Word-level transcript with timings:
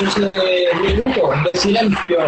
ejercicio 0.00 0.30
de 0.30 0.68
10 0.82 1.04
de 1.04 1.58
silencio 1.58 2.18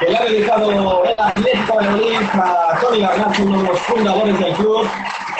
que 0.00 0.06
le 0.10 0.16
ha 0.16 0.24
dedicado 0.24 1.04
el 1.04 1.14
Atlético 1.18 1.78
de 1.78 1.88
Madrid 1.88 2.16
a 2.32 2.78
Tony 2.80 3.00
Garnacho, 3.00 3.42
uno 3.44 3.62
de 3.62 3.68
los 3.68 3.78
fundadores 3.80 4.40
del 4.40 4.52
club. 4.54 4.88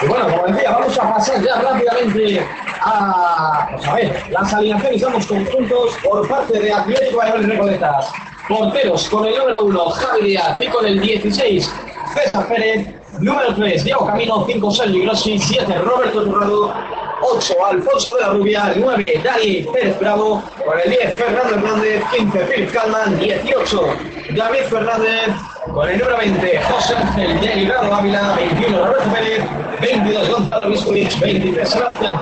Y 0.02 0.06
bueno, 0.06 0.28
como 0.28 0.46
decía, 0.46 0.70
vamos 0.72 0.98
a 0.98 1.14
pasar 1.14 1.42
ya 1.42 1.56
rápidamente 1.56 2.46
a, 2.82 3.68
pues 3.72 3.86
a 3.88 3.94
ver, 3.94 4.22
las 4.30 4.52
alineaciones 4.52 5.28
de 5.28 5.36
conjuntos 5.36 5.96
por 6.04 6.28
parte 6.28 6.58
de 6.58 6.72
Atlético 6.72 7.18
Valladolid 7.18 7.48
Recoletas. 7.48 8.12
Porteros 8.48 9.08
con 9.08 9.24
el 9.24 9.36
número 9.38 9.64
1, 9.64 9.90
Javi 9.90 10.24
Díaz, 10.26 10.56
y 10.60 10.66
con 10.66 10.86
el 10.86 11.00
16, 11.00 11.72
César 12.14 12.46
Pérez. 12.48 12.88
Número 13.20 13.54
3, 13.54 13.84
Diego 13.84 14.06
Camino, 14.06 14.44
5, 14.44 14.70
Sergio 14.72 15.04
Grossi, 15.04 15.38
7, 15.38 15.78
Roberto 15.78 16.24
Turrado, 16.24 16.74
8, 17.22 17.54
Alfonso 17.64 18.16
de 18.16 18.22
la 18.22 18.28
Rubia, 18.30 18.72
9, 18.76 19.20
Dani 19.22 19.62
Pérez 19.72 19.98
Bravo, 20.00 20.42
con 20.64 20.80
el 20.80 20.90
10, 20.90 21.14
Fernando 21.14 21.54
Hernández, 21.54 22.02
15, 22.16 22.38
Philip 22.46 22.72
Calman, 22.72 23.18
18, 23.18 23.96
David 24.30 24.62
Fernández, 24.70 25.28
con 25.72 25.88
el 25.88 25.98
número 25.98 26.18
20, 26.18 26.62
José 26.62 26.96
Ángel 26.96 27.40
de 27.40 27.56
Librado 27.56 27.94
Ávila, 27.94 28.34
21, 28.36 28.86
Roberto 28.86 29.12
Pérez, 29.12 29.44
22, 29.80 30.30
Gonzalo 30.30 30.68
Luis 30.68 31.20
23, 31.20 31.68
Sebastián 31.68 32.12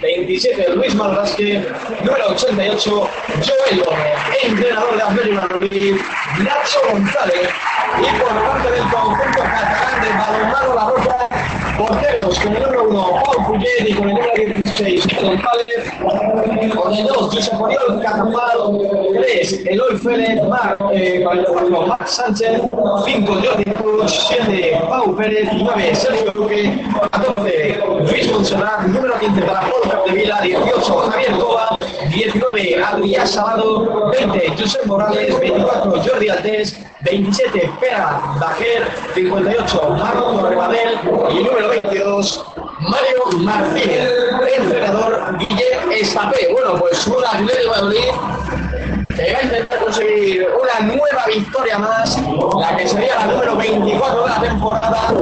27, 0.00 0.74
Luis 0.74 0.94
Malvasque, 0.94 1.66
número 2.04 2.28
88, 2.28 3.10
Joel 3.28 3.82
entrenador 4.42 4.96
de 4.96 5.02
Atlético 5.02 5.42
Madrid, 5.48 5.96
Nacho 6.38 6.80
González, 6.90 7.48
y 7.98 8.20
por 8.20 8.28
parte 8.28 8.70
del 8.70 8.82
conjunto 8.82 9.40
catalán 9.40 10.00
de 10.02 10.08
balonmano 10.10 10.74
La 10.74 10.88
Roca, 10.88 11.28
porteros 11.76 12.38
con 12.40 12.56
el 12.56 12.62
número 12.62 12.88
1, 12.88 13.22
Paul 13.24 13.64
y 13.86 13.94
con 13.94 14.08
el 14.08 14.14
número 14.14 14.32
16, 14.34 15.06
González, 15.22 16.74
con 16.74 16.92
el 16.92 17.06
2, 17.06 17.16
José 17.16 17.50
Catapal, 18.02 18.78
3, 19.14 19.66
Eloy 19.66 19.96
Félez, 19.98 20.42
Mar, 20.48 20.76
eh, 20.92 21.24
Sánchez, 22.06 22.60
5, 23.04 23.32
Jordi 23.42 23.64
Cruz, 23.72 24.26
7, 24.28 24.80
Pau 24.88 25.16
Pérez, 25.16 25.48
9, 25.52 25.94
Sergio 25.94 26.32
Duque, 26.32 26.84
14, 27.12 27.80
Luis 28.00 28.32
Monserrat, 28.32 28.86
número 28.86 29.18
15 29.18 29.42
para 29.42 29.60
Paul 29.60 29.90
Capdevila, 29.90 30.40
18, 30.42 31.10
Javier 31.10 31.32
Cova, 31.32 31.78
19, 32.14 32.84
Adrián 32.84 33.26
Sabado, 33.26 34.10
20, 34.10 34.56
José 34.56 34.78
Morales, 34.86 35.38
24, 35.40 36.02
Jordi 36.02 36.28
Altés, 36.28 36.78
27, 37.00 37.70
Pera 37.80 38.20
Bajer, 38.40 38.88
58, 39.14 39.96
Marco 39.98 40.48
Rebadel 40.48 40.98
y 41.32 41.42
número 41.42 41.68
22, 41.68 42.44
Mario 42.80 43.38
Martínez, 43.38 44.10
entrenador 44.56 45.38
Guillermo 45.38 45.92
Estapé. 45.92 46.52
Bueno, 46.52 46.76
pues 46.78 47.06
un 47.06 47.24
Atlético 47.24 47.74
de 47.74 47.82
Madrid 47.82 48.04
que 49.16 49.32
va 49.32 49.38
a 49.38 49.42
intentar 49.42 49.78
conseguir 49.80 50.46
una 50.60 50.86
nueva 50.86 51.26
victoria 51.26 51.78
más, 51.78 52.18
la 52.58 52.76
que 52.76 52.88
sería 52.88 53.16
la 53.16 53.26
número 53.26 53.56
24 53.56 54.22
de 54.22 54.28
la 54.28 54.40
temporada. 54.40 55.14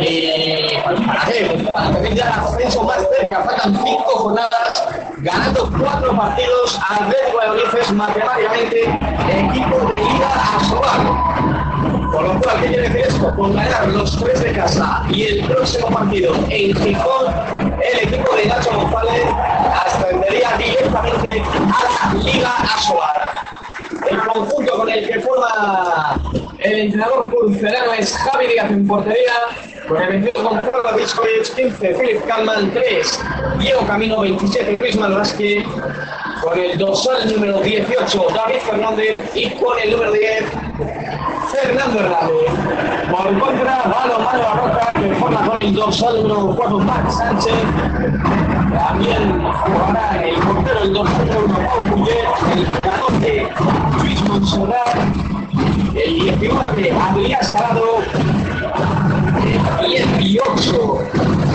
Y 0.00 0.78
para 0.84 0.94
la 0.94 1.14
más 2.84 3.06
cerca, 3.16 3.42
faltan 3.42 3.80
5 3.84 4.04
jornadas, 4.04 4.88
ganando 5.18 5.70
4 5.78 6.16
partidos, 6.16 6.80
Atlético 6.88 7.40
de 7.40 7.46
Madrid 7.46 7.62
es 7.80 7.92
matemáticamente 7.92 8.98
equipo 9.30 9.78
de 9.78 10.02
Liga 10.02 10.30
a 10.34 12.12
Por 12.12 12.22
lo 12.22 12.40
cual, 12.40 12.60
¿qué 12.60 12.68
quiere 12.68 12.88
decir 12.88 13.06
esto? 13.08 13.34
Por 13.36 13.54
ganar 13.54 13.88
los 13.88 14.18
tres 14.18 14.42
de 14.42 14.52
casa 14.52 15.04
y 15.10 15.24
el 15.24 15.44
próximo 15.46 15.88
partido 15.88 16.34
en 16.48 16.74
Gijón, 16.76 17.34
el 17.58 18.08
equipo 18.08 18.34
de 18.36 18.46
Nacho 18.46 18.70
González 18.72 19.26
ascendería 19.86 20.56
directamente 20.56 21.42
a 21.42 22.14
la 22.14 22.22
Liga 22.22 22.50
Asoar. 22.74 23.28
El 24.10 24.18
conjunto 24.20 24.78
con 24.78 24.88
el 24.88 25.08
que 25.08 25.20
forma 25.20 26.20
El 26.58 26.78
entrenador 26.80 27.24
pulcerano 27.24 27.92
es 27.92 28.16
Javi 28.16 28.46
Díaz 28.48 28.70
en 28.70 28.86
portería. 28.86 29.32
Con 29.88 30.02
el 30.02 30.22
21 30.22 30.50
Gonzalo 30.50 30.96
Viscovic, 30.96 31.54
15 31.54 31.94
Philip 31.94 32.26
Kalman, 32.26 32.70
3 32.72 33.20
Diego 33.58 33.86
Camino, 33.86 34.20
27 34.20 34.76
Luis 34.78 34.96
Malvasque. 34.96 35.64
Con 36.42 36.58
el 36.58 36.76
dorsal 36.76 37.32
número 37.32 37.60
18 37.60 38.26
David 38.34 38.60
Fernández 38.68 39.16
y 39.34 39.50
con 39.50 39.78
el 39.78 39.90
número 39.90 40.12
10 40.12 40.44
Fernando 41.50 42.00
Hernández. 42.00 43.08
Por 43.10 43.38
contra, 43.38 43.82
Valo 43.84 44.18
Mano 44.18 44.54
Roca 44.54 44.92
que 44.92 45.14
forma 45.14 45.44
con 45.46 45.62
el 45.62 45.74
dorsal 45.74 46.22
número 46.22 46.54
4 46.54 46.78
Max 46.80 47.16
Sánchez. 47.16 47.54
También 48.78 49.42
jugará 49.42 50.22
el 50.22 50.34
portero 50.34 50.82
el 50.82 50.92
dorsal 50.92 51.26
número 51.26 51.44
1 51.44 51.58
Pau 51.66 51.82
Puyet, 51.82 52.28
el 52.54 52.70
14 52.70 53.48
Luis 54.02 54.22
Monserrat, 54.28 54.96
el 55.94 56.14
19 56.20 56.92
Adrián 56.92 57.42
Salado, 57.42 58.02
el 59.96 60.18
18 60.18 60.98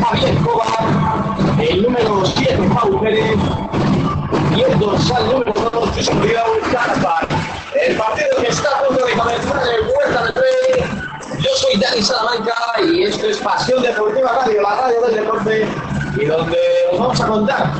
Javier 0.02 0.36
Cova, 0.44 1.36
el 1.60 1.84
número 1.84 2.26
7 2.26 2.58
Pau 2.74 3.00
Pérez 3.02 3.36
y 4.56 4.62
el 4.62 4.80
dorsal 4.80 5.26
número 5.32 5.54
2 5.54 5.96
Jesús 5.96 6.22
Vidal 6.22 6.46
Carpar. 6.72 7.28
El 7.76 7.96
partido 7.98 8.38
que 8.42 8.48
está 8.48 8.70
a 8.70 8.84
punto 8.84 9.06
de 9.06 9.14
comenzar 9.14 9.62
en 9.68 9.88
Huerta 9.88 10.26
de 10.26 10.32
Rey. 10.32 11.40
Yo 11.40 11.50
soy 11.56 11.80
Dani 11.80 12.02
Salamanca 12.02 12.54
y 12.84 13.04
esto 13.04 13.28
es 13.28 13.38
Pasión 13.38 13.82
Deportiva 13.82 14.32
Radio, 14.46 14.62
la 14.62 14.76
radio 14.76 15.02
del 15.02 15.16
deporte 15.16 15.68
y 16.20 16.26
donde 16.26 16.58
os 16.92 17.00
vamos 17.00 17.22
a 17.22 17.28
contar 17.28 17.72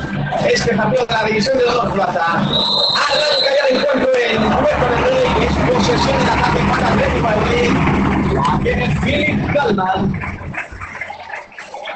este 0.48 0.74
partido 0.74 1.06
de 1.06 1.14
la 1.14 1.24
división 1.24 1.58
de 1.58 1.64
Dolor 1.64 1.92
Plata. 1.92 2.24
Arranca 2.26 3.50
ya 3.56 3.68
el 3.68 3.76
encuentro 3.76 4.10
en 4.14 4.42
Huerta 4.42 4.90
de 4.90 4.96
Rey, 5.10 5.34
que 5.38 5.46
es 5.46 5.74
posesión 5.74 6.24
de 6.24 6.30
ataque 6.30 6.60
para 6.70 6.88
Atlético 6.88 7.28
Madrid. 7.28 7.94
La 8.34 8.60
tiene 8.62 9.00
Philip 9.00 9.54
Kalman. 9.54 10.33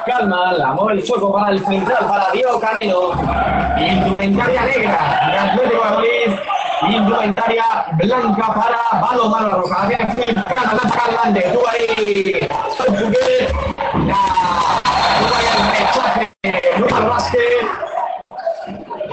Calma, 0.09 0.55
la 0.55 0.73
mueve 0.73 1.01
el 1.01 1.07
sueco 1.07 1.31
para 1.31 1.51
el 1.51 1.63
central, 1.67 2.07
para 2.09 2.31
Diego 2.33 2.59
Camino. 2.59 3.11
Indumentaria 3.79 4.63
negra 4.63 5.31
de 5.31 5.39
Atlético 5.39 6.01
de. 6.01 6.41
Indumentaria 6.97 7.65
blanca 7.93 8.55
para 8.55 9.01
Balo 9.03 9.29
Mano 9.29 9.51
Roca. 9.51 9.83
Había 9.83 9.99
de 9.99 11.43
tú 11.53 11.61
ahí. 11.69 12.49
La. 14.07 14.17
El 16.43 16.83
rechace. 16.83 17.07
Vázquez. 17.07 17.43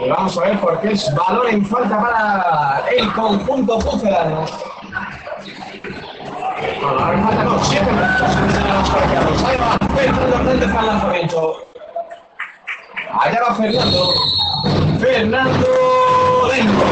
Y 0.02 0.10
vamos 0.10 0.38
a 0.38 0.42
ver 0.42 0.60
por 0.62 0.80
qué 0.80 0.94
es 0.94 1.14
balón 1.14 1.48
en 1.50 1.66
falta 1.66 2.00
para 2.00 2.84
el 2.90 3.12
conjunto 3.12 3.80
pucelano. 3.80 4.46
Fernando 9.96 11.66
Allá 13.18 13.42
va 13.42 13.56
Fernando. 13.56 14.14
Fernando 15.00 15.68
dentro. 16.52 16.86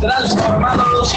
Transformados 0.00 1.14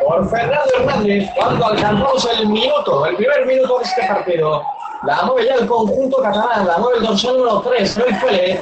por 0.00 0.28
Fernando 0.28 0.70
Hernández 0.78 1.30
cuando 1.36 1.66
alcanzamos 1.66 2.28
el 2.38 2.48
minuto, 2.48 3.06
el 3.06 3.16
primer 3.16 3.46
minuto 3.46 3.78
de 3.78 3.84
este 3.84 4.06
partido. 4.06 4.62
La 5.04 5.22
mueve 5.22 5.46
ya 5.48 5.54
el 5.54 5.66
conjunto 5.66 6.18
catalán, 6.22 6.66
la 6.66 6.78
mueve 6.78 6.98
el 6.98 7.04
dorsal 7.04 7.36
número 7.36 7.60
3, 7.60 7.98
Luis 7.98 8.16
Pérez. 8.22 8.60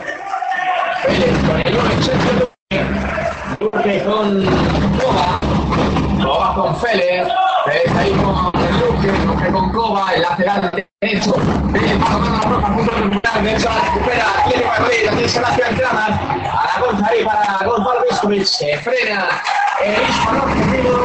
Pérez 1.04 2.51
porque 3.70 4.02
con 4.02 4.44
Coba, 4.98 5.38
Coba 6.20 6.54
con 6.54 6.76
Feller, 6.80 7.28
Feller 7.64 7.96
ahí 7.96 8.10
con 8.10 8.34
Luque, 8.44 9.12
Luque 9.24 9.52
con 9.52 9.70
Coba, 9.70 10.12
el 10.14 10.22
lateral 10.22 10.84
derecho, 11.00 11.36
eh, 11.74 11.98
para 12.02 12.18
mano 12.18 12.38
la 12.38 12.48
ropa, 12.48 12.74
punto 12.74 12.90
terminal, 12.90 13.44
derecho 13.44 13.70
a 13.70 13.74
la 13.74 13.80
recupera, 13.82 14.26
tiene 14.48 14.66
Madrid, 14.66 15.08
aquí 15.12 15.28
se 15.28 15.40
la 15.40 15.48
hace 15.48 15.62
el 15.62 15.76
Kramer, 15.76 16.12
a 16.12 16.70
la 16.74 16.84
contra 16.84 17.06
ahí 17.06 17.24
para 17.24 17.58
Gonzalo 17.64 18.00
Vescovic, 18.10 18.44
se 18.44 18.78
frena 18.78 19.28
el 19.84 20.02
mismo 20.06 20.42
objetivo, 20.42 20.98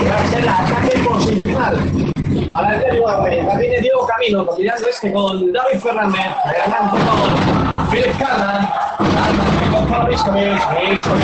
y 0.00 0.08
va 0.08 0.16
a 0.16 0.26
ser 0.26 0.40
el 0.40 0.48
ataque 0.48 0.98
posicional. 1.00 1.90
Ahora 2.54 2.76
el 2.76 2.90
Diego 2.92 3.10
la 3.10 3.58
tiene 3.58 3.80
Diego 3.82 4.06
Camino, 4.06 4.46
porque 4.46 4.64
ya 4.64 4.74
combinando 4.74 4.88
este 4.88 5.12
con 5.12 5.52
David 5.52 5.80
Fernández, 5.80 6.26
adelante 6.44 6.96
con 7.76 7.88
Philip 7.90 8.18
Cardan, 8.18 8.70
Pablo 9.70 10.08
Viscovic, 10.08 11.00
con 11.02 11.18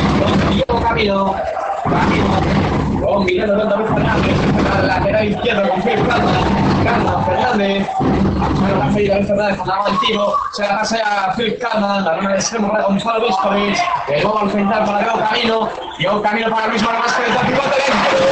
Diego 0.50 0.80
Camino, 0.80 1.34
combinando 3.02 3.54
con 3.56 3.68
David 3.68 3.86
Fernández, 3.86 4.36
a 4.66 4.78
la 4.78 4.86
lateral 4.86 5.28
izquierda 5.28 5.68
con 5.68 5.82
Philip 5.82 6.08
Calman, 6.08 6.84
Calman, 6.84 7.24
Fernández, 7.24 7.88
Fede 8.94 9.08
David 9.08 9.26
Fernández 9.26 9.56
con 9.58 9.68
la 9.68 9.76
mano 9.76 9.88
al 9.88 9.98
tiro, 10.00 10.34
se 10.52 10.62
la 10.62 10.78
pasa 10.78 10.96
a 11.26 11.34
Philip 11.34 11.58
Calman, 11.60 12.04
la 12.04 12.14
rama 12.16 12.30
de 12.30 12.36
extremo 12.36 12.70
para 12.70 12.84
Gonzalo 12.84 13.26
Viscovic, 13.26 13.78
el 14.08 14.22
gol 14.22 14.38
al 14.42 14.50
central 14.50 14.84
para 14.84 14.98
Diego 14.98 15.18
Camino, 15.18 15.68
Diego 15.98 16.22
Camino 16.22 16.50
para 16.50 16.66
Luis 16.68 16.82
Manuel 16.82 17.02
Vázquez, 17.02 17.26
el 17.28 17.46
pivote 17.46 17.76
dentro. 17.86 18.24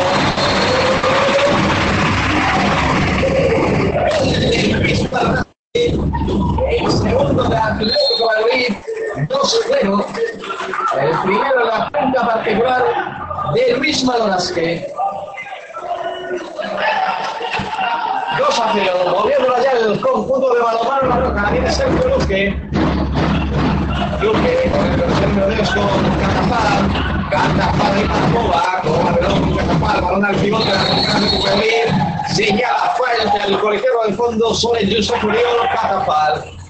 El 6.71 6.93
segundo 6.93 7.45
de 7.45 7.57
Atlético 7.57 8.27
Madrid, 8.27 8.77
2-0. 9.29 10.07
El 11.01 11.19
primero 11.21 11.59
de 11.59 11.65
la 11.65 11.91
punta 11.91 12.27
particular 12.27 12.85
de 13.55 13.77
Luis 13.77 14.05
Malorasque. 14.05 14.87
2 18.39 18.61
a 18.61 18.73
0, 18.73 18.93
moviendo 19.11 19.55
allá 19.55 19.73
el 19.73 20.01
conjunto 20.01 20.55
de 20.55 20.61
balomano 20.61 21.09
la 21.09 21.17
roca, 21.17 21.51
viene 21.51 21.71
Sergio 21.71 22.09
Luque. 22.09 22.57
Luque 24.21 24.71
con 24.73 24.87
el 24.87 25.01
tercer 25.01 25.29
de 25.29 25.57
con 25.57 26.03
Catafal, 26.21 27.29
Catafal 27.31 28.01
y 28.01 28.05
Marcova, 28.05 28.81
con 28.83 29.05
la 29.05 29.15
pelota 29.15 29.57
Catafal, 29.59 30.01
balón 30.01 30.25
al 30.25 30.37
pivote, 30.37 30.71
la 30.71 31.21
recuperación 31.21 32.13
Sigue 32.35 32.65
a 32.65 32.73
la 32.73 32.95
fuente 32.95 33.47
el 33.47 33.59
colegiado 33.61 34.05
del 34.07 34.15
fondo 34.15 34.55
sobre 34.55 34.87
Yusuf 34.87 35.23
Uriol 35.23 35.69
Catafal. 35.75 36.62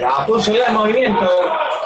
La 0.00 0.24
puso 0.26 0.52
ya 0.52 0.66
en 0.68 0.74
movimiento 0.74 1.28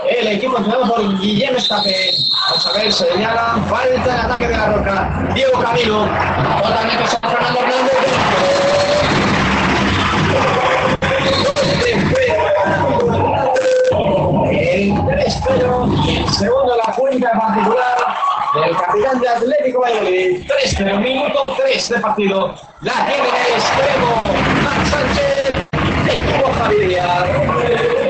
el 0.09 0.28
equipo 0.28 0.56
entrenado 0.56 0.94
por 0.94 1.18
Guillermo 1.18 1.59
Estape. 1.59 2.14
Vamos 2.30 2.66
a 2.66 2.73
ver, 2.78 2.92
señala 2.92 3.56
falta 3.68 4.14
de 4.14 4.21
ataque 4.21 4.49
de 4.49 4.56
la 4.56 4.66
roca. 4.66 5.28
Diego 5.35 5.61
Camilo, 5.61 6.06
totalmente 6.62 7.06
San 7.09 7.21
Fernando 7.23 7.61
Hernández. 7.61 7.94
El 14.52 14.92
3-0 14.92 16.06
y 16.06 16.16
el 16.18 16.28
segundo 16.28 16.76
la 16.76 16.92
cuenta 16.94 17.33
particular 17.33 17.97
del 18.54 18.76
capitán 18.76 19.21
de 19.21 19.28
Atlético 19.28 19.80
Valladolid. 19.80 20.47
3-0, 20.47 20.99
minuto 21.00 21.44
3 21.56 21.88
de 21.88 21.99
partido. 21.99 22.54
La 22.83 23.06
tiene 23.06 23.28
el 23.28 23.54
extremo 23.54 24.23
Max 24.62 24.90
Sánchez, 24.90 25.66
equipo 26.06 26.52
Javier. 26.59 28.03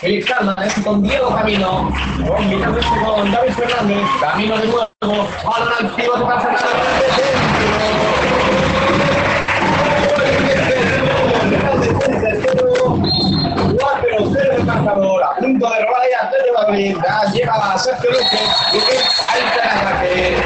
Philip 0.00 0.26
este 0.64 0.82
con 0.82 1.02
Diego 1.02 1.34
Camino, 1.34 1.92
combinando 2.26 2.78
este 2.78 3.04
con 3.04 3.30
David 3.30 3.52
Fernández, 3.52 4.08
Camino 4.20 4.56
de 4.56 4.66
nuevo, 4.66 5.28
Hernández, 5.44 5.92
el 14.50 14.64
marcador, 14.64 15.22
a 15.22 15.36
punto 15.36 15.70
de 15.70 15.84
robar 15.84 16.02
ahí 16.02 16.12
a 16.12 16.26
Atlético 16.26 16.62
Madrid, 16.62 16.96
llega 17.32 17.54
a 17.54 17.78
Sergio 17.78 18.10
Luque, 18.10 18.38
Luque 18.72 18.98
alta 19.28 19.62
el 19.62 19.70
ataque. 19.78 20.36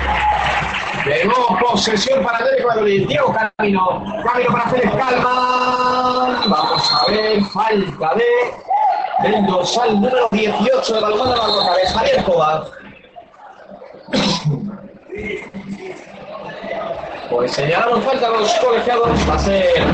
De 1.05 1.25
nuevo 1.27 1.59
posesión 1.61 2.25
para 2.25 2.39
Atlético 2.39 2.69
Madrid, 2.69 3.07
Diego 3.09 3.35
Camino, 3.35 4.05
Camino 4.25 4.53
para 4.53 4.71
Félix 4.71 4.93
Calma, 4.95 6.43
vamos 6.47 6.93
a 6.93 7.11
ver, 7.11 7.45
falta 7.45 8.15
de 8.15 8.25
el 9.25 9.47
dorsal 9.47 10.01
número 10.01 10.29
18 10.33 10.95
de 10.95 11.01
la 11.01 11.09
de 11.09 11.87
Javier 11.95 12.25
Coba. 12.25 12.67
Pues 17.31 17.53
señalaron 17.53 18.03
falta 18.03 18.27
a 18.27 18.31
los 18.31 18.55
colegiados, 18.55 19.11
va 19.29 19.35
a 19.35 19.39
ser 19.39 19.85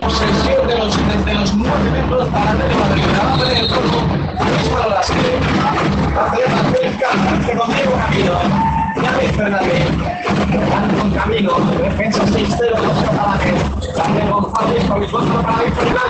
posesión 0.00 0.66
de 0.66 0.78
los, 0.78 0.96
desde 0.96 1.34
los 1.34 1.54
9 1.54 1.90
metros 1.90 2.28
para 2.28 2.50
el 2.52 2.58
Madrid. 2.58 3.04
La 3.12 3.24
va 3.24 3.32
a 3.32 3.36
poner 3.36 3.56
el 3.58 3.68
polvo. 3.68 4.00
Es 4.60 4.68
para 4.68 4.88
las 4.88 5.10
que 5.10 5.20
hace 6.18 6.80
que 7.40 7.56
Camino. 7.96 8.34
Con 11.00 11.10
Camino. 11.12 11.52
Defensa 11.82 12.24
6-0 12.24 12.58
de 12.58 12.70
los 12.70 12.98
catalanes. 13.04 13.94
Daniel 13.96 14.30
González 14.30 14.84
con 14.84 15.02
el 15.02 15.10
control 15.10 15.42
para 15.42 15.56
David. 15.56 16.09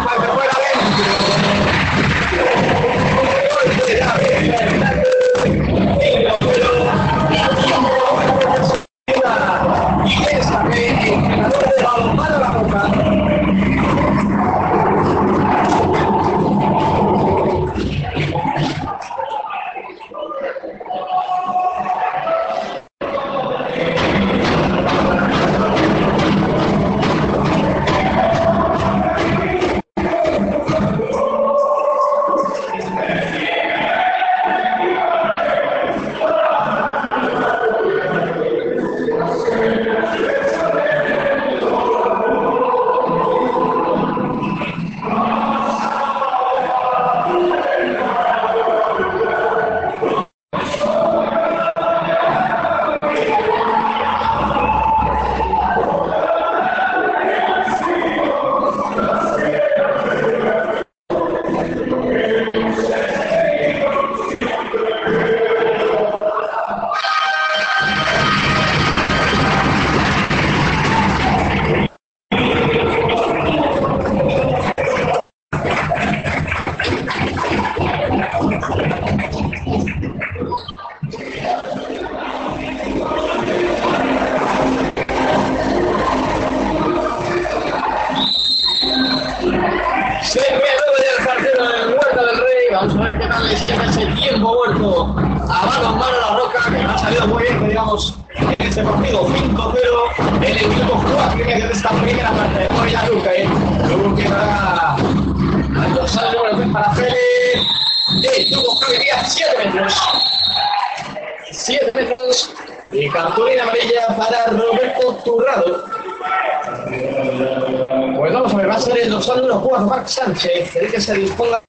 Que 121.00 121.07
se 121.07 121.14
disponga 121.14 121.60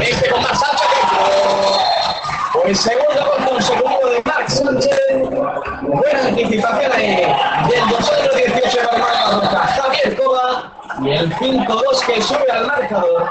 este 0.00 0.30
con 0.30 0.42
Mar 0.42 0.56
Sánchez 0.56 0.88
dentro. 0.94 1.22
Pues 2.54 2.80
segundo 2.80 4.08
de 4.08 4.22
Marc 4.24 4.48
Sánchez, 4.48 4.98
buena 5.82 6.20
anticipación 6.24 6.92
ahí 6.92 7.16
del 7.68 7.88
218 7.90 8.76
de 8.78 8.98
la 8.98 9.30
roca, 9.32 9.58
Javier 9.58 10.16
Coba, 10.16 10.72
y 11.02 11.10
el 11.10 11.34
5-2 11.34 12.06
que 12.06 12.22
sube 12.22 12.50
al 12.50 12.66
marcador. 12.66 13.30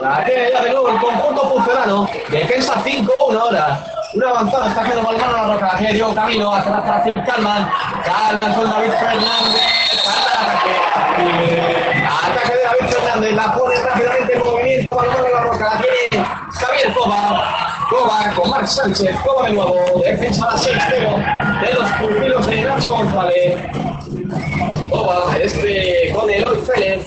La 0.00 0.24
tiene 0.24 0.50
ya 0.52 0.62
de 0.62 0.70
nuevo 0.70 0.88
el 0.88 0.98
conjunto 0.98 1.54
pucelano. 1.54 2.08
Defensa 2.30 2.74
5-1 2.84 3.40
ahora. 3.40 3.99
Una 4.12 4.28
avanzada 4.30 4.68
está 4.68 4.80
haciendo 4.80 5.02
Balmano 5.02 5.32
la 5.32 5.54
roca. 5.54 5.76
Tiene 5.78 5.92
Diego 5.94 6.14
Camino 6.14 6.52
hacia 6.52 6.76
atrás 6.76 7.12
para 7.12 7.26
Calman. 7.26 7.70
Calman 8.04 8.54
con 8.54 8.70
David 8.70 8.90
Fernández. 8.90 9.62
Ataque. 10.08 11.24
Ataque 12.06 12.54
de 12.54 12.64
David 12.64 12.94
Fernández. 12.94 13.32
La 13.34 13.54
pone 13.54 13.76
rápidamente 13.76 14.32
en 14.32 14.38
movimiento. 14.40 14.96
Balmano 14.96 15.28
la 15.28 15.40
roca. 15.42 15.64
La 15.64 15.80
tiene 15.80 16.26
Javier 16.52 16.92
Coba. 16.94 17.86
Coba 17.88 18.34
con 18.34 18.50
Marc 18.50 18.66
Sánchez. 18.66 19.16
Coba 19.24 19.46
de 19.46 19.52
nuevo. 19.54 20.02
Defensa 20.04 20.46
a 20.48 20.56
6-0 20.56 21.60
de 21.60 21.74
los 21.74 21.90
pupilos 21.92 22.46
de 22.48 22.62
Nacho 22.62 22.96
González. 22.96 23.60
Coba, 24.88 25.36
este 25.40 26.12
con 26.12 26.28
Eloy 26.28 26.58
Félez. 26.62 27.06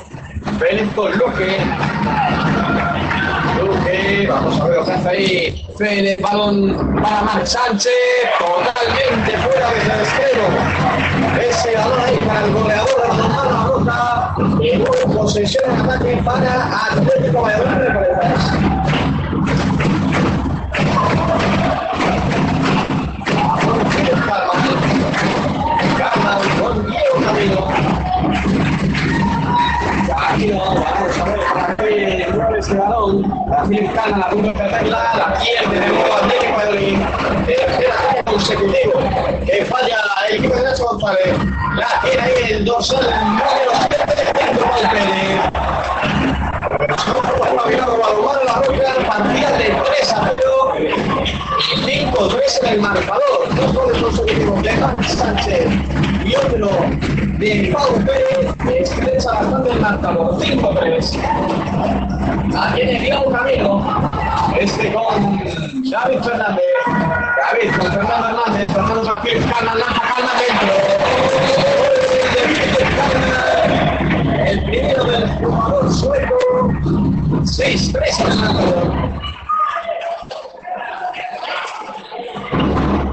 Félez 0.58 0.90
con 0.96 1.12
Luque. 1.18 1.58
Vamos 4.22 4.62
a 4.62 4.66
ver 4.66 4.78
lo 4.78 4.86
que 4.86 4.92
hace 4.92 5.10
ahí. 5.10 5.66
Félez, 5.76 6.22
balón 6.22 6.96
para 7.02 7.22
Marc 7.24 7.46
Sánchez. 7.46 7.92
Totalmente 8.38 9.38
fuera 9.40 9.72
de 9.72 9.78
extremo. 10.04 10.48
Ese 11.42 11.76
balón 11.76 12.00
ahí 12.00 12.18
para 12.18 12.46
el 12.46 12.54
goleador 12.54 13.08
mano 13.18 13.68
roja. 13.68 14.36
Y 14.62 14.76
luego 14.78 15.14
posesión 15.14 15.64
en 15.72 15.90
ataque 15.90 16.22
para 16.24 16.86
Atlético 16.92 17.42
Valladolid 17.42 17.76
de 17.76 17.88
Paredes. 17.88 18.44
Calma, 25.98 26.40
con 26.62 26.86
Diego 26.86 27.16
Camino. 27.26 27.68
Camino, 30.08 30.60
vamos 30.60 31.20
a 31.20 31.24
ver 31.26 31.43
La 31.78 33.66
la 34.14 34.30
de 35.66 35.70
de 35.70 35.88
nuevo 35.88 36.14
consecutivo 38.26 38.94
que 39.46 39.66
falla 39.66 39.98
el 40.30 40.36
equipo 40.38 40.56
de 40.56 40.64
Nacho 40.64 40.86
González. 40.86 41.36
La 41.76 42.02
tiene 42.02 42.22
ahí 42.22 42.52
el 42.52 42.66
dorsal 42.66 43.06
número 43.26 43.72
7 43.90 44.34
dentro 46.80 47.14
del 47.14 47.58
Pérez. 47.64 47.82
La 48.46 48.56
roca, 48.62 49.08
partida 49.08 49.52
de 49.58 49.66
3 49.66 50.14
a 50.14 50.34
0 50.36 50.74
y 50.80 52.02
5-3 52.12 52.60
en 52.62 52.68
el 52.74 52.82
marcador. 52.82 53.56
Dos 53.56 53.74
goles 53.74 54.64
de 54.64 54.72
Marc 54.78 55.04
Sánchez 55.04 55.68
y 56.26 56.36
otro 56.36 56.70
de 57.40 57.72
Pau 57.74 57.94
Pérez 58.06 58.54
que 58.64 58.82
estrecha 58.82 59.32
bastante 59.32 59.72
el 59.72 59.80
marcador. 59.80 60.40
5-3. 60.40 61.18
La 62.52 62.74
tiene 62.76 63.00
Diego 63.00 63.32
Camino. 63.32 64.12
Este 64.60 64.94
con 64.94 65.38
David 65.90 66.20
Fernández. 66.22 66.64
David 66.86 67.72
con 67.78 67.92
Fernando 67.92 68.28
Hernández. 68.28 68.68
Fernando 68.68 69.06
Sánchez. 69.06 69.46
Calma, 69.46 69.76
lanza. 69.76 70.04
El 74.46 74.64
primer 74.66 74.96
seguido 74.96 75.04
del 75.06 75.28
jugador 75.30 75.92
sueco. 75.92 76.43
6-3 77.46 78.20
en 78.20 78.32
el 78.32 78.38
marcador. 78.38 78.92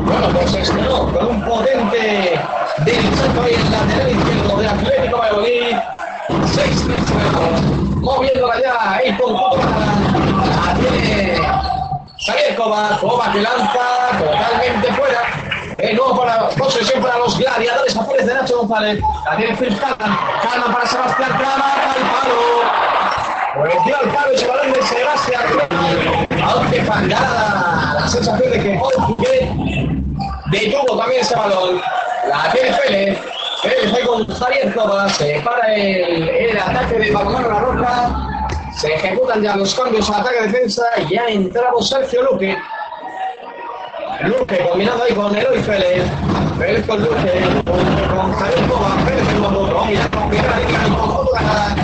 Bueno, 0.05 0.29
pues 0.33 0.55
estrenó 0.55 1.13
con 1.13 1.27
un 1.27 1.45
potente 1.45 2.41
salto 3.17 3.43
ahí 3.43 3.55
en 3.55 3.71
lateral 3.71 4.11
izquierdo 4.11 4.57
de 4.57 4.69
Atlético 4.69 5.19
Valladolid. 5.19 5.77
6-3 6.29 7.81
moviéndola 8.01 8.61
ya 8.61 9.01
el 9.05 9.17
conjunto 9.19 9.59
la 9.59 10.75
tiene 10.75 11.41
Xavier 12.19 12.57
Coba, 12.57 12.99
Coba 13.01 13.33
que 13.33 13.41
lanza 13.41 13.81
totalmente 14.19 14.93
fuera. 14.95 15.21
De 15.77 15.95
nuevo 15.95 16.19
para 16.19 16.49
posesión 16.51 17.03
para 17.03 17.19
los 17.19 17.39
gladiadores 17.39 17.97
azules 17.97 18.27
de 18.27 18.35
Nacho 18.35 18.59
González. 18.59 19.01
La 19.25 19.37
tiene 19.37 19.57
Phil. 19.57 19.79
Calma 19.79 20.73
para 20.73 20.87
Sebastián 20.87 21.31
Calma. 21.31 21.75
Al 21.95 22.03
palo. 22.11 23.00
Dio 23.85 23.97
al 23.97 24.09
palo 24.11 24.31
ese 24.33 24.47
balón 24.47 24.73
de 24.73 24.83
Sebastián. 24.83 25.43
Aunque 26.43 26.83
fangada 26.85 27.95
la 27.99 28.09
sensación 28.09 28.51
de 28.53 28.61
que 28.61 28.79
Paul 28.79 29.17
detuvo 30.53 30.97
también 30.97 31.21
ese 31.21 31.35
balón. 31.35 31.81
La 32.29 32.53
tiene 32.53 32.73
Félix. 32.75 33.21
Félix 33.63 33.93
ahí 33.93 34.05
con 34.05 34.27
Javier 34.27 34.73
Coba. 34.75 35.09
Se 35.09 35.41
para 35.41 35.75
el, 35.75 36.29
el 36.29 36.59
ataque 36.59 36.99
de 37.01 37.11
Balomano 37.11 37.49
La 37.49 37.59
Roca. 37.59 38.11
Se 38.79 38.95
ejecutan 38.95 39.43
ya 39.43 39.57
los 39.57 39.75
cambios 39.75 40.09
a 40.11 40.21
ataque-defensa 40.21 40.85
y 40.99 41.15
ya 41.15 41.23
ha 41.25 41.31
entrado 41.31 41.83
Sergio 41.83 42.23
Luque. 42.23 42.57
Luque 44.23 44.59
combinado 44.69 45.03
ahí 45.03 45.13
con 45.13 45.35
Eloy 45.35 45.61
Félez. 45.63 46.05
Félez 46.57 46.87
con 46.87 47.03
Luque, 47.03 47.41
con, 47.67 48.17
con 48.17 48.33
Javier 48.33 48.69
Coba, 48.69 48.91
Félez 49.07 49.29
en 49.29 49.41
motor. 49.41 49.87
Mira, 49.87 50.09
con 50.11 50.29
primera 50.31 50.59
línea 50.61 50.87
y 50.87 50.91
con 50.91 51.27
ganada. 51.35 51.77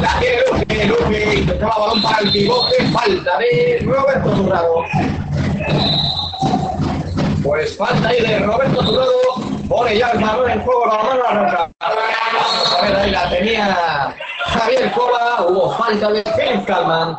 La 0.00 0.20
tiene 0.20 0.42
Intentaba 0.70 1.78
balón 1.78 2.02
para 2.02 2.20
el 2.20 2.32
pivote. 2.32 2.84
Falta 2.92 3.38
de 3.38 3.82
Roberto 3.84 4.30
Turrado. 4.30 4.84
Pues 7.42 7.76
falta 7.76 8.08
ahí 8.08 8.20
de 8.20 8.38
Roberto 8.40 8.84
Turrado. 8.84 9.12
Pone 9.68 9.98
ya 9.98 10.10
el 10.10 10.18
balón 10.18 10.50
en 10.50 10.60
juego 10.60 10.86
la 10.86 11.02
mano 11.02 11.68
a 11.80 12.82
ver, 12.82 12.96
ahí 12.96 13.10
la 13.10 13.30
tenía 13.30 14.14
Javier 14.46 14.92
Coba. 14.92 15.46
Hubo 15.46 15.76
falta 15.76 16.10
de 16.10 16.22
Phil 16.22 16.64
Kalman. 16.64 17.18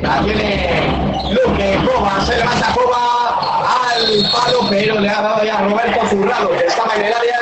La 0.00 0.20
tiene 0.22 1.30
Luque 1.30 1.78
Coba. 1.86 2.24
Se 2.24 2.36
levanta 2.36 2.72
Coba 2.74 3.92
al 3.92 4.30
palo, 4.32 4.68
pero 4.70 5.00
le 5.00 5.08
ha 5.08 5.22
dado 5.22 5.44
ya 5.44 5.60
Roberto 5.62 6.06
Zurrado, 6.08 6.50
que 6.50 6.66
estaba 6.66 6.94
en 6.96 7.04
el 7.06 7.12
área. 7.12 7.41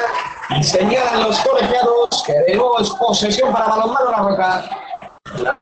Y 0.56 0.62
señalan 0.64 1.22
los 1.22 1.38
colegiados 1.40 2.24
que 2.26 2.32
de 2.32 2.60
posesión 2.98 3.52
para 3.52 3.66
balonmano 3.68 4.10
la 4.10 4.18
roca. 4.18 4.64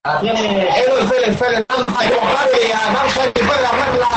La 0.03 0.21
tiene 0.21 0.69
Eloy 0.81 1.07
Félez, 1.09 1.37
Félez 1.37 1.65
lanza 1.69 2.05
y 2.05 2.09
Rojaria, 2.09 2.79
avanza 2.89 3.27
y 3.27 3.33
puede 3.33 3.67
armarla 3.67 4.09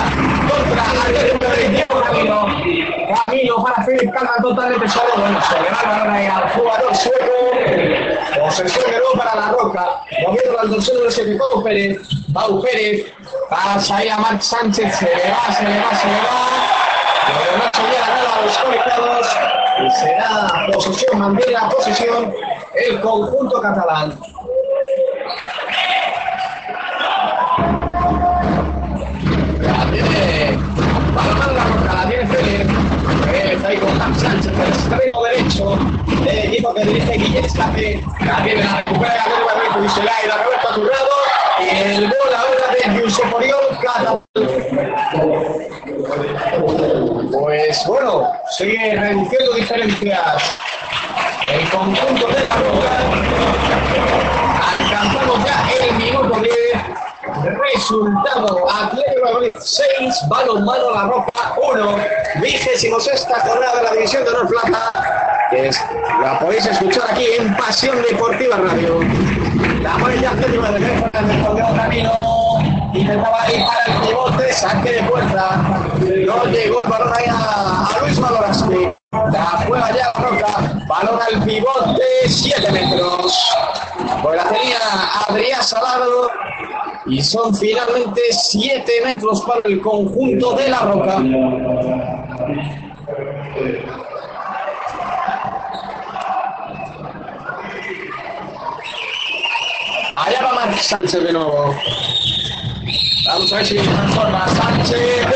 contra 0.50 1.68
Diego 1.70 2.02
Camino. 2.02 2.48
Camino 3.26 3.64
para 3.64 3.86
Philip 3.86 4.14
Calma 4.14 4.36
totalmente 4.42 4.88
solo. 4.88 5.10
Bueno, 5.18 5.42
se 5.42 5.62
le 5.62 5.70
va 5.70 5.82
balón 5.84 6.10
ahí 6.10 6.26
al 6.28 6.50
jugador 6.52 6.96
sueco. 6.96 8.40
Posesión 8.40 8.86
de 8.86 8.98
nuevo 8.98 9.14
para 9.18 9.36
la 9.36 9.48
roca. 9.52 10.04
Moviendo 10.26 10.54
la 10.54 10.64
dorsal 10.64 11.26
de 11.26 11.36
Pau 11.36 11.64
Pérez. 11.64 12.02
Pau 12.34 12.62
Pérez. 12.62 13.12
Pasa 13.50 13.98
ahí 13.98 14.08
a 14.08 14.18
Marc 14.18 14.42
Sánchez. 14.42 14.96
Se 14.96 15.06
le 15.06 15.32
va, 15.32 15.54
se 15.54 15.64
le 15.64 15.80
va, 15.80 15.96
se 15.96 16.08
le 16.08 16.14
va. 16.14 16.52
Pero 17.28 17.58
no 17.58 17.64
se 17.74 18.00
nada 18.00 18.36
a 18.36 18.42
los 18.46 18.58
colegiados. 18.58 19.61
Y 19.80 19.90
será 19.92 20.68
posesión, 20.72 21.20
mantiene 21.20 21.54
la 21.54 21.70
posesión 21.70 22.34
el 22.76 23.02
conjunto 23.02 23.62
catalán. 23.62 24.18
La 29.62 29.86
tiene 29.92 30.58
Balón 31.14 31.56
la 31.56 31.64
roca, 31.64 31.94
la 31.94 32.10
tiene 32.10 32.28
Félix. 32.28 32.72
Félix 33.26 33.64
ahí 33.66 33.78
con 33.78 33.98
Juan 33.98 34.20
Sánchez, 34.20 34.54
el 34.54 34.70
extremo 34.70 35.24
derecho 35.24 35.78
del 36.24 36.38
equipo 36.46 36.74
que 36.74 36.84
dirige 36.86 37.18
Guillén 37.18 37.46
Escape. 37.46 38.04
La 38.26 38.44
tiene, 38.44 38.64
la 38.64 38.78
recupera 38.78 39.16
Gabriel 39.16 39.44
Barreto 39.46 39.86
y 39.86 39.90
se 39.90 40.04
la 40.04 40.12
da 40.28 40.44
Roberto 40.44 40.70
Aturrado. 40.70 41.10
Y 41.60 41.70
el 41.70 42.04
gol 42.06 42.34
ahora 42.36 42.71
de 42.71 42.71
Yusuf 42.71 42.71
Oriol 43.20 43.78
Catalán. 43.82 44.22
Pues 47.32 47.86
bueno, 47.88 48.32
sigue 48.58 48.96
reduciendo 48.96 49.54
diferencias. 49.54 50.58
El 51.48 51.70
conjunto 51.70 52.28
de 52.28 52.34
la 52.34 52.56
roca. 52.56 52.92
Alcanzamos 54.80 55.46
ya 55.46 55.70
el 55.86 55.96
minuto 55.96 56.40
10. 56.40 56.52
Resultado, 57.74 58.70
Atlético 58.70 59.34
Madrid 59.34 59.52
6, 59.60 60.16
balonmano 60.28 60.92
La 60.92 61.04
Roca 61.04 61.54
1, 61.58 61.96
vigésimo 62.42 63.00
sexta 63.00 63.40
jornada 63.40 63.78
de 63.78 63.84
la 63.84 63.92
División 63.94 64.24
de 64.24 64.30
Honor 64.30 64.48
Plata, 64.48 65.48
que 65.50 65.68
es, 65.70 65.82
la 66.22 66.40
podéis 66.40 66.66
escuchar 66.66 67.10
aquí 67.12 67.26
en 67.40 67.56
Pasión 67.56 68.02
Deportiva 68.10 68.58
Radio. 68.58 69.00
La 69.82 69.94
amarilla 69.96 70.32
Atlético 70.32 70.64
de 70.64 70.72
Madrid 70.72 70.88
respondió 71.14 71.66
camino, 71.76 72.20
intentaba 73.12 73.52
ir 73.52 73.66
para 73.66 73.86
el 73.86 74.08
pivote, 74.08 74.54
saque 74.54 74.92
de 74.94 75.04
puerta, 75.04 75.58
no 76.00 76.46
llegó 76.46 76.82
el 76.84 76.90
balón 76.90 77.14
ahí 77.14 77.26
a, 77.28 78.00
Luis 78.02 78.20
Valoraski. 78.20 78.94
La 79.12 79.46
juega 79.68 79.92
ya 79.94 80.14
Roca, 80.14 80.86
balón 80.88 81.20
al 81.22 81.44
pivote, 81.44 82.04
7 82.28 82.72
metros. 82.72 83.38
Pues 84.24 84.38
la 84.38 84.48
tenía 84.50 84.80
Adrián 85.28 85.62
Salado 85.62 86.30
y 87.06 87.22
son 87.22 87.54
finalmente 87.54 88.22
7 88.32 88.92
metros 89.04 89.42
para 89.42 89.62
el 89.66 89.82
conjunto 89.82 90.54
de 90.54 90.70
la 90.70 90.80
Roca. 90.80 91.18
Allá 100.16 100.42
va 100.44 100.54
Marc 100.54 100.78
Sánchez 100.78 101.24
de 101.24 101.34
nuevo. 101.34 101.76
Vamos 103.26 103.54
a 103.54 103.56
ver 103.58 103.66
si 103.66 103.76
transforma 103.78 104.48
Sánchez 104.48 105.28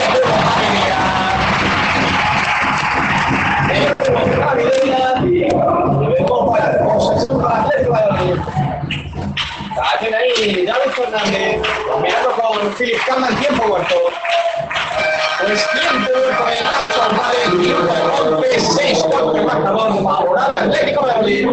tiene 10.00 10.18
ahí 10.18 10.66
David 10.66 10.92
Fernández, 10.92 11.62
combinando 11.92 12.32
con 12.32 12.74
Philip 12.76 13.00
tiempo 13.40 13.68
muerto. 13.68 13.96
Pues 15.46 15.68
tiempo 15.72 16.12
con 16.38 16.50
el 16.50 16.64
Nacho 16.64 17.02
Vale, 17.18 17.58
minuto 17.58 17.94
de 17.94 18.02
golpe, 18.32 18.60
6 18.60 19.06
4 19.10 19.36
el 19.38 19.46
marcador 19.46 20.04
favorable 20.04 20.42
Atlético 20.56 21.02
Madrid. 21.02 21.48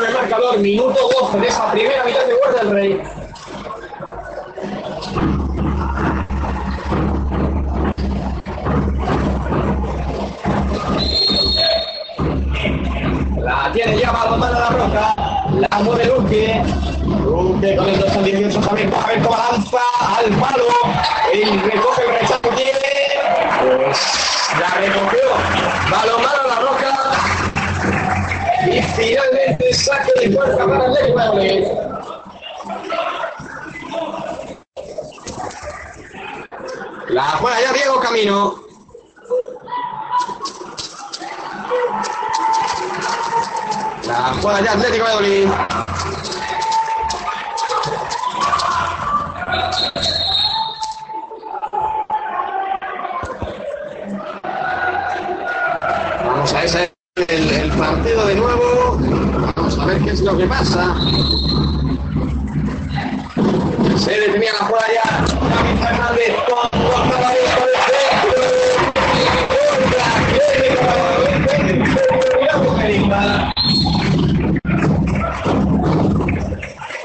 En 0.00 0.06
el 0.06 0.14
marcador, 0.14 0.58
minuto 0.58 0.98
12 1.20 1.38
de 1.38 1.48
esa 1.48 1.70
primera 1.72 2.04
mitad 2.04 2.24
de 2.24 2.34
Guardia 2.34 2.62
del 2.62 2.70
Rey. 2.70 3.02
La 13.40 13.72
tiene 13.72 13.98
ya 13.98 14.12
balonmano 14.12 14.56
a 14.56 14.60
la 14.60 14.68
roca. 14.70 15.14
La 15.52 15.78
mueve 15.80 16.06
Luque. 16.06 16.62
Luque 17.04 17.76
con 17.76 17.88
el 17.88 18.00
2 18.00 18.16
al 18.16 18.24
18 18.24 18.60
también. 18.60 18.94
A 18.94 19.06
ver 19.06 19.22
cómo 19.22 19.36
lanza 19.36 19.78
al 20.16 20.30
palo. 20.38 20.68
El 21.32 21.60
recoge 21.62 22.02
el 22.02 22.20
rechazo 22.20 22.40
tiene. 22.56 22.72
Pues 23.60 23.98
la 24.60 24.68
recogió. 24.80 25.20
Balonmano 25.90 26.40
a 26.42 26.46
la 26.46 26.60
roca. 26.60 27.49
Y 28.66 28.82
finalmente 28.82 29.72
saque 29.72 30.12
de 30.20 30.36
puerta 30.36 30.66
para 30.66 30.86
el 30.86 31.14
Madrid. 31.14 31.66
La 37.08 37.22
juega 37.22 37.60
ya 37.60 37.72
Diego 37.72 38.00
Camino. 38.00 38.62
La 44.06 44.34
juega 44.40 44.60
ya 44.60 44.72
Atlético 44.72 45.06
de 45.06 45.50
Se 63.98 64.12
detenía 64.18 64.52
la 64.52 64.66
jugada 64.66 64.86
ya. 64.92 65.02
David 65.48 65.78
Fernández 65.82 66.34
con 66.48 66.80
Gonzalo 66.80 67.26
Arias 67.26 67.54
por 67.58 67.68
el. 67.68 67.80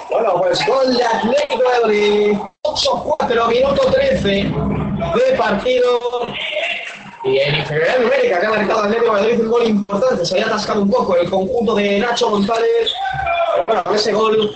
Bueno, 0.09 0.35
pues 0.37 0.65
gol 0.65 0.95
de 0.95 1.03
Atlético 1.03 1.57
de 1.57 1.79
Madrid. 1.81 2.37
8-4, 2.63 3.49
minuto 3.49 3.91
13 3.91 4.27
de 4.27 5.37
partido. 5.37 5.99
Y 7.23 7.37
en 7.39 7.55
inferioridad 7.55 7.99
numérica 7.99 8.39
que 8.39 8.45
ha 8.45 8.49
marcado 8.49 8.83
Atlético 8.83 9.05
de 9.05 9.21
Madrid 9.21 9.41
un 9.41 9.49
gol 9.49 9.67
importante. 9.67 10.25
Se 10.25 10.35
había 10.35 10.47
atascado 10.47 10.81
un 10.81 10.89
poco 10.89 11.15
el 11.17 11.29
conjunto 11.29 11.75
de 11.75 11.99
Nacho 11.99 12.29
González. 12.29 12.93
Bueno, 13.65 13.83
ese 13.93 14.13
gol 14.13 14.55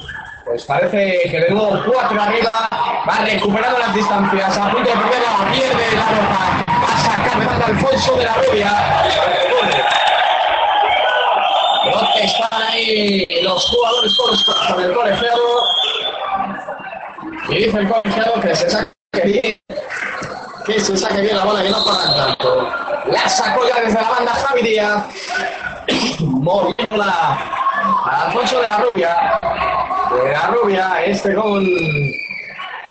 pues 0.59 0.65
parece 0.65 1.29
que 1.29 1.39
de 1.39 1.49
nuevo 1.51 1.81
4 1.85 2.21
arriba, 2.21 2.51
va 3.07 3.15
recuperando 3.23 3.79
las 3.79 3.93
distancias, 3.93 4.57
a 4.57 4.71
punto 4.71 4.89
de 4.89 4.95
perder 4.95 5.21
la 5.21 5.51
pierde 5.51 5.95
la 5.95 6.09
ropa, 6.09 6.65
va 6.67 6.87
a 6.87 6.99
sacar 6.99 7.63
Alfonso 7.63 8.15
de 8.17 8.25
la 8.25 8.33
Rubia. 8.33 9.03
Están 12.21 12.61
ahí 12.61 13.25
los 13.41 13.65
jugadores 13.67 14.17
con 14.67 14.83
el 14.83 14.93
colegiado. 14.93 15.63
Y 17.47 17.55
dice 17.55 17.79
el 17.79 17.89
colegiado 17.89 18.41
que 18.41 18.55
se 18.55 18.69
saque 18.69 18.91
bien, 19.23 19.61
que 20.65 20.79
se 20.79 20.97
saque 20.97 21.21
bien 21.21 21.37
la 21.37 21.45
bola, 21.45 21.63
que 21.63 21.69
no 21.69 21.83
corran 21.85 22.15
tanto. 22.17 22.69
La 23.05 23.29
sacó 23.29 23.65
ya 23.65 23.79
desde 23.79 24.01
la 24.01 24.09
banda 24.09 24.33
Javi 24.33 24.61
Díaz, 24.61 25.05
moviéndola 26.19 27.68
a 28.05 28.25
Alfonso 28.25 28.61
de 28.61 28.67
la 28.69 28.77
Rubia. 28.77 29.39
De 30.23 30.31
la 30.31 30.47
Rubia, 30.47 31.05
este 31.05 31.35
con 31.35 31.65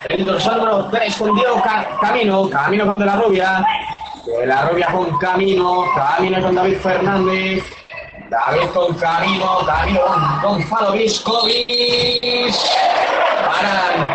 el 0.09 0.25
dorsal 0.25 0.59
número 0.59 0.89
3 0.91 1.17
con 1.17 1.35
Diego 1.35 1.63
Camino, 2.01 2.49
Camino 2.49 2.95
con 2.95 2.95
De 2.95 3.07
la 3.07 3.17
Rubia. 3.17 3.67
De 4.27 4.47
la 4.47 4.69
Rubia 4.69 4.87
con 4.93 5.19
Camino, 5.19 5.85
Camino 5.95 6.43
con 6.43 6.55
David 6.55 6.79
Fernández. 6.79 7.65
David 8.31 8.69
con 8.75 8.95
Camino, 8.95 9.59
Camino 9.67 10.01
con 10.03 10.41
Gonzalo 10.43 10.93
Viscovis. 10.93 12.57
Paran 13.47 14.07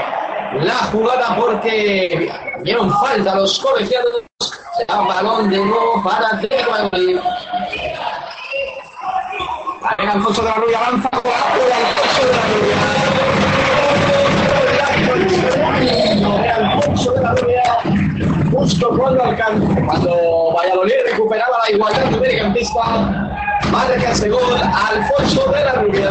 la 0.63 0.75
jugada 0.91 1.35
porque 1.35 2.31
dieron 2.63 2.91
falta 2.91 3.35
los 3.35 3.59
colegiados. 3.59 4.23
Balón 4.87 5.49
de 5.49 5.57
nuevo 5.57 6.01
para 6.03 6.27
Atlético 6.29 6.71
de. 9.83 10.03
Ahí 10.03 10.07
Alfonso 10.07 10.41
de 10.41 10.49
la 10.49 10.55
Rubia 10.55 10.79
avanza 10.79 11.09
con 11.09 11.21
la 11.23 11.37
Alfonso 16.55 17.11
de 17.13 17.21
la 17.21 17.33
Rubia. 17.35 17.61
De 17.83 18.45
justo 18.51 18.89
cuando 18.97 19.23
alcanza. 19.23 19.81
Cuando 19.85 20.53
Valladolid 20.55 20.93
recuperaba 21.11 21.57
la 21.63 21.71
igualdad 21.75 22.09
numérica 22.11 22.45
en 22.45 22.53
pista, 22.53 22.81
marca 23.71 24.11
ese 24.11 24.29
gol 24.29 24.61
Alfonso 24.61 25.51
de 25.51 25.65
la 25.65 25.73
Rubia. 25.73 26.09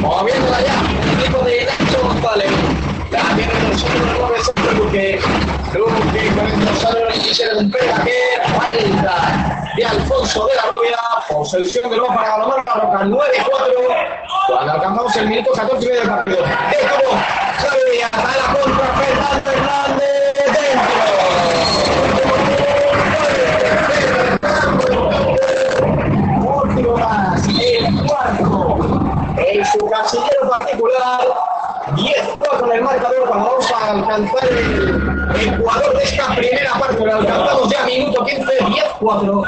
Moviéndola 0.00 0.60
ya, 0.60 0.74
el 1.02 1.20
equipo 1.20 1.38
de 1.44 1.66
Nacho 1.66 2.02
González. 2.02 2.50
La 3.10 3.22
tiene 3.34 3.52
el 3.70 3.78
solo 3.78 3.94
de 3.94 4.18
9 4.18 4.38
centro 4.44 4.72
Luque. 4.72 5.20
Luque 5.74 6.32
con 6.34 6.46
el 6.46 6.64
dorsal 6.64 6.92
número 6.92 7.10
27 7.10 7.54
de 7.54 7.60
un 7.60 7.72
falta 7.72 8.04
de 9.76 9.84
Alfonso 9.84 10.46
de 10.46 10.54
la 10.56 10.72
Rubia. 10.72 10.96
Posesión 11.28 11.90
de 11.90 11.96
nuevo 11.98 12.14
para 12.14 12.28
Galomar 12.30 12.64
Roca 12.64 13.04
9-4. 13.04 13.20
Cuando 14.48 14.72
alcanzamos 14.72 15.16
el 15.16 15.28
minuto 15.28 15.52
14 15.52 15.84
y 15.84 15.88
medio 15.88 16.00
del 16.00 16.10
partido. 16.10 16.38
De 16.38 16.46
como 16.88 17.20
Xavi 17.58 17.80
Díaz 17.92 18.10
a 18.12 18.16
la 18.36 18.46
contra 18.58 18.86
Fernando 18.96 19.50
Fernández 19.50 20.34
dentro. 20.34 20.96
Último 26.62 26.96
más, 26.96 27.48
el 27.48 28.06
cuarto. 28.06 28.78
En 29.36 29.64
su 29.66 29.90
casillero 29.90 30.48
particular, 30.48 31.20
10-4 31.94 32.64
en 32.64 32.72
el 32.72 32.82
marcador 32.82 33.28
cuando 33.28 33.46
vamos 33.46 33.70
a 33.70 33.90
alcanzar 33.92 34.48
el 34.48 35.54
Ecuador 35.54 35.96
de 35.96 36.02
esta 36.02 36.34
primera 36.34 36.72
parte. 36.74 37.04
Lo 37.04 37.14
alcanzamos 37.14 37.70
ya 37.70 37.84
minuto 37.84 38.24
15, 38.24 38.58
10-4. 38.58 39.44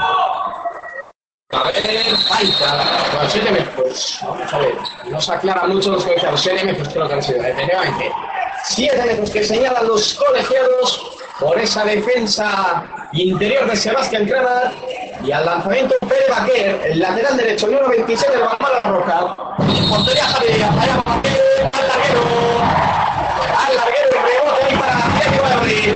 A 1.51 1.63
ver, 1.65 2.17
falta. 2.29 3.11
Bueno, 3.13 3.31
7 3.31 3.51
metros. 3.51 4.19
Vamos 4.23 4.53
a 4.53 4.59
ver. 4.59 4.75
No 5.11 5.21
se 5.21 5.33
aclara 5.33 5.67
mucho 5.67 5.91
los 5.91 6.05
colegiados. 6.05 6.41
7 6.43 6.65
metros 6.65 6.89
creo 6.91 7.09
que 7.09 7.15
han 7.15 7.23
sido. 7.23 7.43
Efectivamente. 7.43 8.13
7 8.65 9.03
metros 9.07 9.31
que 9.31 9.45
señalan 9.45 9.87
los 9.89 10.15
colegiados 10.15 11.18
por 11.39 11.59
esa 11.59 11.85
defensa 11.85 12.85
interior 13.13 13.71
de 13.71 13.77
Sebastián 13.77 14.27
Kramer 14.27 14.73
y 15.25 15.31
al 15.31 15.47
lanzamiento 15.47 15.95
Pérez 16.01 16.29
Baquer, 16.29 16.81
el 16.91 16.99
lateral 16.99 17.37
derecho, 17.37 17.67
número 17.67 17.89
26 17.89 18.33
del 18.33 18.41
Balmán 18.41 18.73
La 18.83 18.91
Roca. 18.91 19.37
Portería 19.89 20.25
Javier, 20.25 20.65
allá 20.65 21.03
Baquer, 21.05 21.71
al 21.73 21.89
larguero, 21.89 22.23
al 23.57 23.77
larguero, 23.77 24.09
el 24.11 24.23
rebote 24.29 24.65
ahí 24.65 24.77
para 24.79 24.97
Diego 25.19 25.43
Valladolid. 25.43 25.95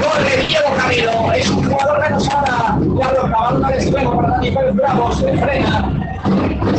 Corre 0.00 0.46
Diego 0.46 0.68
Camino, 0.76 1.32
es 1.32 1.50
un 1.50 1.70
jugador 1.70 2.00
menos 2.00 2.28
ahora, 2.28 2.78
ya 2.80 3.12
lo 3.12 3.28
balón 3.28 3.64
al 3.64 3.74
extremo 3.74 4.16
para 4.16 4.28
Dani 4.28 4.50
Pérez 4.50 4.74
Bravo, 4.74 5.12
se 5.12 5.36
frena. 5.38 5.92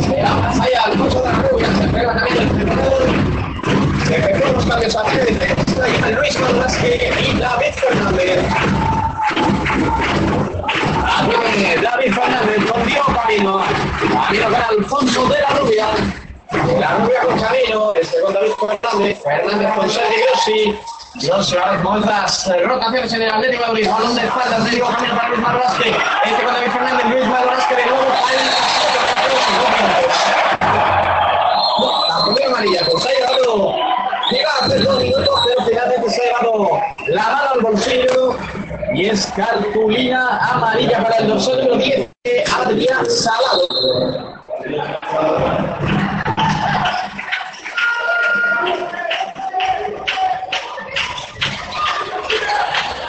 Se 0.00 0.22
va 0.22 0.34
más 0.36 0.60
allá, 0.60 0.82
al 0.84 0.98
coche 0.98 1.18
de 1.18 1.24
la 1.24 1.32
rubia, 1.32 1.66
se 1.66 1.88
frena 1.88 2.14
también 2.14 2.36
el 2.36 2.60
entrenador. 2.60 3.33
Se 4.06 4.16
efectúan 4.16 4.52
los 4.52 4.66
cambios 4.66 4.96
a 4.96 5.02
defensa 5.02 5.88
y 5.88 6.12
Luis 6.12 6.38
Malasque 6.40 7.12
y 7.20 7.38
David 7.38 7.72
Fernández. 7.74 8.44
David 11.82 12.14
Fernández 12.14 12.70
con 12.70 12.86
Diego 12.86 13.06
Camino. 13.06 13.64
Camino 14.26 14.44
con 14.44 14.78
Alfonso 14.78 15.26
de 15.26 15.40
la 15.40 15.48
Rubia. 15.50 15.86
La 16.78 16.96
Rubia 16.98 17.20
con 17.22 17.40
Camino. 17.40 17.92
Este 17.94 18.20
con 18.20 18.34
David 18.34 18.52
Fernández. 18.58 19.22
Fernández 19.22 19.74
con 19.74 19.90
Sergio. 19.90 20.24
Grossi 21.22 21.56
ahora 21.56 21.82
con 21.82 22.02
otras 22.02 22.50
rotaciones 22.64 23.12
en 23.12 23.22
el 23.22 23.30
Atlético 23.30 23.62
de 23.62 23.68
Madrid. 23.68 23.88
Balón 23.88 24.14
de 24.16 24.22
espaldas. 24.22 24.60
Atlético 24.60 24.86
Camino 24.88 25.14
para 25.14 25.28
Luis 25.28 25.40
Marrasque. 25.40 25.96
Este 26.24 26.44
con 26.44 26.54
David 26.54 26.70
Fernández. 26.72 27.06
Luis 27.06 27.26
Marrasque 27.26 27.74
de 27.76 27.86
nuevo. 27.86 28.04
La 32.08 32.24
primera 32.24 32.46
amarilla. 32.48 32.80
Pues 32.90 33.13
ha 34.24 34.30
llegado. 34.30 34.30
Llega 34.30 34.50
a 34.50 34.64
hacer 34.64 34.84
dos 34.84 35.02
minutos, 35.02 35.40
pero 35.44 36.10
se 36.10 36.20
ha 36.20 36.24
llevado 36.24 36.80
la 37.08 37.22
mano 37.22 37.50
al 37.54 37.60
bolsillo 37.60 38.36
y 38.94 39.06
es 39.06 39.26
cartulina 39.36 40.38
amarilla 40.52 41.02
para 41.02 41.16
el 41.16 41.28
dorsal 41.28 41.58
número 41.58 41.76
10 41.76 42.08
de 42.24 42.44
Adrián 42.54 43.06
Salado. 43.10 43.68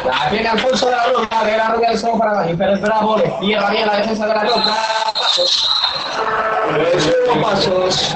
La 0.05 0.29
tiene 0.29 0.49
Alfonso 0.49 0.85
de 0.85 0.91
la 0.91 1.05
Roca, 1.05 1.43
de 1.43 1.57
la 1.57 1.67
Roca 1.69 1.89
del 1.89 1.97
segundo 1.97 2.19
para 2.19 2.31
abajo. 2.31 2.57
Pérez 2.57 2.81
Bravo 2.81 3.17
le 3.17 3.33
cierra 3.39 3.69
bien 3.69 3.87
la 3.87 3.97
defensa 3.97 4.27
de 4.27 4.33
la 4.33 4.43
Roca. 4.43 4.75
Pasos. 5.15 5.69
Pasos. 7.41 8.15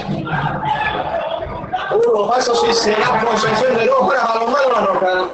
Uno 2.05 2.29
pasos 2.29 2.63
y 2.69 2.73
se 2.73 2.91
da 2.91 3.19
posesión 3.19 3.75
de 3.77 3.89
Balonmano 3.89 4.69
la 4.71 4.85
Roca. 4.85 5.29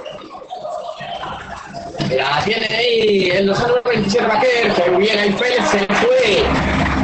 La 2.09 2.43
tiene 2.43 2.67
ahí 2.75 3.29
el 3.31 3.45
número 3.45 3.81
27 3.85 4.25
Baquer, 4.25 4.73
que 4.73 4.89
bien 4.91 5.19
ahí 5.19 5.33
Félix 5.33 5.69
se 5.69 5.79
fue. 5.85 6.43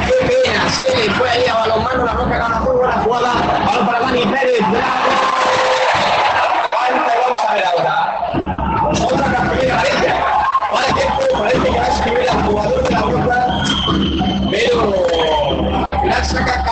Qué 0.06 0.14
pena, 0.26 0.68
se 0.70 0.96
le 0.96 1.10
fue 1.14 1.30
ahí 1.30 1.46
a 1.46 1.54
balonmano, 1.54 2.04
la 2.04 2.12
roca 2.12 2.38
gana 2.38 2.60
muy 2.60 2.76
buena 2.76 3.02
jugada. 3.02 3.32
Balón 3.66 3.86
para 3.86 4.00
Dani 4.00 4.26
Pérez, 4.26 4.60
bravo. 4.70 5.10
A 7.38 7.54
ahora. 7.68 7.96
Otra. 9.04 9.26
Para 10.72 10.86
que 10.86 11.02
que 11.62 12.10
va 12.10 12.32
a 12.32 12.44
jugador 12.44 12.82
de 12.82 12.90
la 12.90 13.00
roca, 13.00 13.38
pero 14.50 15.86
la 16.04 16.24
saca. 16.24 16.62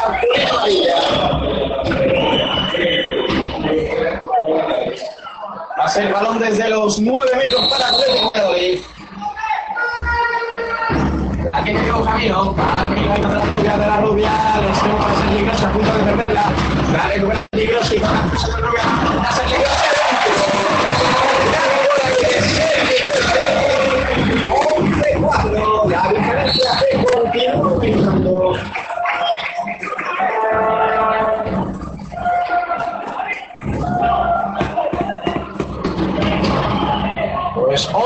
Va 5.80 5.86
a 5.86 5.88
ser 5.88 6.12
balón 6.12 6.38
desde 6.38 6.68
los 6.68 7.00
9 7.00 7.36
metros 7.36 7.66
para 7.68 7.88
Atlético 7.88 8.30
Madrid. 8.34 8.80
Aquí. 11.54 11.70
Aquí 11.70 12.28
va 12.28 13.14
a 13.14 13.18
la 13.18 13.78
de 13.78 13.86
la 13.86 14.00
rubia. 14.02 14.30
Los 14.60 14.78
tenemos 14.78 15.18
Sergio 15.18 15.46
Grossi 15.46 15.64
a 15.64 15.72
punto 15.72 15.90
de 15.90 16.02
perderla. 16.02 16.52
La 16.92 17.08
recupera 17.08 17.40
Sergio 17.54 17.76
Grossi. 17.78 17.96
Va 17.96 18.08
a 18.10 18.12
la 18.12 18.56
rubia. 18.58 18.82
A 19.26 19.32
Sergio 19.32 19.56
Grossi. 19.56 19.90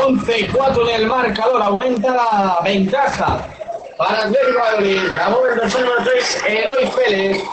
11 0.06 0.38
y 0.38 0.48
4 0.48 0.88
en 0.90 1.00
el 1.00 1.06
marcador, 1.06 1.62
aumenta 1.62 2.10
la 2.10 2.58
ventaja 2.62 3.38
para 3.96 4.24
Atlético 4.24 4.52
de 4.52 4.58
Madrid. 4.58 5.00
Acabó 5.10 5.46
el 5.46 5.56
número 5.56 5.92
3, 6.04 6.44
Eloy 6.46 6.90
Félix. 6.90 7.44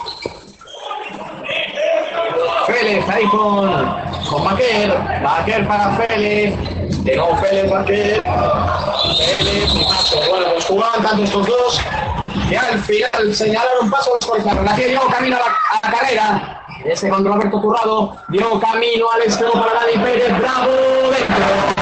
Félix 2.66 3.08
ahí 3.08 3.24
con, 3.26 3.96
con 4.28 4.44
Baquer. 4.44 4.92
Baquer 5.22 5.66
para 5.66 5.96
Félix. 5.96 7.04
De 7.04 7.16
nuevo 7.16 7.36
Félix, 7.36 7.70
Baquer. 7.70 8.22
Félix 9.38 9.74
y 9.74 9.84
paso. 9.84 10.20
Bueno, 10.28 10.46
pues 10.52 10.66
jugaban 10.66 11.02
tanto 11.02 11.24
estos 11.24 11.46
dos 11.46 11.80
que 12.50 12.58
al 12.58 12.78
final 12.80 13.34
señalaron 13.34 13.90
pasos 13.90 14.18
por 14.26 14.44
la 14.44 14.76
que 14.76 14.88
dio 14.88 15.00
camino 15.08 15.36
a 15.36 15.40
la, 15.40 15.46
a 15.46 15.90
la 15.90 15.98
carrera. 15.98 16.64
Ese 16.84 17.08
con 17.08 17.24
Roberto 17.24 17.60
Turrado 17.60 18.16
dio 18.28 18.60
camino 18.60 19.10
al 19.10 19.22
extremo 19.22 19.52
para 19.52 19.72
Dani 19.80 20.04
Pérez. 20.04 20.38
Bravo, 20.38 20.70
dentro. 21.10 21.81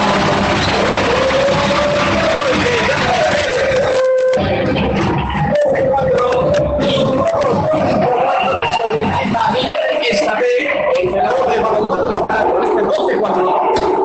Esta 10.10 10.34
vez, 10.34 10.46
el 10.98 11.06
entrenador 11.06 11.48
de 11.48 11.60
Balonmano 11.60 12.54
con 12.54 12.64
este 12.64 12.82
12-4. 12.82 13.99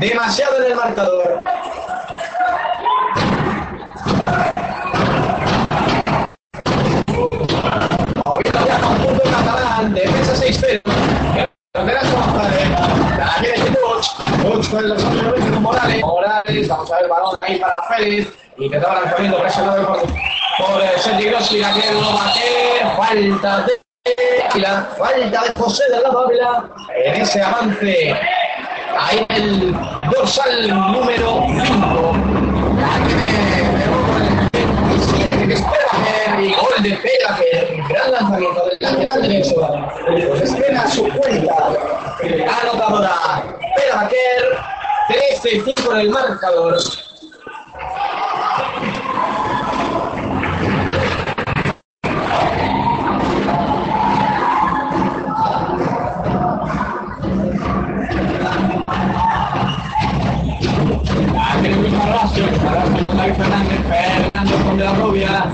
Demasiado 0.00 0.56
en 0.56 0.72
el 0.72 0.76
marcador. 0.76 1.42
Ahorita 8.24 8.66
ya 8.66 8.80
conjunto 8.80 9.22
catalán, 9.24 9.94
defensa 9.94 10.34
6-0. 10.34 10.80
La 11.74 13.36
tiene 13.40 13.76
Puig, 13.76 14.70
con 14.70 14.90
hombres 14.90 15.44
con 15.44 15.62
Morales. 15.62 16.00
Morales, 16.00 16.68
vamos 16.68 16.90
a 16.90 16.94
ver 16.96 17.04
el 17.04 17.10
balón 17.10 17.38
ahí 17.42 17.58
para 17.58 17.76
Félix. 17.88 18.32
Intentaba 18.56 19.00
lanzamiento 19.02 19.40
presionado 19.40 19.86
por, 19.86 20.00
por 20.00 20.82
eh, 20.82 20.92
Sergi 20.96 21.28
Grossi, 21.28 21.58
la 21.58 21.74
que 21.74 21.92
lo 21.92 22.12
bate. 22.14 22.40
Falta 22.96 23.66
de 23.66 23.80
Ávila, 24.50 24.88
falta 24.96 25.42
de 25.44 25.60
José 25.60 25.84
del 25.90 26.02
lado 26.02 26.20
Ávila 26.20 26.70
en 26.96 27.20
ese 27.20 27.42
avance. 27.42 28.39
Ahí 28.98 29.24
el 29.30 29.74
dorsal 30.12 30.68
número 30.68 31.46
5. 31.48 32.12
La 32.76 32.98
que 35.46 35.54
espera 35.54 36.40
y 36.40 36.52
gol 36.54 36.82
de 36.82 36.90
Pelager, 36.96 37.82
gran 37.88 38.10
lanzamiento 38.12 38.66
del 38.66 38.76
lateral 38.80 39.22
derecho. 39.22 39.54
Espera 40.42 40.88
su 40.88 41.08
cuenta. 41.08 41.54
Anotadora 42.62 43.44
Pelager, 43.76 44.58
13-5 45.42 45.92
en 45.92 45.98
el 45.98 46.10
marcador. 46.10 46.78
Fernando 63.88 64.56
con 64.64 64.76
de 64.78 64.84
la 64.84 64.94
rubia, 64.94 65.44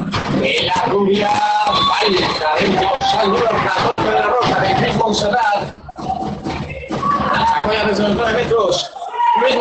de 0.41 0.63
la 0.63 0.85
rubia, 0.87 1.29
falta 3.17 4.03
de 4.03 4.13
la 4.13 4.23
roca 4.23 4.61
de 4.61 4.75
Cris 4.77 4.97
Monserrat. 4.97 5.75
La 7.65 7.85
los 7.85 7.99
9 7.99 8.33
metros, 8.33 8.91
Luis. 9.41 9.57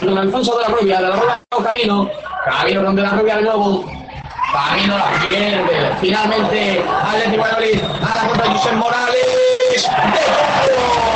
Don 0.00 0.18
Alfonso 0.18 0.56
de 0.58 0.62
la 0.62 0.68
rubia, 0.68 1.00
de 1.00 1.08
la 1.08 1.16
rubia 1.16 1.40
Camino, 1.50 2.10
Camino 2.44 2.84
con 2.84 2.96
de 2.96 3.02
la 3.02 3.10
rubia 3.10 3.36
de 3.36 3.42
nuevo. 3.42 3.84
Camino 4.52 4.98
la 4.98 5.28
pierde. 5.28 5.96
Finalmente, 6.00 6.84
Atlético 7.06 7.42
Valladolid, 7.42 7.80
a 7.82 8.14
la 8.16 8.28
contra 8.28 8.50
José 8.50 8.72
Morales. 8.72 9.26
¡De 9.70 11.11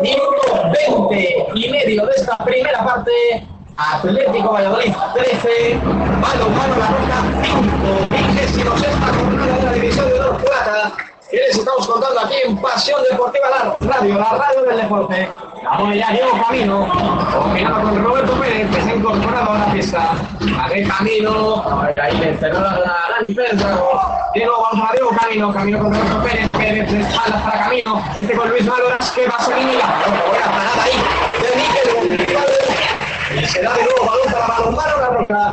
Minuto 0.00 0.70
20 1.08 1.46
y 1.54 1.70
medio 1.70 2.06
de 2.06 2.12
esta 2.16 2.36
primera 2.38 2.84
parte. 2.84 3.46
Atlético 3.76 4.52
Valladolid 4.52 4.92
13, 5.14 5.74
Mano 5.84 6.50
Mano 6.50 6.76
La 6.78 6.86
Roca 6.88 7.22
5, 7.44 8.08
vigésimo 8.10 8.76
sexta 8.78 9.06
jornada 9.06 9.56
de 9.56 9.62
la 9.62 9.72
División 9.72 10.08
de 10.08 10.20
Honor 10.20 10.42
Plata. 10.42 10.92
¿Qué 11.30 11.36
les 11.36 11.58
estamos 11.58 11.86
contando 11.86 12.20
aquí 12.20 12.36
en 12.42 12.56
Pasión 12.56 13.02
Deportiva 13.10 13.50
la 13.50 13.76
Radio, 13.80 14.18
la 14.18 14.30
radio 14.30 14.62
del 14.62 14.76
deporte? 14.78 15.30
Vamos 15.62 15.94
ya, 15.94 16.10
Diego 16.10 16.30
Camino, 16.42 16.88
combinado 17.30 17.82
con 17.82 18.02
Roberto 18.02 18.32
Pérez, 18.40 18.74
que 18.74 18.80
se 18.80 18.90
ha 18.90 18.94
incorporado 18.94 19.52
a 19.52 19.58
la 19.58 19.66
fiesta. 19.66 20.12
A 20.12 20.96
Camino, 20.96 21.92
ahí 22.00 22.16
le 22.16 22.30
encerró 22.30 22.58
a 22.60 22.78
Dani 22.78 23.34
Pérez, 23.34 23.58
Diego, 23.58 24.00
Diego 24.32 25.10
Camino, 25.20 25.52
Camino 25.52 25.78
con 25.80 25.92
Roberto 25.92 26.22
Pérez, 26.22 26.48
Pérez 26.48 26.92
de 26.92 27.00
espaldas 27.00 27.42
para 27.42 27.64
Camino, 27.64 28.02
este 28.22 28.34
con 28.34 28.48
Luis 28.48 28.64
Maloras, 28.64 29.10
que 29.10 29.26
va 29.28 29.36
a 29.36 29.42
salir 29.42 29.74
la 29.74 29.86
buena 30.30 30.46
parada 30.46 30.82
ahí 30.82 30.92
de 31.42 32.18
Níquel 32.22 32.38
y 33.42 33.46
se 33.46 33.62
da 33.62 33.74
de 33.74 33.84
nuevo 33.84 34.06
balón 34.06 34.32
para 34.32 34.46
Balonmano 34.46 34.96
La 34.96 35.08
Roca. 35.10 35.52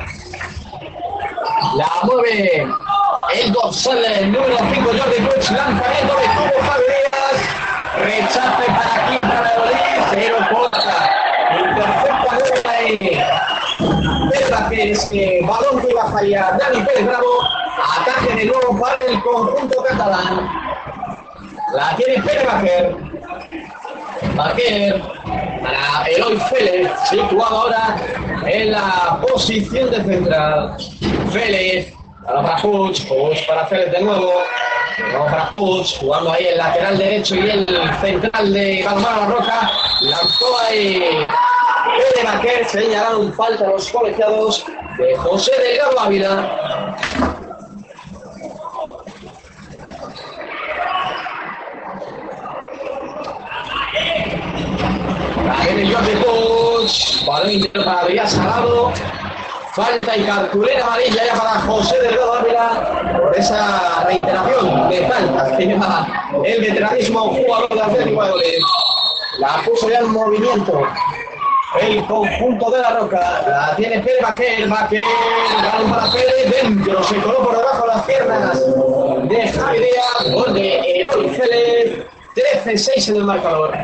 La 1.75 1.87
mueve 2.03 2.65
el 3.41 3.51
dorsal 3.51 4.03
el 4.05 4.31
número 4.31 4.57
5 4.57 4.91
Jordi 4.97 5.19
Puig, 5.21 5.51
lanzamiento 5.51 6.15
de 6.15 6.27
Tubo 6.35 6.57
Fabregas, 6.65 7.37
rechace 7.97 8.65
para 8.67 8.93
aquí 9.05 9.17
para 9.19 9.41
Valladolid, 9.41 10.03
pero 10.11 10.37
contra. 10.49 10.95
Intercepta 14.23 14.69
que 14.69 14.91
es 14.91 15.05
que 15.05 15.41
balón 15.45 15.81
que 15.81 15.89
iba 15.91 16.03
a 16.03 16.11
fallar 16.11 16.57
Dani 16.57 16.85
Pérez 16.85 17.05
Bravo, 17.05 17.41
ataque 17.99 18.35
de 18.35 18.45
nuevo 18.45 18.79
para 18.79 19.05
el 19.05 19.21
conjunto 19.21 19.83
catalán. 19.83 20.49
La 21.73 21.95
tiene 21.95 22.21
Pérez 22.23 22.45
Bajer. 22.45 22.95
Bajer 24.35 25.01
para 25.61 26.07
Eloy 26.07 26.39
Félez, 26.49 26.91
situado 27.09 27.55
ahora 27.55 27.95
en 28.45 28.71
la 28.71 29.19
posición 29.21 29.91
de 29.91 30.03
central. 30.03 30.77
Félez 31.31 31.93
Ahora 32.27 32.41
para 32.41 32.61
Puig, 32.61 33.07
Puig 33.07 33.45
para 33.45 33.67
Félix 33.67 33.91
de 33.91 34.01
nuevo. 34.01 34.33
Vamos 35.13 35.31
para 35.31 35.51
Puig, 35.51 35.85
jugando 35.99 36.31
ahí 36.31 36.47
el 36.47 36.57
lateral 36.57 36.97
derecho 36.97 37.35
y 37.35 37.49
el 37.49 37.67
central 38.01 38.53
de 38.53 38.83
Balmar 38.83 39.17
La 39.17 39.25
Roca. 39.27 39.71
Lanzó 40.01 40.59
ahí 40.67 40.99
de 40.99 42.23
Baquer, 42.23 42.65
señalaron 42.67 43.31
falta 43.33 43.65
a 43.65 43.69
los 43.69 43.89
colegiados 43.89 44.65
de 44.97 45.15
José 45.17 45.51
Delgado 45.61 45.99
Ávila. 45.99 46.95
Ahí 55.51 55.75
viene 55.75 55.93
Jordi 55.93 56.15
Puig, 56.15 57.25
balón 57.27 57.51
interior 57.51 57.85
para 57.85 57.99
Adrián 58.01 58.27
Salado. 58.27 58.93
Falta 59.75 60.15
y 60.15 60.23
cartulera 60.23 60.85
amarilla 60.85 61.25
ya 61.25 61.33
para 61.33 61.59
José 61.61 61.99
de 61.99 62.07
Ávila 62.07 63.19
por 63.19 63.37
esa 63.37 64.05
reiteración 64.05 64.89
de 64.89 65.05
falta 65.05 65.57
que 65.57 65.65
lleva 65.65 66.07
el 66.45 66.61
veteranismo 66.61 67.19
jugador 67.35 67.67
de 67.69 67.81
Atlético 67.81 68.25
de 68.37 68.59
La 69.39 69.61
puso 69.65 69.89
ya 69.89 69.99
en 69.99 70.11
movimiento 70.11 70.81
el 71.81 72.05
conjunto 72.05 72.71
de 72.71 72.81
la 72.81 72.99
roca. 72.99 73.43
La 73.45 73.75
tiene 73.75 73.99
Pérez 73.99 74.21
Baquer, 74.21 74.69
Baquer, 74.69 75.03
balón 75.61 75.91
para 75.91 76.11
Pérez, 76.13 76.63
dentro, 76.63 77.03
se 77.03 77.15
coló 77.21 77.39
por 77.39 77.57
debajo 77.57 77.81
de 77.81 77.95
las 77.95 78.05
piernas 78.05 78.59
de 79.27 79.47
Javier, 79.49 80.33
gol 80.33 80.53
de 80.53 81.01
Eloy 81.01 82.05
13-6 82.65 83.09
en 83.09 83.15
el 83.17 83.23
marcador. 83.25 83.77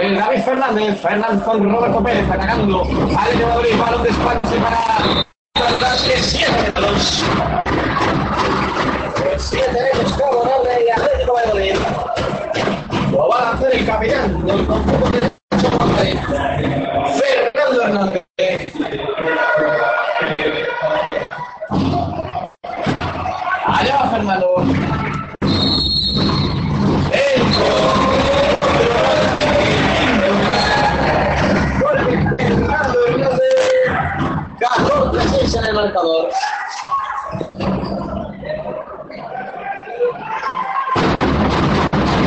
El 0.00 0.16
David 0.16 0.42
Fernández, 0.42 1.00
Fernández 1.00 1.42
con 1.44 1.70
Roberto 1.70 2.02
Pérez 2.02 2.28
atacando 2.30 2.82
al 2.82 3.38
de 3.38 3.46
Madrid, 3.46 3.78
balón 3.78 4.02
de 4.02 4.08
espacio 4.08 4.58
para 4.62 5.24
Fantasque 5.58 6.16
7 6.16 6.72
a 6.74 6.80
2. 6.80 7.24
7 9.36 9.72
metros 9.72 10.12
favorable 10.18 10.70
y 10.86 10.90
Atlético 10.90 11.34
Valladolid. 11.34 11.74
Lo 13.12 13.28
va 13.28 13.38
a 13.38 13.52
hacer 13.52 13.74
el 13.74 13.86
capitán 13.86 14.46
del 14.46 14.66
conjunto 14.66 15.10
de 15.10 15.30
Fernando 17.52 17.82
Hernández. 17.82 18.24
contador. 35.92 36.30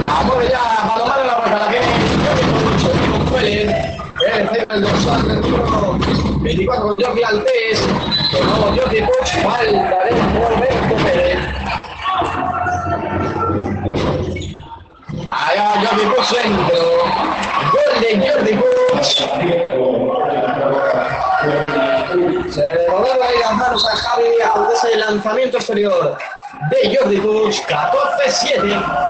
Amor 0.07 0.49
ya, 0.49 0.63
Palomar 0.87 1.25
la 1.25 1.35
roja, 1.35 1.57
la 1.59 1.67
que 1.69 1.79
con 3.29 3.43
el 4.75 4.81
dorsal 4.81 5.27
del 5.27 5.41
número 5.41 5.97
24 6.41 6.95
Jordi 6.99 7.23
Altés, 7.23 7.81
el 8.37 8.45
nuevo 8.45 8.65
Jordi 8.75 9.01
Puch, 9.01 9.29
falta 9.43 9.97
de 10.03 10.11
Roberto 10.39 10.95
Pérez. 11.03 11.39
Allá 15.31 15.65
Jordi 15.85 16.05
Puch 16.15 16.29
dentro, 16.31 16.81
gol 17.71 17.93
de 18.01 18.09
Jordi 18.27 18.53
Puch. 18.53 19.09
Se 22.51 22.67
rodaron 22.87 23.23
ahí 23.23 23.39
las 23.39 23.53
manos 23.53 23.87
a 23.87 23.95
Javi 23.95 24.25
antes 24.55 24.81
del 24.83 24.99
lanzamiento 24.99 25.57
exterior 25.57 26.17
de 26.69 26.97
Jordi 26.97 27.17
Puig. 27.17 27.55
14-7. 27.67 29.09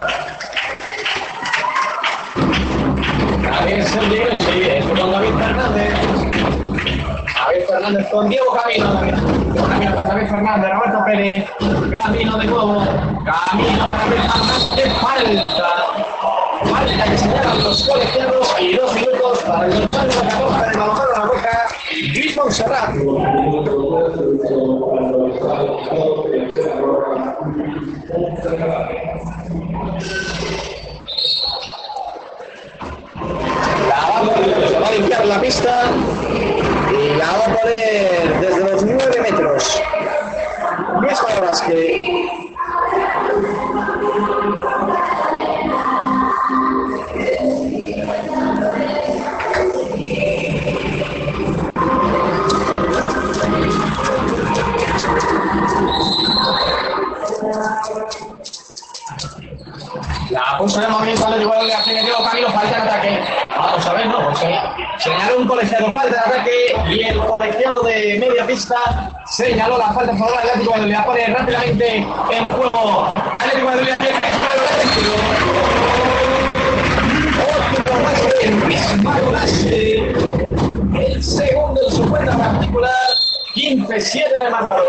También 3.44 3.86
Sergio 3.88 4.28
sí, 4.40 4.62
es 4.64 4.86
con 4.86 5.12
David 5.12 5.36
Fernández. 5.38 5.94
David 7.36 7.66
Fernández 7.68 8.08
con 8.12 8.30
Diego 8.30 8.54
Camino. 8.54 9.00
Camino 9.68 10.02
David 10.04 10.28
Fernández, 10.28 10.72
Roberto 10.72 11.06
Pérez. 11.06 11.50
Camino 11.98 12.38
de 12.38 12.46
nuevo. 12.46 12.86
Camino 13.26 13.90
Fernández. 13.90 14.94
Falta. 15.02 15.68
Falta 16.66 17.04
que 17.04 17.18
señalan 17.18 17.64
los 17.64 17.84
colegiados 17.88 18.56
y 18.60 18.76
dos 18.76 18.94
minutos 18.96 19.40
para 19.44 19.66
el 19.66 19.82
total 19.82 20.08
de 20.08 20.16
la 20.16 20.72
14 20.72 21.08
de 21.08 21.23
Monserrat. 22.36 22.96
La 33.90 34.00
va, 34.08 34.22
va 34.80 34.88
a 34.88 34.92
limpiar 34.92 35.26
la 35.26 35.42
pista 35.42 35.84
y 36.92 37.18
la 37.18 37.26
va 37.26 37.46
a 37.46 37.58
poner 37.60 38.40
desde 38.42 38.60
los 38.60 38.86
9 38.86 39.22
metros. 39.22 39.82
Luis 41.02 41.20
Vázquez. 41.42 42.53
La 60.34 60.58
puso 60.58 60.82
de 60.82 60.88
movimiento 60.88 61.28
al 61.28 61.40
igual 61.40 61.68
de 61.68 61.74
hace 61.76 61.92
Diego 61.92 62.24
Camilo, 62.24 62.50
falta 62.50 62.76
de 62.76 62.90
ataque. 62.90 63.24
Vamos 63.50 63.86
a 63.86 63.94
ver, 63.94 64.08
no, 64.08 64.30
pues, 64.30 64.40
señaló 64.98 65.38
un 65.38 65.48
colegiado 65.48 65.94
falta 65.94 66.10
de 66.10 66.18
ataque 66.18 66.76
y 66.90 67.04
el 67.04 67.20
colegiado 67.20 67.84
de 67.84 68.18
media 68.20 68.48
pista 68.48 69.12
señaló 69.28 69.78
la 69.78 69.94
falta 69.94 70.12
a 70.12 70.18
favor 70.18 70.36
del 70.42 70.50
Atlético 70.50 70.74
de 70.74 70.80
Madrid. 70.80 70.94
La 70.94 71.06
pone 71.06 71.28
rápidamente 71.28 71.98
en 71.98 72.46
juego. 72.48 73.14
Atlético 73.16 73.70
de 73.70 73.76
Madrid 73.76 73.94
tiene 74.00 74.20
el 81.14 81.24
segundo 81.24 81.80
en 81.88 81.96
su 81.96 82.10
cuenta 82.10 82.36
particular, 82.36 82.92
15-7 83.54 84.40
de 84.40 84.50
marcador. 84.50 84.88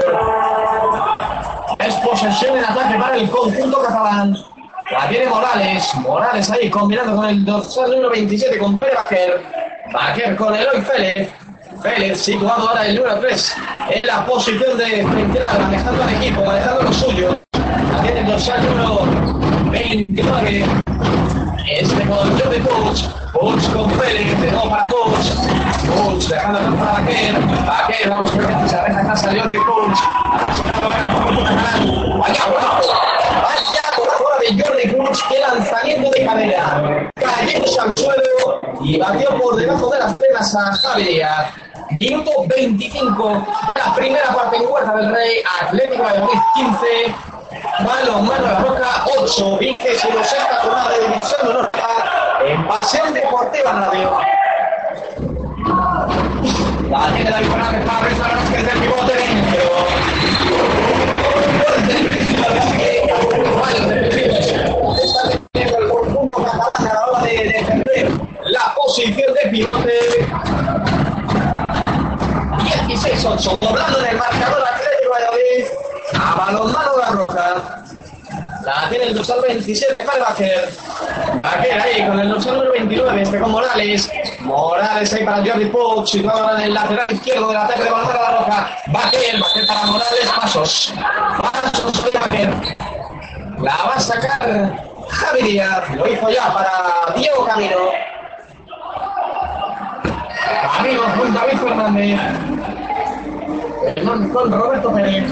Es 1.81 1.95
posesión 1.97 2.57
en 2.57 2.65
ataque 2.65 2.99
para 2.99 3.17
el 3.17 3.29
conjunto 3.29 3.83
catalán. 3.83 4.54
La 4.91 5.09
tiene 5.09 5.27
Morales. 5.27 5.95
Morales 5.95 6.51
ahí 6.51 6.69
combinando 6.69 7.17
con 7.17 7.27
el 7.27 7.45
dorsal 7.45 7.91
número 7.91 8.11
27 8.11 8.59
con 8.59 8.79
Pere 8.79 8.95
Baquer. 8.97 9.43
Baquer 9.93 10.37
con 10.37 10.55
Eloy 10.55 10.83
Félez. 10.83 11.31
Félez 11.83 12.21
situado 12.21 12.69
ahora 12.69 12.87
el 12.87 12.97
número 12.97 13.19
3 13.21 13.57
en 13.91 14.07
la 14.07 14.27
posición 14.27 14.79
de 14.79 15.07
frente 15.07 15.45
manejando 15.49 16.03
al 16.03 16.15
equipo, 16.15 16.45
manejando 16.45 16.83
lo 16.83 16.93
suyo. 16.93 17.39
La 17.53 18.03
tiene 18.03 18.21
el 18.21 18.27
dorsal 18.27 18.65
número 18.67 19.71
29. 19.71 20.65
Este 21.67 22.07
con 22.07 22.39
Jordi 22.39 22.61
Puig. 22.61 23.09
Puig 23.33 23.73
con 23.73 23.91
Félez. 23.93 24.41
De 24.41 24.51
nuevo 24.53 24.69
para 24.69 24.87
Puig. 24.87 25.17
Puig 25.95 26.29
dejando 26.29 26.77
para 26.77 26.93
Baquer. 26.93 27.41
Baquer, 27.67 28.11
vamos 28.11 28.35
a 28.35 28.37
ver 28.37 28.69
se 28.69 28.77
en 28.77 29.07
casa 29.07 29.31
de 29.31 29.41
Jordi 29.41 29.59
Puig. 29.59 29.99
Vaya 32.19 32.45
golazo. 32.51 33.14
Golazo 34.53 34.75
de. 34.75 34.95
Qué 35.29 35.39
lanzamiento 35.41 36.11
de 36.11 36.25
cadera. 36.25 37.11
Cayéndose 37.15 37.81
al 37.81 37.93
suelo 37.97 38.61
y 38.83 38.99
batió 38.99 39.39
por 39.39 39.57
debajo 39.57 39.89
de 39.91 39.99
las 39.99 40.15
penas 40.17 40.55
a 40.55 40.73
Javi 40.73 41.05
Díaz. 41.05 41.53
Minuto 42.01 42.31
25, 42.49 43.47
la 43.75 43.95
primera 43.95 44.35
parte 44.35 44.57
en 44.57 44.67
Huerta 44.67 44.97
del 44.97 45.15
Rey, 45.15 45.43
Atlético 45.63 46.03
de 46.03 46.21
Madrid 46.21 46.39
15, 46.55 47.15
Balón 47.85 48.27
Mano 48.27 48.47
la 48.47 48.59
Roca 48.61 49.05
8, 49.19 49.59
vigésimo 49.59 50.25
sexta 50.25 50.61
jornada 50.63 50.91
de 50.91 51.07
División 51.07 51.41
de 51.43 51.49
Honor 51.49 51.71
en 52.47 52.67
Pasión 52.67 53.15
Deportiva 53.15 53.73
Radio. 53.73 54.19
La 56.91 57.13
tiene 57.15 57.31
David 57.31 57.49
Fernández 57.49 57.87
para. 57.87 58.94
De 67.37 67.45
defender 67.45 68.11
la 68.45 68.75
posición 68.75 69.35
de 69.35 69.51
pivote. 69.51 70.27
16-8, 72.87 73.59
doblando 73.59 74.01
en 74.01 74.07
el 74.07 74.17
marcador 74.17 74.63
Atlético 74.63 75.15
de 75.19 75.25
Madrid 75.25 75.65
a 76.19 76.35
balonmano 76.35 76.99
la 76.99 77.11
roja. 77.11 77.85
La 78.65 78.89
tiene 78.89 79.07
el 79.07 79.15
dorsal 79.15 79.41
27 79.43 80.05
para 80.05 80.25
Baquer. 80.25 80.71
Baquer 81.43 81.81
ahí 81.81 82.07
con 82.07 82.19
el 82.19 82.31
dorsal 82.31 82.55
número 82.55 82.73
29, 82.73 83.23
este 83.23 83.39
con 83.39 83.51
Morales. 83.51 84.11
Morales 84.41 85.13
ahí 85.13 85.25
para 85.25 85.45
Jordi 85.45 85.67
Puig, 85.67 86.07
situado 86.07 86.57
en 86.57 86.65
el 86.65 86.75
lateral 86.75 87.07
izquierdo 87.11 87.49
del 87.49 87.57
ataque 87.57 87.83
de 87.83 87.91
balonmano 87.91 88.21
la 88.21 88.39
roja. 88.39 88.77
Baquer, 88.87 89.41
Baquer 89.41 89.67
para 89.67 89.87
Morales, 89.87 90.33
pasos. 90.35 90.95
Pasos 91.43 92.13
de 92.13 92.19
Baquer. 92.19 92.77
La 93.59 93.77
va 93.77 93.95
a 93.95 94.01
sacar 94.01 94.94
Javi 95.15 95.43
Díaz, 95.43 95.91
lo 95.95 96.09
hizo 96.09 96.29
ya 96.29 96.53
para 96.53 97.15
Diego 97.17 97.45
Camino. 97.45 97.77
Camino 100.77 101.03
con 101.17 101.35
David 101.35 101.59
Fernández. 101.59 102.21
Con, 104.05 104.29
con 104.31 104.53
Roberto 104.53 104.93
Pérez. 104.93 105.25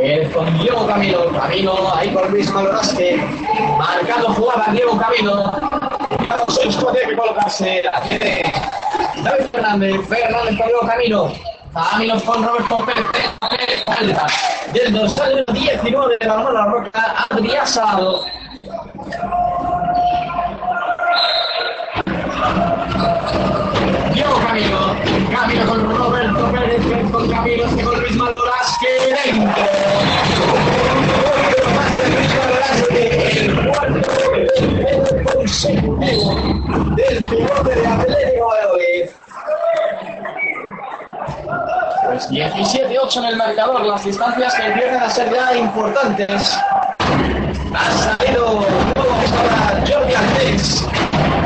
El 0.00 0.30
con 0.30 0.58
Diego 0.58 0.86
Camino. 0.86 1.18
Camino 1.40 1.94
ahí 1.94 2.14
con 2.14 2.30
Luis 2.30 2.50
Malorasque. 2.52 3.16
Marcando 3.76 4.28
jugada 4.34 4.72
Diego 4.72 4.96
Camino. 4.96 5.52
Vamos 6.28 6.58
a 6.58 6.92
tiene 6.92 7.08
que 7.08 7.16
colocarse. 7.16 7.82
David 9.22 9.46
Fernández. 9.50 10.08
Fernández 10.08 10.56
con 10.56 10.66
Diego 10.66 10.86
Camino. 10.86 11.32
Camino 11.74 12.20
con 12.20 12.46
Roberto 12.46 12.78
Pérez. 12.86 13.06
Del 14.72 14.92
dorsal 14.92 15.44
19 15.52 16.16
de 16.20 16.26
la 16.26 16.36
mano 16.36 16.52
la 16.52 16.66
roca. 16.66 17.26
Adrián 17.30 17.66
Salado. 17.66 18.24
Diego 24.14 24.34
Camino, 24.46 24.96
Camino 25.32 25.66
con 25.66 25.96
Roberto 25.96 26.52
Pérez, 26.52 27.10
con 27.10 27.30
Camilo, 27.30 27.76
que 27.76 27.82
con 27.82 28.00
Luis 28.00 28.16
Maldoras, 28.16 28.78
que 28.80 28.90
dentro. 29.30 29.64
El 33.30 33.66
cuarto 33.66 34.00
consecutivo 35.32 36.34
del 36.94 37.22
pivote 37.24 37.74
de 37.74 37.86
Atlético 37.86 38.54
de. 38.76 39.10
Pues 42.04 42.30
17-8 42.30 43.16
en 43.18 43.24
el 43.24 43.36
marcador, 43.36 43.84
las 43.84 44.04
distancias 44.04 44.54
que 44.54 44.66
empiezan 44.66 45.02
a 45.02 45.10
ser 45.10 45.32
ya 45.32 45.56
importantes. 45.56 46.58
Ha 47.74 47.90
salido 47.92 48.66
nuevo 48.96 49.12
ahora 49.38 49.84
Jordi 49.86 50.14
Altex. 50.14 50.86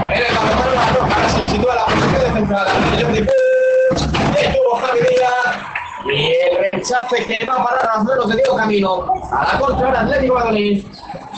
En 0.09 0.17
el 0.17 0.35
balonmano 0.35 0.75
la 0.75 0.87
roja, 0.93 1.29
se 1.29 1.53
sitúa 1.53 1.75
la 1.75 1.85
posición 1.87 2.23
defensiva 2.23 2.65
de 2.65 3.03
Jordi 3.03 3.21
Puig. 3.23 4.39
Estuvo 4.39 4.77
Javi 4.77 5.01
Díaz. 5.01 5.59
Y 6.05 6.33
el 6.33 6.73
rechace 6.73 7.25
que 7.27 7.47
va 7.47 7.55
a 7.55 7.65
parar 7.65 7.91
a 7.91 7.97
las 7.97 8.05
manos 8.05 8.29
de 8.29 8.37
Diego 8.37 8.57
Camino. 8.57 9.15
A 9.33 9.53
la 9.53 9.59
contra 9.59 9.87
ahora 9.87 10.01
Atlético 10.01 10.39
de 10.39 10.45
Madrid. 10.45 10.85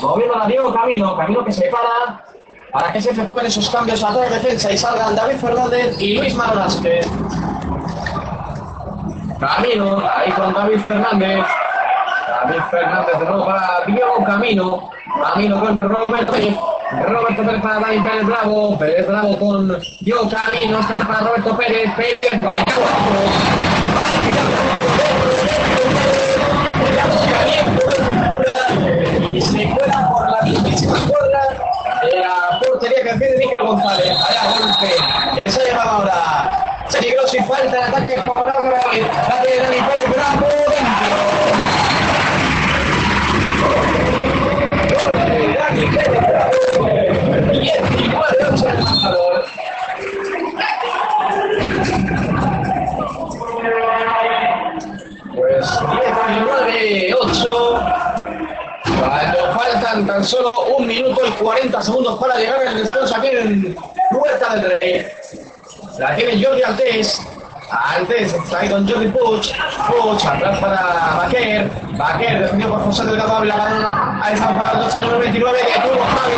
Moviendo 0.01 0.43
a 0.43 0.47
Diego 0.47 0.74
Camino. 0.74 1.16
Camino 1.16 1.45
que 1.45 1.53
se 1.53 1.70
para 1.70 2.24
para 2.74 2.93
que 2.93 3.01
se 3.01 3.11
efectúen 3.11 3.47
esos 3.47 3.70
cambios 3.70 4.03
a 4.03 4.09
toda 4.09 4.28
defensa 4.28 4.72
y 4.72 4.76
salgan 4.76 5.14
David 5.14 5.37
Fernández 5.37 5.97
y 6.01 6.14
Luis 6.14 6.35
Manorasque. 6.35 7.03
Camino, 9.39 10.03
ahí 10.12 10.32
con 10.32 10.53
David 10.53 10.80
Fernández. 10.89 11.47
Luis 12.47 12.62
Fernández 12.70 13.18
Rojo 13.20 13.47
para 13.47 13.80
Diego 13.86 14.24
Camino. 14.24 14.90
Camino 15.32 15.61
con 15.61 15.80
Roberto 15.80 16.32
Pérez. 16.32 16.57
Roberto 17.07 17.42
Pérez 17.42 17.62
para 17.62 17.80
David 17.80 18.03
Pérez 18.03 18.26
Bravo. 18.26 18.78
Pérez 18.78 19.07
Bravo 19.07 19.38
con 19.38 19.80
Diego 20.01 20.28
Camino. 20.28 20.80
Está 20.80 20.95
para 20.97 21.20
Roberto 21.20 21.57
Pérez. 21.57 21.90
Pérez 21.95 22.40
Bravo. 22.40 22.55
Y 29.32 29.40
se 29.40 29.70
cuela 29.70 30.11
por 30.11 30.30
la 30.30 30.42
misma 30.42 30.99
cuerda 31.09 31.42
de 32.03 32.20
la 32.20 32.61
portería 32.61 33.03
que 33.03 33.18
tiene 33.18 33.47
Nico 33.47 33.66
González. 33.66 34.16
Allá 34.28 34.42
golpe. 34.59 35.40
Eso 35.45 35.61
llamaba 35.66 35.90
ahora. 35.90 36.86
Peligroso 36.92 37.36
y 37.36 37.40
falta 37.40 37.76
el 37.76 37.82
ataque 37.82 38.22
favorable. 38.22 39.01
La 39.28 39.42
de 39.42 39.59
David 39.59 39.82
Pérez 39.99 40.14
Bravo. 40.14 40.47
Dentro. 40.68 41.64
Pues 55.35 55.71
19, 55.81 57.15
8. 57.19 57.49
Cuando 58.99 59.59
faltan 59.59 60.07
tan 60.07 60.25
solo 60.25 60.53
un 60.77 60.87
minuto 60.87 61.27
y 61.27 61.31
40 61.31 61.83
segundos 61.83 62.19
para 62.19 62.37
llegar 62.39 62.67
al 62.67 62.77
descanso 62.77 63.17
aquí 63.17 63.29
en 63.29 63.77
Rueda 64.11 64.57
del 64.57 64.81
Rey. 64.81 65.07
La 65.99 66.15
tiene 66.17 66.45
Jordi 66.45 66.62
Altés. 66.62 67.23
Altés 67.75 68.33
está 68.33 68.68
con 68.68 68.89
Jordi 68.89 69.09
Puch. 69.09 69.53
Puch 69.87 70.25
atrás 70.25 70.59
para 70.59 71.16
Baquer. 71.16 71.70
Baquer 71.97 72.41
defendido 72.41 72.70
por 72.70 72.85
José 72.85 73.05
Delgado 73.05 73.37
Ávila. 73.37 73.57
Balón 73.57 73.89
a 73.93 74.33
esa 74.33 74.62
para 74.62 74.81
el 74.81 75.01
número 75.01 75.18
29 75.20 75.59
que 75.59 75.81
tuvo 75.81 76.05
Javi. 76.05 76.35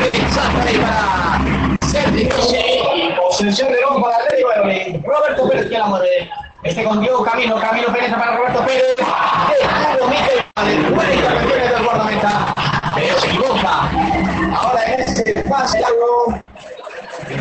Rechaza 0.00 0.42
para 0.80 1.86
Sergio 1.88 2.28
posesión 3.16 3.72
de 3.72 3.80
nuevo 3.80 4.02
para 4.02 4.16
Atlético 4.16 4.48
de. 4.50 5.02
Roberto 5.04 5.48
Pérez 5.48 5.68
que 5.68 5.78
la 5.78 5.86
mueve. 5.86 6.30
Este 6.62 6.84
con 6.84 7.00
Diego 7.00 7.22
Camino, 7.24 7.60
Camino 7.60 7.88
Pérez 7.92 8.10
para 8.12 8.36
Roberto 8.36 8.64
Pérez. 8.64 8.96
De 8.96 9.96
Hugo 9.96 10.08
Miquel, 10.08 10.94
buena 10.94 11.14
intervención 11.14 11.68
del 11.72 11.84
guardameta. 11.84 12.54
Pero 12.94 13.18
se 13.18 13.26
equivoca. 13.26 13.90
Ahora 14.54 14.84
en 14.86 15.00
este 15.00 15.44
pase 15.48 15.84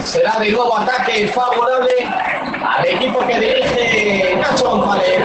será 0.04 0.40
de 0.40 0.52
nuevo 0.52 0.78
ataque 0.78 1.28
favorable 1.28 1.92
al 2.64 2.88
equipo 2.88 3.20
que 3.28 3.40
dirige 3.40 4.38
Nacho 4.42 4.70
González. 4.70 5.20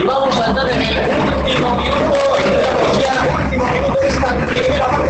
Y 0.00 0.06
vamos 0.06 0.40
a 0.40 0.46
entrar 0.46 0.70
en 0.70 0.82
el 0.82 0.98
último 1.34 1.74
minuto, 1.76 2.16
y 2.38 3.00
ya 3.02 3.12
el 3.24 3.44
último 3.44 3.66
minuto 3.66 4.00
de 4.00 4.08
esta 4.08 4.28
primera 4.46 4.86
parte 4.86 5.08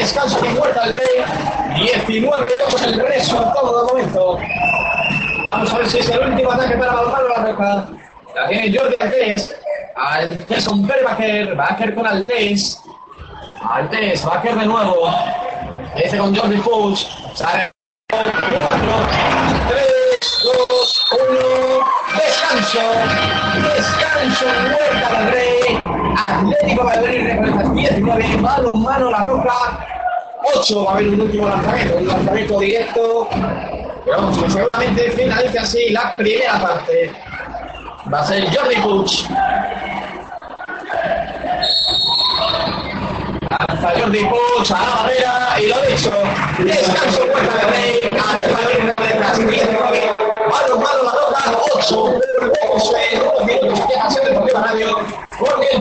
descanso 0.00 0.40
que 0.40 0.48
muerta 0.50 0.86
del 0.86 0.96
Rey. 0.96 1.24
19 1.76 2.46
minutos 2.46 2.82
el 2.82 3.00
resultado 3.00 3.86
de 3.86 3.92
momento. 3.92 4.38
Vamos 5.50 5.72
a 5.72 5.78
ver 5.78 5.90
si 5.90 5.98
es 5.98 6.08
el 6.08 6.26
último 6.26 6.52
ataque 6.52 6.76
para 6.76 6.92
Balmaro 6.92 7.28
la 7.28 7.44
reja. 7.44 7.88
La 8.34 8.48
tiene 8.48 8.76
Jordi 8.76 8.96
Altés. 8.98 9.56
Altés 9.96 10.66
con 10.66 10.86
Baker. 10.86 11.54
Baker 11.54 11.94
con 11.94 12.06
Altés. 12.06 12.80
Altés, 13.62 14.24
Baker 14.24 14.56
de 14.56 14.66
nuevo. 14.66 15.14
Este 15.96 16.16
con 16.16 16.34
Jordi 16.34 16.56
Puig. 16.56 16.96
Sale. 17.34 17.70
4, 18.10 18.32
3, 19.68 20.18
2, 20.68 21.06
1. 21.12 21.40
Descanso. 22.16 22.80
Descanso. 23.76 24.46
Huerta 24.46 25.20
del 25.20 25.32
Rey. 25.32 25.99
Atlético 26.26 26.84
Madrid 26.84 27.26
representa 27.26 27.70
19. 27.74 28.36
Mano, 28.38 28.72
mano, 28.74 29.10
la 29.10 29.26
roca. 29.26 29.86
8. 30.54 30.84
Va 30.84 30.90
a 30.90 30.94
haber 30.94 31.08
un 31.08 31.20
último 31.20 31.48
lanzamiento. 31.48 31.96
Un 31.98 32.06
lanzamiento 32.08 32.60
directo. 32.60 33.28
Pero 34.04 34.16
vamos, 34.16 34.38
que 34.38 34.50
seguramente 34.50 35.10
finalice 35.12 35.58
así 35.58 35.90
la 35.90 36.14
primera 36.16 36.60
parte. 36.60 37.12
Va 38.12 38.20
a 38.20 38.26
ser 38.26 38.44
Jordi 38.54 38.76
Puig. 38.76 39.28
Lanza 43.50 43.92
Jordi 44.00 44.24
Puig 44.24 44.72
a 44.72 44.80
la 44.80 44.94
barrera 44.94 45.60
y 45.60 45.66
lo 45.68 45.82
dicho. 45.82 46.12
Descanso 46.58 47.26
Puerta 47.26 47.56
del 47.58 47.70
Rey. 47.70 48.00
Atlético 48.32 49.02
de 49.02 49.08
detrás. 49.08 49.38
19. 49.38 50.16
Malo, 50.50 50.78
malo, 50.78 51.02
la 51.04 51.12
roca. 51.12 51.60
8. 51.74 52.20
11. 52.72 53.20
Unos 53.20 53.44
minutos 53.44 53.80
que 53.86 53.98
hace 53.98 54.20
Deportiva 54.20 54.60
Radio. 54.60 54.96
Porque 55.38 55.68
el. 55.70 55.80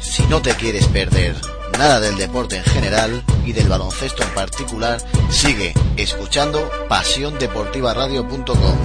Si 0.00 0.22
no 0.26 0.40
te 0.40 0.54
quieres 0.54 0.86
perder 0.88 1.34
nada 1.78 2.00
del 2.00 2.16
deporte 2.16 2.56
en 2.56 2.64
general 2.64 3.22
y 3.44 3.52
del 3.52 3.68
baloncesto 3.68 4.22
en 4.22 4.30
particular, 4.30 4.98
sigue 5.30 5.74
escuchando 5.96 6.70
pasiondeportivaradio.com, 6.88 8.78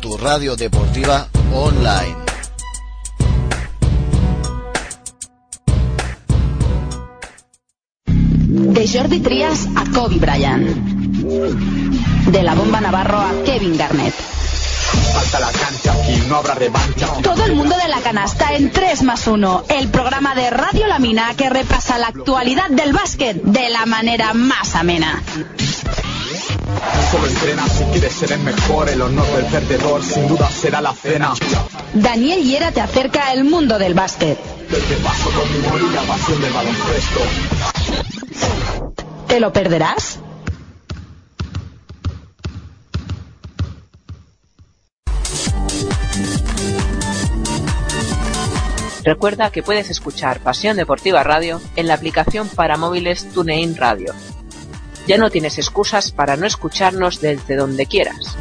tu 0.00 0.16
radio 0.16 0.56
deportiva 0.56 1.28
online. 1.52 2.27
De 8.50 8.88
Jordi 8.88 9.20
Trias 9.20 9.68
a 9.76 9.84
Kobe 9.92 10.16
Bryant. 10.16 10.66
De 12.30 12.42
la 12.42 12.54
bomba 12.54 12.80
Navarro 12.80 13.18
a 13.18 13.30
Kevin 13.44 13.76
Garnett. 13.76 14.14
Falta 15.12 15.40
la 15.40 15.52
cancha, 15.52 15.92
aquí 15.92 16.22
no 16.28 16.36
habrá 16.36 16.54
revancha. 16.54 17.08
Todo 17.22 17.44
el 17.44 17.54
mundo 17.54 17.76
de 17.76 17.88
la 17.88 18.00
canasta 18.00 18.54
en 18.54 18.70
3 18.70 19.02
más 19.02 19.26
1, 19.26 19.64
el 19.68 19.88
programa 19.88 20.34
de 20.34 20.48
Radio 20.48 20.86
Lamina 20.86 21.34
que 21.36 21.50
repasa 21.50 21.98
la 21.98 22.06
actualidad 22.06 22.70
del 22.70 22.94
básquet 22.94 23.36
de 23.42 23.68
la 23.68 23.84
manera 23.84 24.32
más 24.32 24.74
amena. 24.74 25.22
Solo 27.10 27.26
entrena 27.26 27.66
si 27.68 27.84
quieres 27.84 28.12
ser 28.12 28.32
el 28.32 28.40
mejor, 28.40 28.88
el 28.88 29.00
honor 29.00 29.26
del 29.28 29.46
perdedor 29.46 30.04
sin 30.04 30.28
duda 30.28 30.50
será 30.50 30.80
la 30.80 30.92
cena. 30.92 31.32
Daniel 31.94 32.42
Hiera 32.42 32.70
te 32.72 32.80
acerca 32.80 33.28
al 33.28 33.44
mundo 33.44 33.78
del 33.78 33.94
básquet. 33.94 34.38
Del 34.68 34.82
que 34.82 34.94
paso 34.96 35.30
con 35.30 35.50
mi 35.50 35.94
la 35.94 36.02
pasión 36.02 36.40
del 36.42 36.52
baloncesto. 36.52 37.20
¿Te 39.26 39.40
lo 39.40 39.52
perderás? 39.52 40.20
Recuerda 49.04 49.50
que 49.50 49.62
puedes 49.62 49.88
escuchar 49.88 50.40
Pasión 50.40 50.76
Deportiva 50.76 51.22
Radio 51.22 51.62
en 51.76 51.86
la 51.86 51.94
aplicación 51.94 52.46
para 52.46 52.76
móviles 52.76 53.26
TuneIn 53.32 53.74
Radio. 53.74 54.12
Ya 55.08 55.16
no 55.16 55.30
tienes 55.30 55.56
excusas 55.56 56.12
para 56.12 56.36
no 56.36 56.46
escucharnos 56.46 57.22
desde 57.22 57.56
donde 57.56 57.86
quieras. 57.86 58.36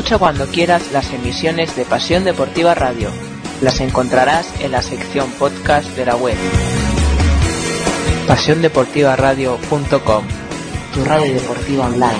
Escucha 0.00 0.18
cuando 0.18 0.46
quieras 0.46 0.92
las 0.92 1.12
emisiones 1.12 1.76
de 1.76 1.84
Pasión 1.84 2.24
Deportiva 2.24 2.74
Radio. 2.74 3.10
Las 3.60 3.80
encontrarás 3.80 4.50
en 4.62 4.72
la 4.72 4.80
sección 4.80 5.30
podcast 5.32 5.94
de 5.94 6.06
la 6.06 6.16
web. 6.16 6.38
PasiónDeportivaRadio.com 8.26 10.24
Tu 10.94 11.04
radio 11.04 11.34
deportiva 11.34 11.84
online. 11.84 12.16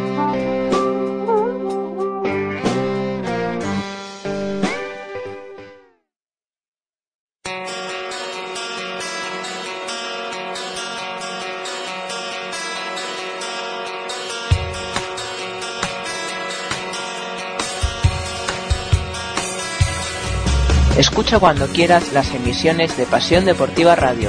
Escucha 21.33 21.41
cuando 21.41 21.67
quieras 21.69 22.13
las 22.13 22.35
emisiones 22.35 22.95
de 22.99 23.07
Pasión 23.07 23.47
Deportiva 23.47 23.97
Radio. 23.97 24.29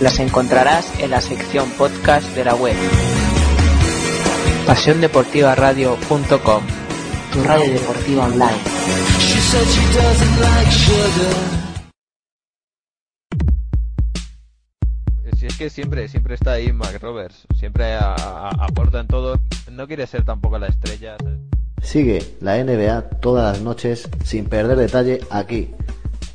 Las 0.00 0.18
encontrarás 0.18 0.84
en 0.98 1.12
la 1.12 1.20
sección 1.20 1.70
podcast 1.78 2.26
de 2.34 2.44
la 2.44 2.56
web. 2.56 2.74
PasiónDeportivaRadio.com 4.66 6.62
Tu 7.32 7.44
radio 7.44 7.72
deportiva 7.72 8.24
online. 8.24 8.58
Si 15.38 15.46
es 15.46 15.56
que 15.56 15.70
siempre, 15.70 16.08
siempre 16.08 16.34
está 16.34 16.52
ahí 16.52 16.72
Mac 16.72 16.98
Roberts, 17.00 17.46
siempre 17.58 17.94
a- 17.94 18.14
a- 18.14 18.48
aporta 18.66 19.00
en 19.00 19.06
todo, 19.06 19.38
no 19.70 19.86
quiere 19.86 20.06
ser 20.06 20.24
tampoco 20.24 20.58
la 20.58 20.66
estrella. 20.66 21.16
¿sabes? 21.22 21.38
Sigue 21.82 22.22
la 22.40 22.58
NBA 22.58 23.08
todas 23.20 23.52
las 23.56 23.62
noches 23.62 24.08
sin 24.24 24.44
perder 24.46 24.76
detalle 24.76 25.20
aquí, 25.30 25.70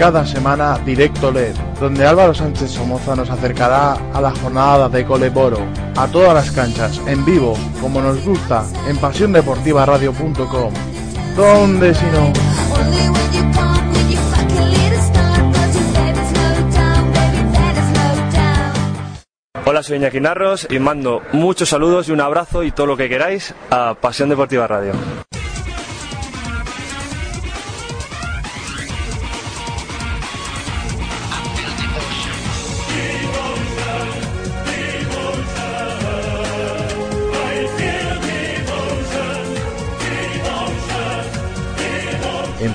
Cada 0.00 0.24
semana 0.24 0.78
Directo 0.78 1.30
LED, 1.30 1.54
donde 1.78 2.06
Álvaro 2.06 2.32
Sánchez 2.32 2.70
Somoza 2.70 3.14
nos 3.14 3.28
acercará 3.28 3.98
a 4.14 4.20
la 4.22 4.30
jornada 4.30 4.88
de 4.88 5.04
Coleboro, 5.04 5.58
a 5.94 6.08
todas 6.08 6.32
las 6.32 6.50
canchas, 6.50 6.98
en 7.06 7.22
vivo, 7.22 7.54
como 7.82 8.00
nos 8.00 8.24
gusta, 8.24 8.64
en 8.88 8.96
pasiondeportivaradio.com. 8.96 10.72
¿Dónde 11.36 11.94
si 11.94 12.06
no? 12.06 12.32
Hola, 19.66 19.82
soy 19.82 19.98
Iñaki 19.98 20.20
Narros 20.20 20.66
y 20.70 20.78
mando 20.78 21.20
muchos 21.32 21.68
saludos 21.68 22.08
y 22.08 22.12
un 22.12 22.22
abrazo 22.22 22.62
y 22.62 22.70
todo 22.70 22.86
lo 22.86 22.96
que 22.96 23.10
queráis 23.10 23.54
a 23.70 23.94
Pasión 24.00 24.30
Deportiva 24.30 24.66
Radio. 24.66 24.94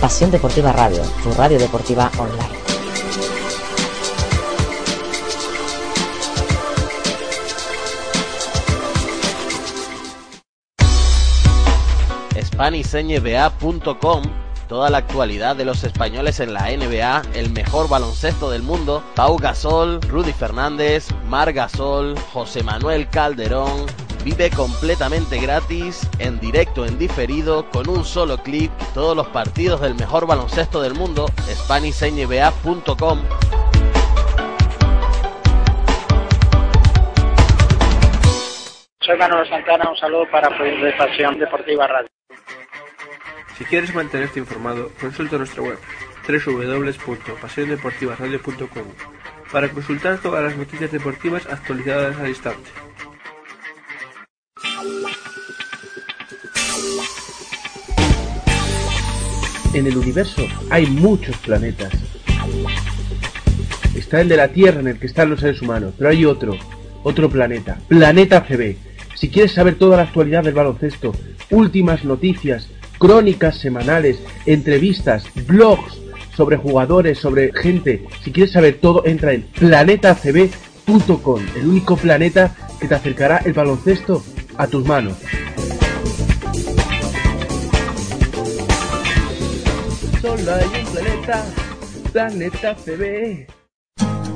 Pasión 0.00 0.30
Deportiva 0.30 0.72
Radio, 0.72 1.02
tu 1.22 1.30
radio 1.32 1.58
deportiva 1.58 2.10
online. 2.16 2.70
SpanishNBA.com 12.40 14.22
Toda 14.68 14.88
la 14.88 14.98
actualidad 14.98 15.54
de 15.56 15.66
los 15.66 15.84
españoles 15.84 16.40
en 16.40 16.54
la 16.54 16.70
NBA, 16.70 17.22
el 17.34 17.50
mejor 17.50 17.90
baloncesto 17.90 18.50
del 18.50 18.62
mundo, 18.62 19.02
Pau 19.14 19.36
Gasol, 19.36 20.00
Rudy 20.00 20.32
Fernández, 20.32 21.08
Mar 21.28 21.52
Gasol, 21.52 22.18
José 22.32 22.62
Manuel 22.62 23.06
Calderón. 23.10 23.84
Vive 24.24 24.50
completamente 24.50 25.38
gratis, 25.40 26.08
en 26.18 26.40
directo, 26.40 26.84
en 26.84 26.98
diferido, 26.98 27.70
con 27.70 27.88
un 27.88 28.04
solo 28.04 28.42
clic, 28.42 28.70
todos 28.92 29.16
los 29.16 29.28
partidos 29.28 29.80
del 29.80 29.94
mejor 29.94 30.26
baloncesto 30.26 30.82
del 30.82 30.92
mundo, 30.92 31.24
SpanishNBA.com. 31.48 33.22
Soy 39.00 39.16
Manuel 39.16 39.48
Santana, 39.48 39.88
un 39.88 39.96
saludo 39.96 40.30
para 40.30 40.50
de 40.50 40.92
Pasión 40.92 41.38
Deportiva 41.38 41.86
Radio. 41.86 42.10
Si 43.56 43.64
quieres 43.64 43.94
mantenerte 43.94 44.38
informado, 44.38 44.90
consulta 45.00 45.38
nuestra 45.38 45.62
web 45.62 45.78
www.pasiondeportivaradio.com 46.28 48.84
para 49.50 49.70
consultar 49.70 50.18
todas 50.18 50.44
las 50.44 50.54
noticias 50.56 50.92
deportivas 50.92 51.46
actualizadas 51.46 52.18
al 52.18 52.28
instante. 52.28 52.68
En 59.72 59.86
el 59.86 59.96
universo 59.96 60.46
hay 60.68 60.86
muchos 60.86 61.36
planetas. 61.38 61.92
Está 63.94 64.20
el 64.20 64.28
de 64.28 64.36
la 64.36 64.48
Tierra 64.48 64.80
en 64.80 64.88
el 64.88 64.98
que 64.98 65.06
están 65.06 65.30
los 65.30 65.40
seres 65.40 65.62
humanos, 65.62 65.94
pero 65.96 66.10
hay 66.10 66.24
otro, 66.24 66.56
otro 67.04 67.30
planeta, 67.30 67.78
Planeta 67.86 68.44
CB. 68.44 68.76
Si 69.14 69.28
quieres 69.28 69.52
saber 69.52 69.76
toda 69.76 69.96
la 69.96 70.02
actualidad 70.04 70.42
del 70.42 70.54
baloncesto, 70.54 71.12
últimas 71.50 72.04
noticias, 72.04 72.68
crónicas 72.98 73.58
semanales, 73.58 74.18
entrevistas, 74.46 75.24
blogs 75.46 76.00
sobre 76.36 76.56
jugadores, 76.56 77.18
sobre 77.18 77.52
gente, 77.52 78.04
si 78.24 78.32
quieres 78.32 78.52
saber 78.52 78.78
todo, 78.80 79.06
entra 79.06 79.34
en 79.34 79.42
planetacb.com, 79.42 81.40
el 81.56 81.66
único 81.66 81.96
planeta 81.96 82.56
que 82.80 82.88
te 82.88 82.94
acercará 82.94 83.38
el 83.44 83.52
baloncesto 83.52 84.24
a 84.56 84.66
tus 84.66 84.84
manos. 84.84 85.16
Solo 90.20 90.54
hay 90.54 90.84
un 90.84 90.92
planeta, 90.92 91.44
Planeta 92.12 92.74
CB. 92.74 93.46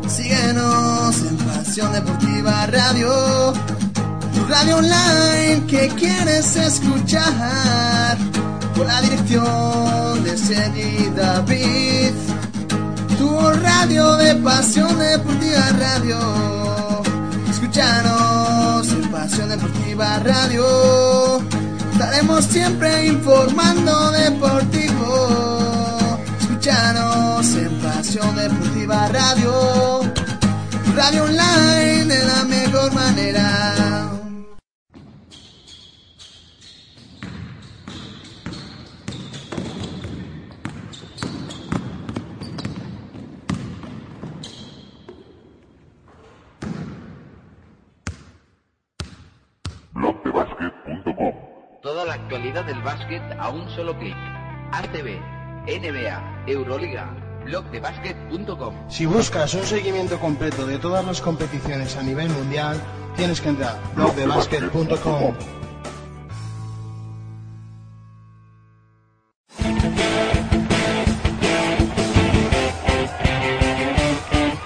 Síguenos 0.09 1.23
en 1.23 1.37
Pasión 1.37 1.93
Deportiva 1.93 2.67
Radio, 2.69 3.53
tu 4.35 4.47
radio 4.49 4.79
online 4.79 5.67
que 5.67 5.89
quieres 5.89 6.57
escuchar, 6.57 8.17
con 8.75 8.87
la 8.87 9.03
dirección 9.03 10.25
de 10.25 10.39
Sergi 10.39 11.11
David, 11.15 12.15
tu 13.19 13.51
radio 13.51 14.17
de 14.17 14.37
Pasión 14.37 14.99
Deportiva 14.99 15.69
Radio. 15.79 16.19
Escúchanos 17.51 18.89
en 18.91 19.11
Pasión 19.11 19.51
Deportiva 19.51 20.19
Radio, 20.21 21.43
estaremos 21.93 22.47
siempre 22.47 23.07
informando 23.07 24.13
deportivo. 24.13 25.54
Escúchanos 26.67 27.57
en 27.57 27.79
Pasión 27.79 28.37
Deportiva 28.37 29.07
Radio, 29.09 30.01
radio 30.97 31.25
online 31.25 32.07
de 32.07 32.25
la 32.25 32.45
mejor 32.45 32.95
manera. 32.95 34.11
Toda 51.83 52.07
la 52.07 52.15
actualidad 52.15 52.65
del 52.65 52.81
básquet 52.81 53.23
a 53.39 53.51
un 53.51 53.69
solo 53.69 53.99
clic. 53.99 54.17
ACB, 54.73 55.34
NBA, 55.67 56.45
Euroliga, 56.47 57.15
blogdebasket.com. 57.45 58.75
Si 58.89 59.07
buscas 59.07 59.55
un 59.55 59.65
seguimiento 59.65 60.19
completo 60.19 60.67
de 60.67 60.79
todas 60.79 61.05
las 61.05 61.21
competiciones 61.21 61.97
a 61.97 62.03
nivel 62.03 62.29
mundial, 62.31 62.81
tienes 63.17 63.41
que 63.41 63.51
entrar 63.51 63.77
a 63.77 63.95
blogdebasket.com. 63.95 65.35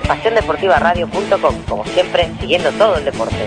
PasiónDeportivaRadio.com, 0.08 1.54
como 1.68 1.84
siempre, 1.84 2.30
siguiendo 2.40 2.72
todo 2.72 2.96
el 2.96 3.04
deporte. 3.04 3.46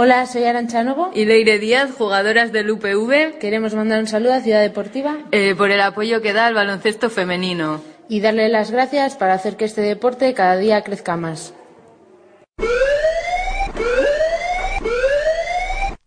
Hola, 0.00 0.26
soy 0.26 0.44
Arancha 0.44 0.84
Novo. 0.84 1.10
Y 1.12 1.24
Leire 1.24 1.58
Díaz, 1.58 1.90
jugadoras 1.98 2.52
del 2.52 2.70
UPV. 2.70 3.40
Queremos 3.40 3.74
mandar 3.74 3.98
un 3.98 4.06
saludo 4.06 4.32
a 4.32 4.40
Ciudad 4.40 4.60
Deportiva 4.60 5.18
eh, 5.32 5.56
por 5.56 5.72
el 5.72 5.80
apoyo 5.80 6.22
que 6.22 6.32
da 6.32 6.46
al 6.46 6.54
baloncesto 6.54 7.10
femenino. 7.10 7.82
y 8.08 8.20
darle 8.20 8.48
las 8.48 8.70
gracias 8.70 9.16
para 9.16 9.34
hacer 9.34 9.56
que 9.56 9.64
este 9.64 9.80
deporte 9.80 10.32
cada 10.34 10.56
día 10.56 10.84
crezca 10.84 11.16
más. 11.16 11.52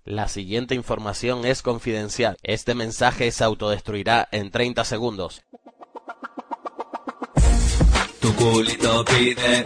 La 0.06 0.30
siguiente 0.30 0.74
información 0.74 1.44
es 1.46 1.62
confidencial. 1.62 2.38
Este 2.44 2.76
mensaje 2.76 3.30
se 3.32 3.44
autodestruirá 3.44 4.26
en 4.32 4.52
30 4.52 4.86
segundos. 4.86 5.44
Tu 8.22 8.34
culito 8.36 9.04
pide 9.04 9.66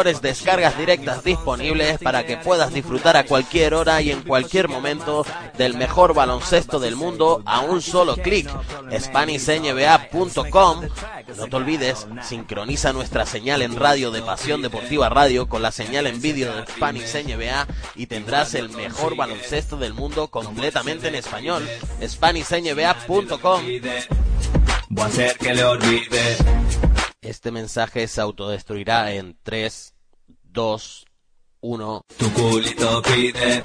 descargas 0.03 0.77
directas 0.77 1.23
disponibles 1.23 1.99
para 1.99 2.25
que 2.25 2.37
puedas 2.37 2.73
disfrutar 2.73 3.17
a 3.17 3.25
cualquier 3.25 3.73
hora 3.73 4.01
y 4.01 4.11
en 4.11 4.23
cualquier 4.23 4.67
momento 4.67 5.25
del 5.57 5.77
mejor 5.77 6.13
baloncesto 6.13 6.79
del 6.79 6.95
mundo 6.95 7.43
a 7.45 7.61
un 7.61 7.81
solo 7.81 8.15
clic. 8.15 8.49
SpanishNBA.com 8.91 10.81
No 11.37 11.47
te 11.47 11.55
olvides, 11.55 12.07
sincroniza 12.23 12.93
nuestra 12.93 13.25
señal 13.25 13.61
en 13.61 13.75
radio 13.75 14.11
de 14.11 14.21
Pasión 14.21 14.61
Deportiva 14.61 15.09
Radio 15.09 15.47
con 15.47 15.61
la 15.61 15.71
señal 15.71 16.07
en 16.07 16.21
vídeo 16.21 16.55
de 16.55 16.65
Spanish 16.65 17.13
NBA 17.13 17.67
y 17.95 18.07
tendrás 18.07 18.55
el 18.55 18.69
mejor 18.69 19.15
baloncesto 19.15 19.77
del 19.77 19.93
mundo 19.93 20.29
completamente 20.29 21.07
en 21.09 21.15
español. 21.15 21.67
SpanishNBA.com 22.03 23.61
Voy 24.89 25.03
a 25.03 25.07
hacer 25.07 25.37
que 25.37 25.53
le 25.53 25.63
olvide. 25.63 26.37
Este 27.21 27.51
mensaje 27.51 28.07
se 28.07 28.19
autodestruirá 28.19 29.13
en 29.13 29.37
3, 29.43 29.90
2, 30.53 31.05
1. 31.61 32.01
Tu 32.17 32.33
culito 32.33 33.01
pide. 33.03 33.61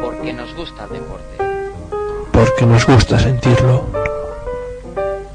Porque 0.00 0.32
nos 0.32 0.54
gusta 0.54 0.84
el 0.84 0.90
deporte. 0.90 1.36
Porque 2.32 2.66
nos 2.66 2.86
gusta 2.86 3.18
sentirlo. 3.18 3.90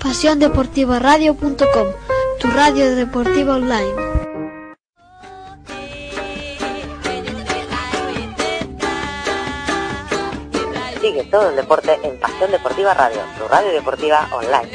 PasiónDeportivaRadio.com, 0.02 1.88
tu 2.40 2.48
radio 2.52 2.96
deportiva 2.96 3.56
online. 3.56 4.05
Sigue 11.06 11.24
todo 11.26 11.52
el 11.52 11.56
deporte 11.56 12.00
en 12.02 12.18
Pasión 12.18 12.50
Deportiva 12.50 12.96
Radio, 12.96 13.20
tu 13.38 13.48
radio 13.48 13.72
deportiva 13.72 14.28
online. 14.32 14.72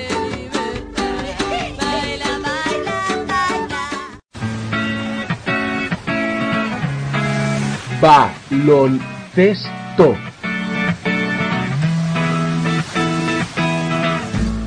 Baloncesto. 8.01 10.17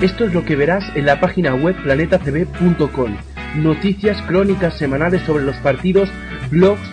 Esto 0.01 0.26
es 0.26 0.34
lo 0.34 0.43
que 0.43 0.57
verás 0.57 0.84
en 0.95 1.05
la 1.05 1.22
página 1.22 1.55
web 1.55 1.82
planetacb.com. 1.82 3.18
Noticias 3.55 4.22
crónicas 4.24 4.78
semanales 4.78 5.22
sobre 5.26 5.45
los 5.45 5.55
partidos, 5.57 6.09
blogs 6.51 6.93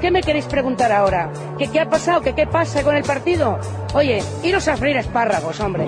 ¿Qué 0.00 0.10
me 0.10 0.20
queréis 0.20 0.46
preguntar 0.46 0.92
ahora? 0.92 1.32
¿Que 1.58 1.68
qué 1.70 1.80
ha 1.80 1.88
pasado? 1.88 2.20
¿Que 2.20 2.34
qué 2.34 2.46
pasa 2.46 2.84
con 2.84 2.94
el 2.94 3.02
partido? 3.02 3.58
Oye, 3.94 4.22
iros 4.44 4.68
a 4.68 4.76
freír 4.76 4.98
espárragos, 4.98 5.58
hombre. 5.60 5.86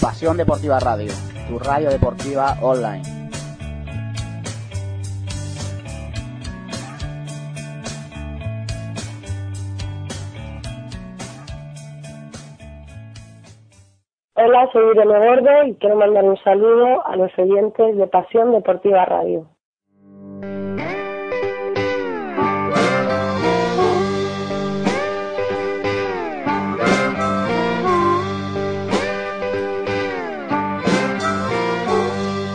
Pasión 0.00 0.36
Deportiva 0.36 0.80
Radio, 0.80 1.12
tu 1.48 1.58
radio 1.60 1.90
deportiva 1.90 2.58
online. 2.60 3.02
Hola, 14.36 14.68
soy 14.72 14.90
Irene 14.90 15.18
Gordo 15.18 15.64
y 15.68 15.74
quiero 15.76 15.96
mandar 15.96 16.24
un 16.24 16.36
saludo 16.38 17.06
a 17.06 17.14
los 17.14 17.30
oyentes 17.38 17.96
de 17.96 18.06
Pasión 18.08 18.50
Deportiva 18.50 19.04
Radio. 19.04 19.53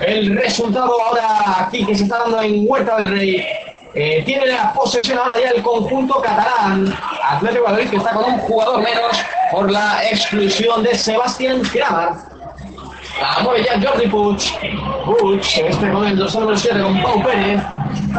el 0.00 0.36
resultado 0.36 1.00
ahora 1.02 1.66
aquí 1.66 1.84
que 1.84 1.94
se 1.94 2.04
está 2.04 2.18
dando 2.18 2.42
en 2.42 2.66
Huerta 2.68 2.96
del 2.98 3.04
Rey. 3.06 3.46
Eh, 3.94 4.22
tiene 4.26 4.46
la 4.46 4.74
posesión 4.74 5.18
ahora 5.18 5.40
ya 5.40 5.50
el 5.50 5.62
conjunto 5.62 6.20
catalán. 6.20 6.94
Atlético 7.30 7.64
Madrid 7.66 7.88
que 7.88 7.96
está 7.96 8.10
con 8.10 8.24
un 8.24 8.38
jugador 8.40 8.82
menos 8.82 9.24
por 9.50 9.70
la 9.70 10.04
exclusión 10.10 10.82
de 10.82 10.94
Sebastián 10.94 11.62
Kramer. 11.62 12.10
La 13.20 13.42
mueve 13.42 13.64
ya 13.64 13.80
Jordi 13.80 14.06
Puig. 14.08 14.52
Puig, 15.06 15.40
este 15.40 15.90
con 15.90 16.06
el 16.06 16.18
dorsal 16.18 16.42
número 16.42 16.58
7 16.58 16.82
con 16.82 17.02
Pau 17.02 17.22
Pérez. 17.22 17.62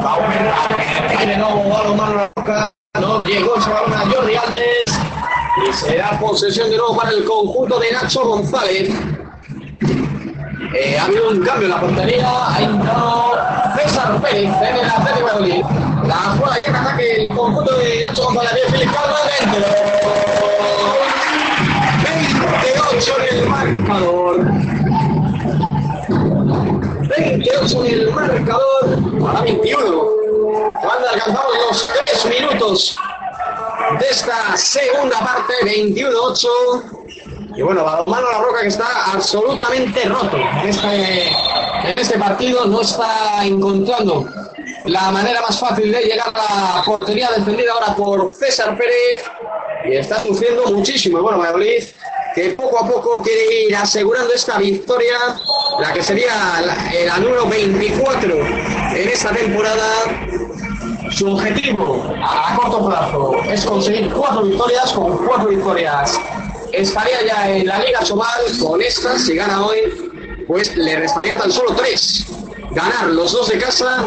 Pau 0.01 0.19
Pérez, 0.25 1.27
de 1.27 1.37
nuevo 1.37 1.69
balón 1.69 1.97
mano 1.97 2.13
la 2.15 2.31
roca. 2.35 2.71
No 2.99 3.21
llegó 3.21 3.55
ese 3.57 3.69
balón 3.69 3.93
a 3.93 3.99
Jordi 3.99 4.35
antes. 4.35 4.99
Y 5.69 5.73
se 5.73 5.97
da 5.97 6.17
posesión 6.19 6.71
de 6.71 6.77
nuevo 6.77 6.97
para 6.97 7.11
el 7.11 7.23
conjunto 7.23 7.79
de 7.79 7.91
Nacho 7.91 8.25
González. 8.25 8.89
Eh, 10.73 10.97
ha 10.97 11.05
habido 11.05 11.29
un 11.29 11.43
cambio 11.43 11.67
en 11.67 11.71
la 11.71 11.79
portería, 11.79 12.53
ha 12.53 12.61
entrado 12.61 13.37
César 13.77 14.21
Pérez 14.21 14.51
en 14.61 14.75
el 14.75 14.89
Atlético 14.89 15.27
de 15.27 15.33
Madrid. 15.33 15.65
La 16.05 16.15
jugada 16.15 16.61
que 16.61 16.69
ataque 16.69 17.21
el 17.21 17.27
conjunto 17.29 17.77
de 17.77 18.05
Nacho 18.05 18.23
González, 18.25 18.63
Calma 18.69 19.19
dentro. 19.39 19.65
28 22.63 23.15
en 23.19 23.37
el 23.37 23.49
marcador. 23.49 24.45
28 27.17 27.85
en 27.85 27.93
el 27.93 28.11
marcador, 28.11 29.21
para 29.21 29.41
21. 29.41 30.17
Cuando 30.73 31.09
alcanzamos 31.09 31.53
los 31.69 31.87
3 32.05 32.25
minutos 32.25 32.97
de 33.99 34.05
esta 34.09 34.57
segunda 34.57 35.19
parte, 35.19 35.53
21-8. 35.63 37.06
Y 37.57 37.63
bueno, 37.63 37.83
Balonmano 37.83 38.31
La 38.31 38.37
Roca 38.37 38.61
que 38.61 38.67
está 38.67 38.85
absolutamente 39.13 40.03
roto 40.05 40.37
en 40.37 40.69
este, 40.69 41.27
en 41.29 41.97
este 41.97 42.19
partido, 42.19 42.65
no 42.65 42.81
está 42.81 43.43
encontrando 43.43 44.27
la 44.85 45.09
manera 45.09 45.41
más 45.41 45.59
fácil 45.59 45.91
de 45.91 46.03
llegar 46.03 46.31
a 46.35 46.75
la 46.77 46.83
portería 46.85 47.31
defendida 47.35 47.71
ahora 47.73 47.95
por 47.95 48.31
César 48.31 48.77
Pérez 48.77 49.23
y 49.85 49.95
está 49.95 50.21
sufriendo 50.21 50.67
muchísimo. 50.67 51.17
Y 51.17 51.21
bueno, 51.23 51.39
Valladolid 51.39 51.83
que 52.35 52.51
poco 52.51 52.77
a 52.77 52.87
poco 52.87 53.17
quiere 53.23 53.63
ir 53.63 53.75
asegurando 53.75 54.31
esta 54.35 54.59
victoria, 54.59 55.17
la 55.79 55.91
que 55.93 56.03
sería 56.03 56.61
la, 56.61 56.77
la 57.07 57.17
número 57.17 57.47
24 57.47 58.35
en 58.35 59.09
esta 59.09 59.31
temporada. 59.31 59.87
Su 61.09 61.31
objetivo 61.31 62.05
a 62.21 62.55
corto 62.55 62.87
plazo 62.87 63.35
es 63.45 63.65
conseguir 63.65 64.13
cuatro 64.13 64.43
victorias, 64.43 64.93
con 64.93 65.17
cuatro 65.25 65.49
victorias 65.49 66.19
estaría 66.73 67.25
ya 67.25 67.49
en 67.49 67.67
la 67.67 67.79
Liga 67.83 68.03
Sobal, 68.05 68.57
con 68.59 68.81
esta, 68.81 69.17
si 69.17 69.35
gana 69.35 69.65
hoy, 69.65 69.79
pues 70.47 70.75
le 70.75 70.97
restaría 70.97 71.35
tan 71.35 71.51
solo 71.51 71.73
tres. 71.75 72.25
Ganar 72.71 73.07
los 73.07 73.31
dos 73.31 73.49
de 73.49 73.57
casa 73.57 74.05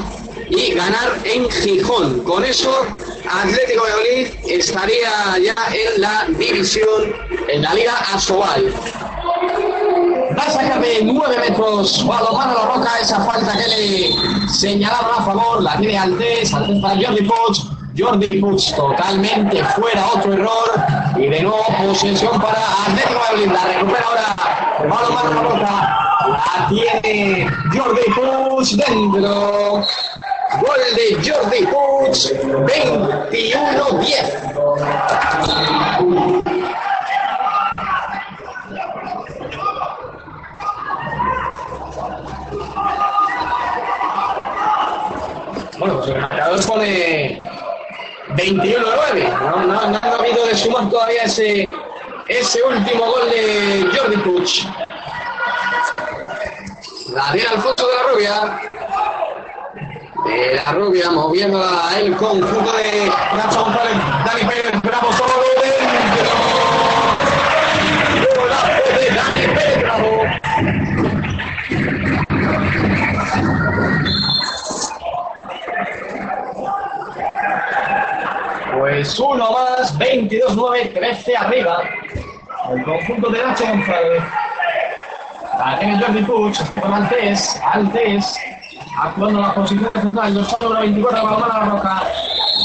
y 0.48 0.74
ganar 0.74 1.18
en 1.24 1.48
Gijón. 1.50 2.20
Con 2.20 2.44
eso, 2.44 2.86
Atlético 3.28 3.84
de 3.84 3.92
Valladolid 3.92 4.26
estaría 4.48 5.38
ya 5.38 5.54
en 5.72 6.00
la 6.00 6.26
división, 6.38 7.14
en 7.48 7.62
la 7.62 7.74
Liga 7.74 7.94
Asobal. 8.12 8.72
Va 10.38 10.42
a 10.42 10.50
sacar 10.50 10.80
de 10.80 11.00
9 11.02 11.38
metros 11.38 12.06
Balomano 12.06 12.54
La 12.54 12.74
Roca 12.74 12.98
esa 13.00 13.20
falta 13.24 13.52
que 13.52 13.68
le 13.68 14.48
señalaron 14.48 15.11
a 15.18 15.24
favor, 15.24 15.62
la 15.62 15.76
tiene 15.78 15.98
Altés, 15.98 16.54
Altés 16.54 16.80
para 16.80 16.94
Jordi 16.94 17.22
Puig, 17.22 17.80
Jordi 18.01 18.40
Puig 18.40 18.74
totalmente 18.74 19.62
fuera, 19.76 20.07
otro 20.14 20.32
error 20.32 20.70
y 21.16 21.28
de 21.28 21.42
nuevo 21.42 21.64
posesión 21.82 22.40
para 22.40 22.59
Atlético 22.86 23.20
Valladolid, 23.20 23.53
la 23.53 23.64
recupera 23.64 24.05
ahora 24.07 24.34
Balomano 24.88 25.30
La 25.34 25.42
Roca, 25.42 25.72
la 26.28 26.68
tiene 26.68 27.46
Jordi 27.74 28.07
Puig 28.14 28.68
dentro. 28.76 29.84
Gol 30.61 30.82
de 30.96 31.14
Jordi 31.22 31.61
Puig, 31.66 32.16
21-10. 33.30 34.51
Bueno, 45.78 45.96
pues 45.96 46.09
el 46.11 46.20
marcador 46.20 46.66
pone 46.66 47.42
21-9. 48.45 49.41
No, 49.41 49.57
no, 49.66 49.91
no, 49.91 49.99
ha 50.03 50.16
habido 50.18 50.47
de 50.47 50.57
sumar 50.57 50.88
todavía 50.88 51.24
ese, 51.24 51.68
ese 52.28 52.62
último 52.62 53.05
gol 53.05 53.30
de 53.30 53.86
Jordi 53.95 54.16
Puig. 54.18 54.66
La 57.12 57.32
tiene 57.32 57.49
Alfonso 57.49 57.86
de 57.86 57.95
la 57.95 58.03
Rubia. 58.12 58.61
De 60.24 60.55
la 60.55 60.72
Rubia 60.72 61.11
moviendo 61.11 61.62
el 61.97 62.16
conjunto 62.16 62.72
de 62.72 63.11
Nacho 63.36 63.64
González. 63.64 63.97
Dani 64.24 64.45
Pérez, 64.45 64.82
bravo 64.82 65.12
solo 65.12 65.34
Pues 79.01 79.18
uno 79.18 79.51
más, 79.51 79.98
22-9, 79.98 80.92
13 80.92 81.34
arriba. 81.34 81.78
El 82.70 82.84
conjunto 82.84 83.30
de 83.30 83.42
Nacho 83.42 83.64
González. 83.66 84.22
La 85.59 85.78
tiene 85.78 85.98
Jordi 85.98 86.22
Puig, 86.22 86.74
con 86.78 86.92
Altés, 86.92 87.59
Altés, 87.64 88.36
actuando 89.01 89.40
en 89.40 89.46
la 89.46 89.55
posición 89.55 89.90
central, 89.94 90.34
los 90.34 90.61
número 90.61 90.80
24, 90.82 91.24
Balomano 91.24 91.48
La 91.48 91.64
Roca. 91.64 92.03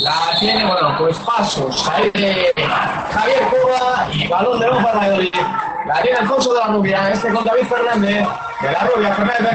La 0.01 0.37
tiene, 0.37 0.65
bueno, 0.65 0.97
pues 0.97 1.17
pasos, 1.19 1.87
ahí 1.87 2.11
de 2.11 2.53
Javier 3.13 3.43
Cuba 3.49 4.07
y 4.11 4.27
balón 4.27 4.59
de 4.59 4.67
para 4.67 4.93
Valladolid. 4.93 5.35
La 5.85 6.01
tiene 6.01 6.17
Alfonso 6.17 6.53
de 6.53 6.59
la 6.59 6.67
Rubia, 6.67 7.11
este 7.13 7.31
con 7.31 7.45
David 7.45 7.63
Fernández, 7.63 8.27
de 8.59 8.71
la 8.73 8.79
Rubia, 8.93 9.13
Fernández. 9.13 9.51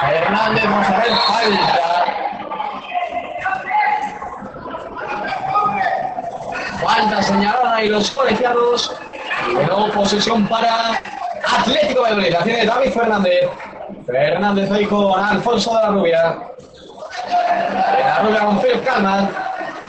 Fernández, 0.00 0.64
vamos 0.64 0.86
a 0.86 0.98
ver, 1.00 1.12
falta. 1.28 1.99
Falta 6.82 7.22
señalada 7.22 7.84
y 7.84 7.88
los 7.88 8.10
colegiados. 8.10 8.94
Luego 9.52 9.90
posesión 9.90 10.46
para 10.48 11.00
Atlético 11.44 12.04
de 12.04 12.12
Madrid. 12.12 12.34
Tiene 12.44 12.66
David 12.66 12.90
Fernández. 12.92 13.50
Fernández 14.06 14.70
ahí 14.70 14.86
con 14.86 15.22
Alfonso 15.22 15.74
de 15.74 15.82
la 15.82 15.88
Rubia. 15.88 16.38
De 17.96 18.04
la 18.04 18.18
Rubia 18.22 18.40
con 18.40 18.60
Phil 18.60 18.80
Calman. 18.82 19.30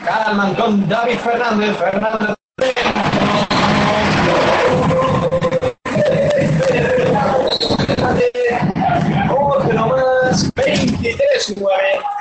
Calman 0.06 0.56
con 0.56 0.89
David 0.89 1.20
Fernández. 1.20 1.78
Fernández. 1.78 2.36
Otro 9.30 9.88
más. 9.88 10.54
23-9. 10.56 12.20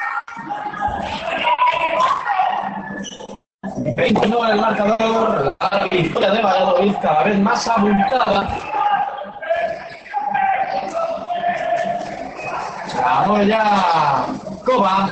29 4.01 4.45
en 4.47 4.53
el 4.53 4.61
marcador, 4.61 5.55
la 5.61 5.89
victoria 5.91 6.31
de 6.31 6.43
Valladolid 6.43 6.95
cada 7.03 7.23
vez 7.25 7.39
más 7.39 7.69
abultada. 7.69 8.59
Ahora 13.05 13.45
ya 13.45 14.27
Coba. 14.65 15.11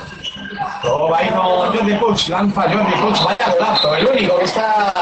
Coba 0.81 1.17
ahí 1.17 1.29
con 1.29 1.77
Jordi 1.77 1.93
Puig, 1.93 2.29
lanza 2.29 2.61
Jordi 2.63 2.93
Puig, 2.93 3.23
vaya 3.25 3.53
golazo, 3.53 3.95
el 3.95 4.07
único 4.07 4.37
que 4.37 4.45
está 4.45 4.93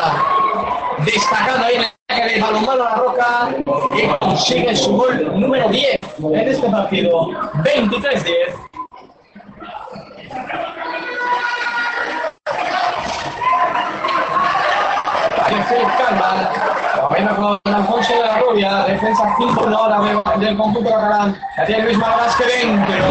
destacando 0.99 1.65
ahí 1.65 1.75
en 2.09 2.29
el 2.29 2.41
balonmano 2.41 2.83
a 2.83 2.89
la 2.89 2.95
roca 2.95 3.49
y 3.95 4.07
consigue 4.25 4.75
su 4.75 4.97
gol 4.97 5.39
número 5.39 5.69
10 5.69 5.99
en 6.19 6.49
este 6.49 6.69
partido, 6.69 7.27
23-10. 7.63 8.66
Alexei 15.47 15.81
Calma, 15.97 16.49
gobierna 17.07 17.35
con 17.35 17.73
Alfonso 17.73 18.13
de 18.13 18.19
la 18.19 18.37
Rubia, 18.39 18.83
defensa 18.87 19.23
5 19.37 19.63
1 19.65 19.77
ahora 19.77 19.99
de- 20.01 20.45
del 20.45 20.57
conjunto 20.57 20.89
catalán. 20.89 21.37
La 21.57 21.65
tiene 21.65 21.83
Luis 21.83 21.97
Malas 21.97 22.35
que 22.35 22.45
dentro. 22.45 23.05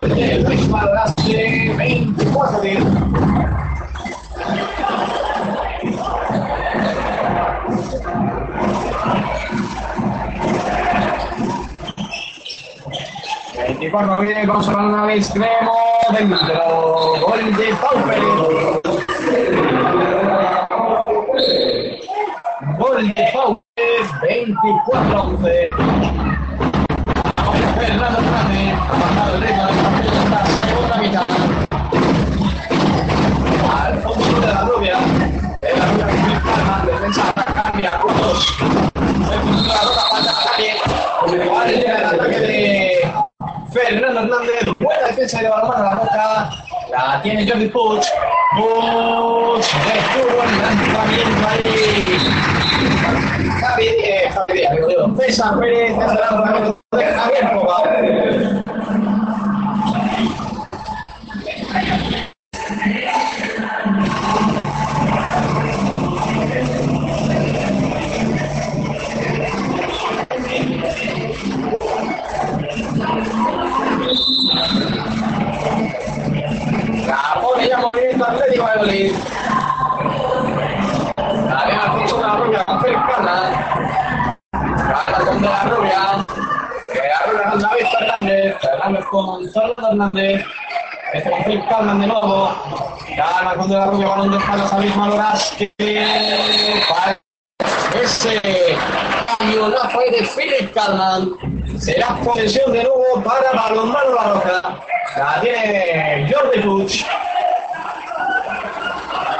Gol 0.00 0.14
de 0.16 0.38
Luis 0.40 0.68
Madraste, 0.68 1.76
24 13.62 13.62
10. 13.62 13.68
Veinticuatro 13.68 14.16
viene 14.22 14.46
con 14.46 14.62
su 14.62 14.70
al 14.70 15.10
extremo 15.10 15.72
dentro. 16.10 16.38
Gol 17.20 17.56
de 17.56 17.74
Pauper. 17.74 18.22
Gol 22.78 23.14
de 23.14 23.30
Pauper, 23.32 24.02
24-11. 24.22 25.68
Fernando 27.78 28.18
Hernández 28.18 28.74
ha 28.74 28.92
bajado 28.92 29.34
el 29.34 29.40
ritmo 29.42 29.68
en 29.68 30.30
la 30.30 30.40
segunda 30.46 30.96
mitad. 30.98 31.26
Al 33.70 33.94
fondo 34.02 34.40
de 34.40 34.46
la 34.46 34.60
rubia. 34.62 34.96
De 35.60 35.76
la 35.76 35.84
rubia 35.86 36.06
que 36.06 36.90
defensa 36.90 37.32
cambia, 37.54 37.90
juntos. 38.00 38.56
El 38.60 39.40
fondo 39.40 39.62
de 39.62 39.68
la 39.68 39.82
roca, 39.82 40.02
falta 40.10 40.30
ataque. 40.30 40.70
Igual 41.44 41.68
llega 41.68 41.98
el 41.98 42.04
ataque 42.04 42.38
de 42.40 42.91
Fernando 43.72 44.20
Hernández. 44.20 44.68
Buena 44.78 45.06
defensa 45.08 45.40
de 45.40 45.48
balón 45.48 45.74
a 45.74 45.82
la 45.82 45.94
roca. 45.94 46.50
La 46.90 47.22
tiene 47.22 47.48
Jordi. 47.48 47.68
Puig. 47.68 48.02
Retuvo 49.86 50.42
el 50.42 50.62
lanzamiento 50.62 51.48
ahí. 51.48 51.62
Javi, 53.60 53.86
eh, 53.86 54.30
Javi 54.32 54.52
Díaz, 54.52 54.72
digo 54.74 54.88
yo. 54.90 55.16
César 55.16 55.58
Pérez, 55.58 55.96
Javier 56.90 57.52
Coba. 57.54 57.82
Ya 77.72 77.78
movimiento 77.78 78.24
Atlético 78.26 78.66
de 78.66 78.76
Madrid. 78.76 79.14
Alfonso 81.16 82.16
de 82.18 82.22
la 82.22 82.36
Rubia 82.36 82.64
Carla. 82.66 84.46
Carla 84.52 85.18
con 85.24 85.40
de 85.40 85.48
la 85.48 85.62
Rubia. 85.64 86.26
La 86.88 87.26
Rubia 87.26 87.50
con 87.50 87.62
David 87.62 87.86
Fernández. 87.98 88.56
Fernández 88.60 89.04
con 89.06 89.50
Fernando 89.50 89.88
Hernández. 89.88 90.44
Este 91.14 91.30
con 91.30 91.44
Félix 91.44 91.66
Calman 91.70 92.00
de 92.00 92.06
nuevo. 92.08 92.54
Calma 93.16 93.54
con 93.54 93.68
de 93.70 93.76
la 93.78 93.86
Rubia, 93.86 94.08
balón 94.08 94.30
de 94.32 94.36
espaldas 94.36 94.72
a 94.72 94.76
Maloras. 94.76 95.54
Que 95.56 96.82
ese 98.02 98.76
camionazo 99.38 99.98
de 99.98 100.26
Félix 100.26 100.70
Calman. 100.74 101.38
Será 101.78 102.16
posesión 102.16 102.70
de 102.70 102.82
nuevo 102.82 103.22
para 103.24 103.50
Balonmano 103.52 104.14
La 104.14 104.24
Roca. 104.24 104.62
La 105.16 105.40
tiene 105.40 106.30
Jordi 106.30 106.60
Puig. 106.60 107.06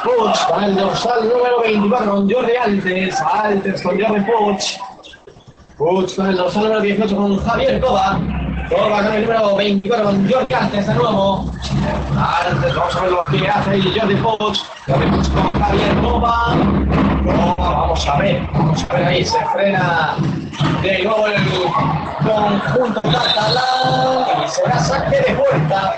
Con 0.03 0.65
el 0.65 0.75
dorsal 0.75 1.29
número 1.29 1.61
24 1.61 2.11
con 2.11 2.31
Jordi 2.31 2.53
Altes. 2.57 3.21
Altes 3.21 3.83
con 3.83 4.01
Jordi 4.01 4.21
Puig. 4.23 4.59
Puig 5.79 6.17
con 6.17 6.27
el 6.27 6.37
dorsal 6.37 6.63
número 6.65 6.81
18 6.81 7.17
con 7.17 7.39
Javier 7.39 7.81
Coba. 7.81 8.19
Coba 8.69 9.03
con 9.05 9.15
el 9.15 9.23
número 9.23 9.57
24 9.57 10.05
con 10.05 10.31
Jordi 10.31 10.55
Altes 10.55 10.87
de 10.89 10.95
nuevo. 10.95 11.53
Altes, 12.19 12.75
vamos 12.75 12.97
a 12.97 13.01
ver 13.01 13.13
lo 13.13 13.25
que 13.25 13.49
hace 13.49 13.71
ahí 13.71 13.95
Jordi 13.97 14.17
Puig. 14.17 14.59
Jordi 14.89 15.07
Puig 15.07 15.33
con 15.33 15.63
Javier 15.63 16.01
Coba. 16.01 16.57
Coba, 17.25 17.71
vamos 17.71 18.09
a 18.09 18.17
ver. 18.19 18.49
Vamos 18.53 18.85
a 18.89 18.95
ver 18.95 19.05
ahí, 19.05 19.25
se 19.25 19.47
frena 19.53 20.17
de 20.83 21.05
nuevo 21.05 21.27
el 21.29 21.45
conjunto 22.25 23.01
catalán. 23.03 24.45
Y 24.45 24.49
será 24.49 24.79
saque 24.81 25.21
de 25.21 25.35
puerta. 25.35 25.95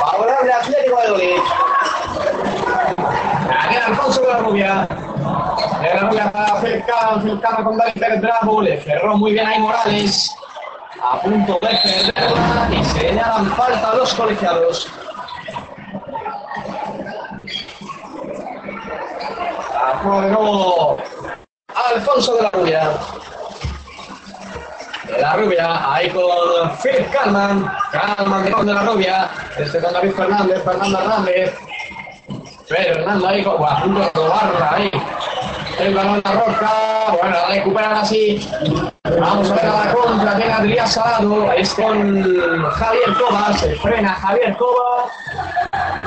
Favorable 0.00 0.52
Atlético 0.52 1.00
de 1.00 1.10
Madrid. 1.12 1.40
De 4.20 4.28
la 4.28 4.38
Rubia. 4.38 4.88
De 5.80 5.94
la 5.94 6.00
Rubia 6.08 6.32
Felcano 6.60 7.64
con 7.64 7.76
David 7.76 7.94
Pérez 7.94 8.20
Bravo. 8.20 8.62
Le 8.62 8.80
cerró 8.82 9.16
muy 9.16 9.32
bien 9.32 9.46
ahí 9.46 9.58
Morales. 9.58 10.34
A 11.02 11.20
punto 11.20 11.58
de 11.60 11.78
perderla 11.82 12.68
y 12.72 12.84
señalan 12.84 13.46
falta 13.56 13.90
a 13.90 13.94
los 13.96 14.14
colegiados. 14.14 14.88
A 19.74 19.98
juego 19.98 20.20
de 20.22 20.30
nuevo 20.30 20.96
Alfonso 21.92 22.36
de 22.36 22.42
la 22.42 22.50
Rubia. 22.50 22.90
De 25.08 25.20
la 25.20 25.36
Rubia, 25.36 25.94
ahí 25.94 26.08
con 26.10 26.78
Philip 26.82 27.10
Calman. 27.10 27.70
Calman 27.90 28.44
de 28.44 28.72
la 28.74 28.82
Rubia. 28.82 29.30
Este 29.58 29.80
con 29.80 29.92
David 29.92 30.12
Fernández, 30.12 30.62
Fernando 30.64 30.98
Hernández. 31.00 31.54
Fernando 32.66 33.28
ahí 33.28 33.42
con 33.42 33.62
a 33.62 33.82
punto 33.82 34.00
de 34.00 34.10
robarla 34.14 34.72
ahí. 34.72 34.90
El 35.78 35.94
balón 35.94 36.22
a 36.24 36.34
la 36.34 36.40
roca. 36.40 36.72
Bueno, 37.10 37.30
la 37.30 37.48
recuperan 37.48 37.96
así. 37.96 38.48
Vamos 39.20 39.50
a 39.50 39.54
ver 39.54 39.66
a 39.66 39.84
la 39.84 39.92
contra. 39.92 40.36
Tiene 40.36 40.52
Adrián 40.52 40.88
Salado. 40.88 41.52
Es 41.52 41.74
con 41.74 42.70
Javier 42.70 43.14
Coba. 43.18 43.52
Se 43.54 43.74
frena 43.76 44.14
Javier 44.14 44.56
Coba. 44.56 45.10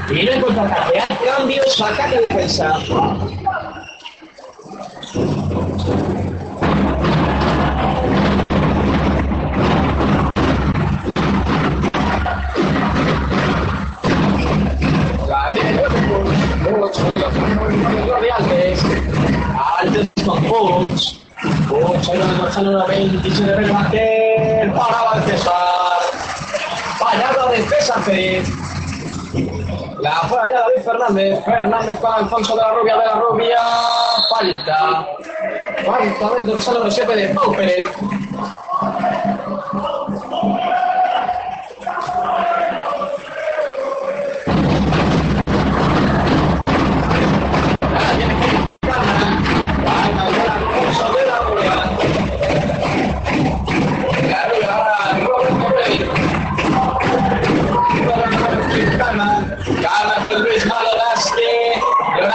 Y 0.09 0.23
no 0.23 0.45
contraataque. 0.45 0.99
Hay 0.99 1.17
cambios. 1.25 1.81
Ataque 1.81 2.25
defensa. 2.29 2.73
Jordi 16.76 18.30
Alves. 18.30 18.82
Alves 19.80 20.09
con 20.26 20.38
ahí 20.38 22.18
donde 22.18 22.38
marcha 22.41 22.59
el 22.59 22.65
número 22.65 22.88
27 22.88 23.43
de 23.43 23.55
remate. 23.55 24.72
Paraba 24.76 25.20
de 25.20 25.32
César. 25.32 25.53
Fallada 26.99 27.51
de 27.51 27.61
César 27.63 28.03
Pérez. 28.03 28.49
La 30.01 30.11
falla 30.11 30.65
de 30.76 30.82
Fernández. 30.84 31.45
Fernández 31.45 31.91
con 32.01 32.13
Alfonso 32.13 32.55
de 32.55 32.61
la 32.61 32.74
Rubia 32.74 32.97
de 32.97 33.05
la 33.05 33.13
Rubia. 33.13 33.59
Falta. 34.30 35.07
Falta 35.86 36.34
del 36.34 36.51
dorsal 36.51 36.74
número 36.74 36.91
7 36.91 37.15
de 37.15 37.34
Pau 37.34 37.55
Pérez. 37.55 37.86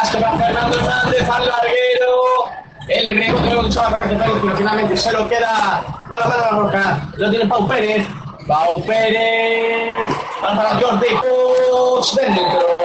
Fernando 0.01 0.79
Hernández 0.79 1.29
al 1.29 1.47
larguero. 1.47 2.45
El 2.89 3.09
rebote 3.11 3.55
lo 3.55 3.63
luchaba 3.63 3.99
para 3.99 4.11
Pérez, 4.11 4.39
pero 4.43 4.57
finalmente 4.57 4.97
se 4.97 5.13
lo 5.13 5.29
queda 5.29 5.85
para 6.15 6.37
la 6.37 6.49
roca. 6.51 7.09
Lo 7.17 7.31
tiene 7.31 7.47
Pau 7.47 7.69
Pérez. 7.69 8.07
Pau 8.47 8.75
Pérez. 8.85 9.95
Va 10.43 10.57
para 10.57 10.71
Jordi 10.71 11.07
Puig 11.09 12.17
dentro. 12.17 12.77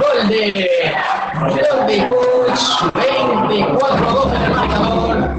Gol 0.00 0.28
de 0.28 0.94
Jordi 1.38 2.00
Puig. 2.02 2.92
24-12 3.48 4.36
en 4.36 4.42
el 4.42 4.50
marcador. 4.50 5.30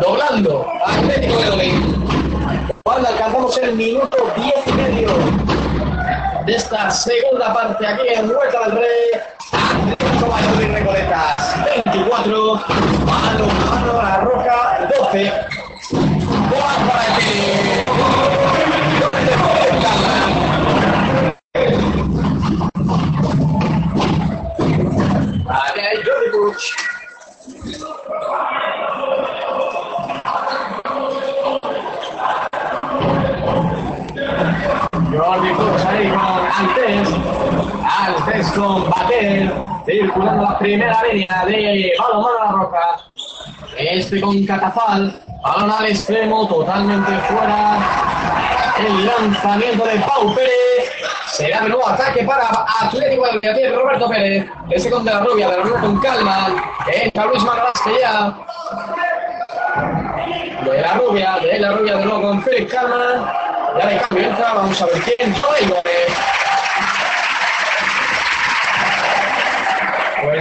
Doblando 0.00 0.66
Atlético 0.86 1.38
de 1.38 1.46
Domingo. 1.46 2.72
Cuando 2.84 3.08
alcanzamos 3.08 3.58
el 3.58 3.74
minuto 3.74 4.32
10 4.36 4.54
y 4.66 4.72
medio 4.72 5.10
de 6.46 6.54
esta 6.54 6.90
segunda 6.90 7.52
parte 7.54 7.86
aquí 7.86 8.08
en 8.08 8.28
Vuelta 8.28 8.60
del 8.64 8.72
Rey. 8.72 9.10
Recoletas 10.22 11.34
24, 11.84 12.54
mano 13.04 13.92
la 13.92 14.20
Roca 14.20 14.88
12. 14.96 15.32
Juan 15.90 16.88
para 16.88 17.06
que 17.16 17.84
Aquí 25.48 25.80
hay 25.80 25.96
Jordi 26.04 26.28
Puig. 26.30 26.60
Jordi 35.18 35.50
Puig 35.54 35.86
ahí 35.88 36.08
con 36.10 36.42
Altes. 36.46 37.41
Altes 38.02 38.50
con 38.52 38.90
Bater. 38.90 39.52
Circulando 39.86 40.42
la 40.42 40.58
primera 40.58 41.02
línea 41.04 41.44
de 41.46 41.92
balón 41.98 42.26
a 42.40 42.44
la 42.44 42.52
roca. 42.52 42.80
Este 43.78 44.20
con 44.20 44.44
Catafal. 44.44 45.20
Balón 45.44 45.70
al 45.70 45.86
extremo, 45.86 46.48
totalmente 46.48 47.12
fuera. 47.28 47.78
El 48.84 49.06
lanzamiento 49.06 49.84
de 49.84 50.00
Pau 50.00 50.34
Pérez. 50.34 50.52
Será 51.28 51.60
de 51.60 51.68
nuevo 51.68 51.88
ataque 51.88 52.24
para 52.24 52.48
Atlético 52.80 53.24
de 53.24 53.38
Valladolid, 53.38 53.76
Roberto 53.76 54.08
Pérez. 54.08 54.46
Ese 54.70 54.90
con 54.90 55.04
De 55.04 55.12
La 55.12 55.20
Rubia, 55.20 55.48
De 55.48 55.56
La 55.56 55.62
Rubia 55.62 55.80
con 55.80 56.00
calma. 56.00 56.48
Entra 56.92 57.26
Luis 57.26 57.44
Magalásque 57.44 58.00
ya. 58.00 58.36
De 60.64 60.80
La 60.80 60.94
Rubia, 60.94 61.38
De 61.40 61.58
La 61.60 61.72
Rubia 61.72 61.96
de 61.98 62.04
nuevo 62.04 62.22
con 62.22 62.42
Félix 62.42 62.72
Calma. 62.72 63.32
Ya 63.78 63.86
de 63.86 63.96
cambio 63.98 64.28
entra, 64.28 64.54
vamos 64.54 64.82
a 64.82 64.86
ver 64.86 65.02
quién. 65.02 65.34
Ahora 70.22 70.38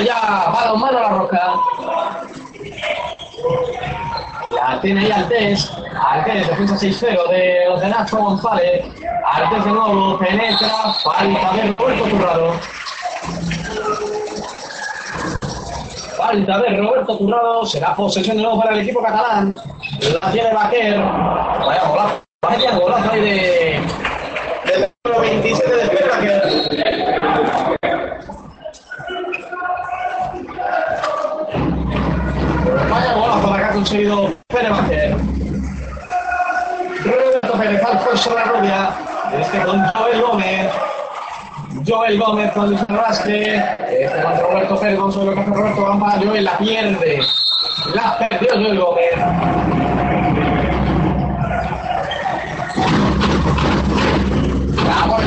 ya 0.00 0.50
mano 0.52 0.86
a 0.86 0.92
la 0.92 1.08
roca. 1.10 1.54
La 4.68 4.80
tiene 4.80 5.00
ahí 5.02 5.12
Altés. 5.12 5.70
Altés, 6.10 6.48
defensa 6.48 6.74
6-0 6.74 7.28
de 7.30 7.66
los 7.68 7.80
de 7.80 7.88
Nacho 7.88 8.16
González. 8.16 8.84
Altés 9.24 9.64
de 9.64 9.70
nuevo, 9.70 10.18
penetra. 10.18 10.68
Falta 11.04 11.52
de 11.54 11.74
Roberto 11.78 12.04
Turrado. 12.04 12.52
Falta 16.16 16.58
de 16.58 16.76
Roberto 16.78 17.16
Turrado. 17.16 17.66
Será 17.66 17.94
posesión 17.94 18.38
de 18.38 18.42
nuevo 18.42 18.60
para 18.60 18.74
el 18.74 18.80
equipo 18.80 19.00
catalán. 19.02 19.54
La 20.20 20.32
tiene 20.32 20.52
Baquer. 20.52 20.98
Vaya 20.98 21.88
golazo. 21.88 22.22
Vaya 22.42 22.76
golazo 22.76 23.12
ahí 23.12 23.20
de. 23.20 23.80
Del 24.64 24.90
número 25.04 25.20
27 25.20 25.76
de 25.76 25.88
Pierre. 25.88 27.75
Conseguido 33.76 34.34
Baquer. 34.48 35.14
Roberto 37.04 37.52
Pérez, 37.58 37.82
Alfonso 37.84 38.30
de 38.30 38.36
la 38.36 38.44
Rubia. 38.44 38.90
Este 39.38 39.58
con 39.64 39.86
Joel 39.88 40.22
Gómez. 40.22 40.72
Joel 41.86 42.18
Gómez 42.18 42.52
con 42.52 42.70
Luis 42.70 42.86
Rasque. 42.88 43.56
Este 43.90 44.22
con 44.22 44.40
Roberto 44.40 44.80
Pérez. 44.80 44.98
Vamos 44.98 45.16
a 45.16 45.18
ver 45.18 45.28
lo 45.28 45.34
que 45.34 45.40
hace 45.40 45.50
Roberto 45.50 45.84
Gamba. 45.84 46.18
Joel 46.24 46.44
la 46.44 46.56
pierde. 46.56 47.20
La 47.94 48.18
perdió 48.18 48.52
Joel 48.54 48.80
Gómez. 48.80 49.12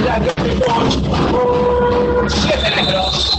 Ya, 0.05 0.21
Joel 0.35 0.59
Gómez. 0.65 2.33
Siete 2.33 2.75
metros. 2.75 3.38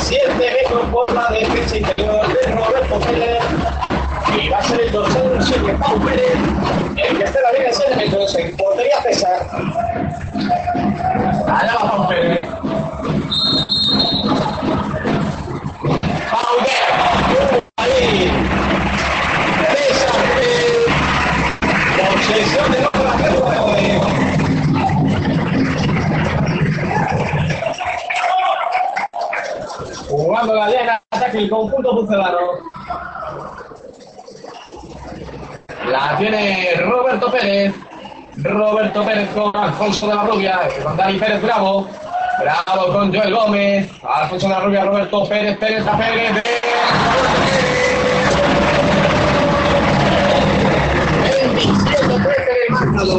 7 0.00 0.34
metros 0.38 0.86
por 0.90 1.12
la 1.12 1.28
defensa 1.28 1.76
interior 1.76 2.26
de 2.28 2.52
Roberto 2.52 3.00
Pérez. 3.00 3.42
Y 4.42 4.48
va 4.48 4.58
a 4.58 4.62
ser 4.64 4.80
el 4.80 4.92
del 4.92 5.42
7, 5.42 5.76
Pau 5.78 6.00
Pérez, 6.00 6.38
el 6.96 7.18
que 7.18 7.24
esté 7.24 7.40
la 7.40 7.52
línea 7.52 7.68
de 7.68 7.74
7 7.74 7.96
metros 7.96 8.34
en 8.36 8.56
portería 8.56 9.02
César. 9.02 9.46
Allá 11.46 11.74
va 11.74 11.90
Pau 11.90 12.08
Pérez. 12.08 12.40
Pau 16.30 16.56
Pérez. 16.64 17.69
Conjunto 31.50 31.90
pucelano. 32.00 32.38
La 35.90 36.16
tiene 36.18 36.74
Roberto 36.76 37.30
Pérez. 37.30 37.74
Roberto 38.36 39.04
Pérez 39.04 39.28
con 39.34 39.54
Alfonso 39.56 40.08
de 40.08 40.14
la 40.14 40.22
Rubia. 40.24 40.60
Con 40.82 40.96
Dani 40.96 41.18
Pérez 41.18 41.42
Bravo. 41.42 41.88
Bravo 42.40 42.92
con 42.92 43.14
Joel 43.14 43.34
Gómez. 43.34 43.90
Alfonso 44.02 44.48
de 44.48 44.54
la 44.54 44.60
Rubia, 44.60 44.84
Roberto 44.84 45.28
Pérez, 45.28 45.58
Pérez 45.58 45.86
a 45.86 45.96
Pérez. 45.98 46.34
de- 46.36 46.42
27-13 51.54 52.68
en 52.68 53.00
el 53.00 53.10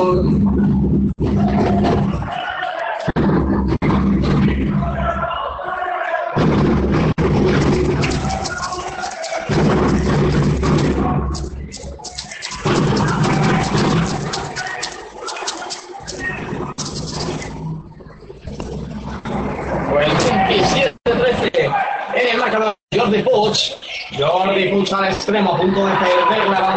Puig 25.31 25.37
al 25.37 25.45
extremo, 25.45 25.53
a 25.53 25.57
punto 25.57 25.85
de 25.87 25.93
perder 25.95 26.49
la 26.49 26.70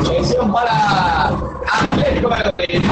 Posesión 0.00 0.50
para 0.50 1.30
Atlético 1.82 2.30
Madrid. 2.30 2.82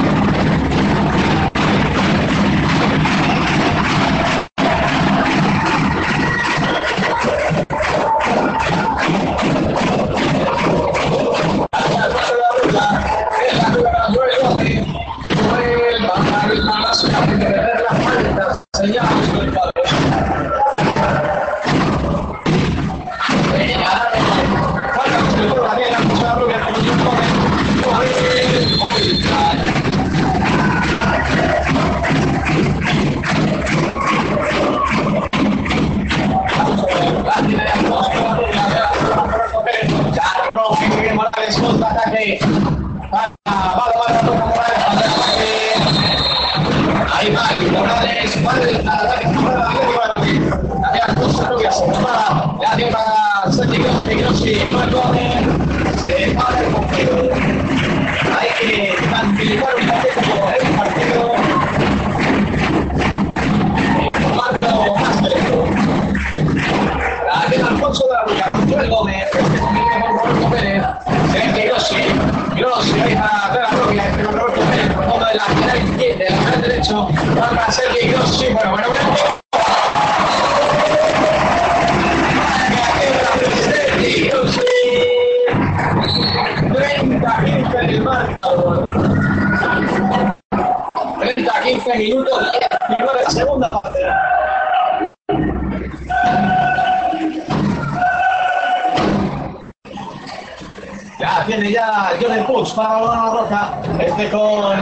Para 102.79 103.01
la 103.01 103.29
roca. 103.31 103.81
Este 103.99 104.29
con 104.29 104.79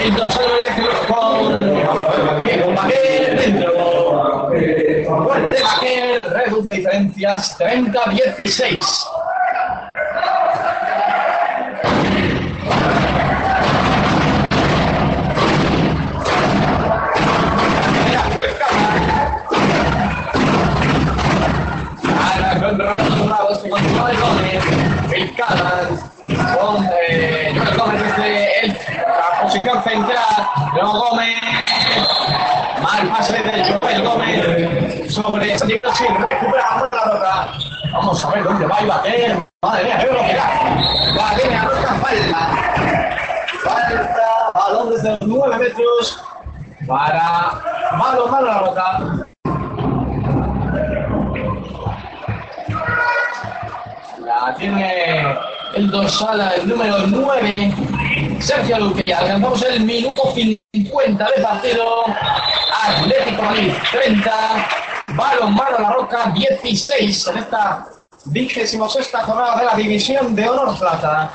el 0.00 0.16
dorsal 0.16 0.62
con 1.06 1.58
con 1.58 2.74
Baquer 2.74 3.38
dentro. 3.38 4.50
Fuerte 5.24 5.62
Baquer, 5.62 6.22
reduce 6.24 6.68
diferencias 6.76 7.58
30-16. 7.60 9.11
Dónde 38.82 38.88
va 38.88 39.08
Ibaquer. 39.08 39.46
Madre 39.62 39.84
mía, 39.84 39.98
qué 39.98 40.06
velocidad. 40.06 40.50
Va, 41.18 41.30
a 41.30 41.36
falta. 42.00 42.40
Falta, 43.62 44.50
balón 44.54 44.90
desde 44.90 45.10
los 45.10 45.20
9 45.22 45.58
metros 45.58 46.22
para 46.86 47.62
malo, 47.96 48.26
malo 48.28 48.46
la 48.46 48.58
roca. 48.58 49.26
La 54.18 54.54
tiene 54.56 55.38
el 55.74 55.90
dorsal, 55.90 56.52
el 56.56 56.68
número 56.68 57.06
9, 57.06 57.54
Sergio 58.40 58.78
Luque. 58.78 59.14
Alcanzamos 59.14 59.62
el 59.62 59.80
minuto 59.80 60.32
50 60.32 61.28
de 61.36 61.42
partido. 61.42 62.04
Atlético 62.84 63.42
Madrid 63.42 63.72
30, 63.92 64.32
balón 65.14 65.54
mano 65.54 65.78
la 65.78 65.92
roca 65.92 66.32
16 66.34 67.28
en 67.28 67.38
esta 67.38 68.01
vigésimo 68.26 68.88
sexta 68.88 69.22
jornada 69.24 69.58
de 69.58 69.64
la 69.64 69.74
División 69.74 70.34
de 70.34 70.48
Honor 70.48 70.78
Plata. 70.78 71.30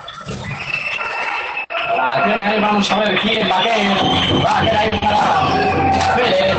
Vamos 2.61 2.91
a 2.91 2.99
ver 2.99 3.19
quién 3.19 3.49
va 3.49 3.59
a 3.59 3.63
caer. 3.63 3.97
Va 4.45 4.51
a 4.51 4.79
ahí 4.79 4.89
para 4.99 6.15
Pérez. 6.15 6.55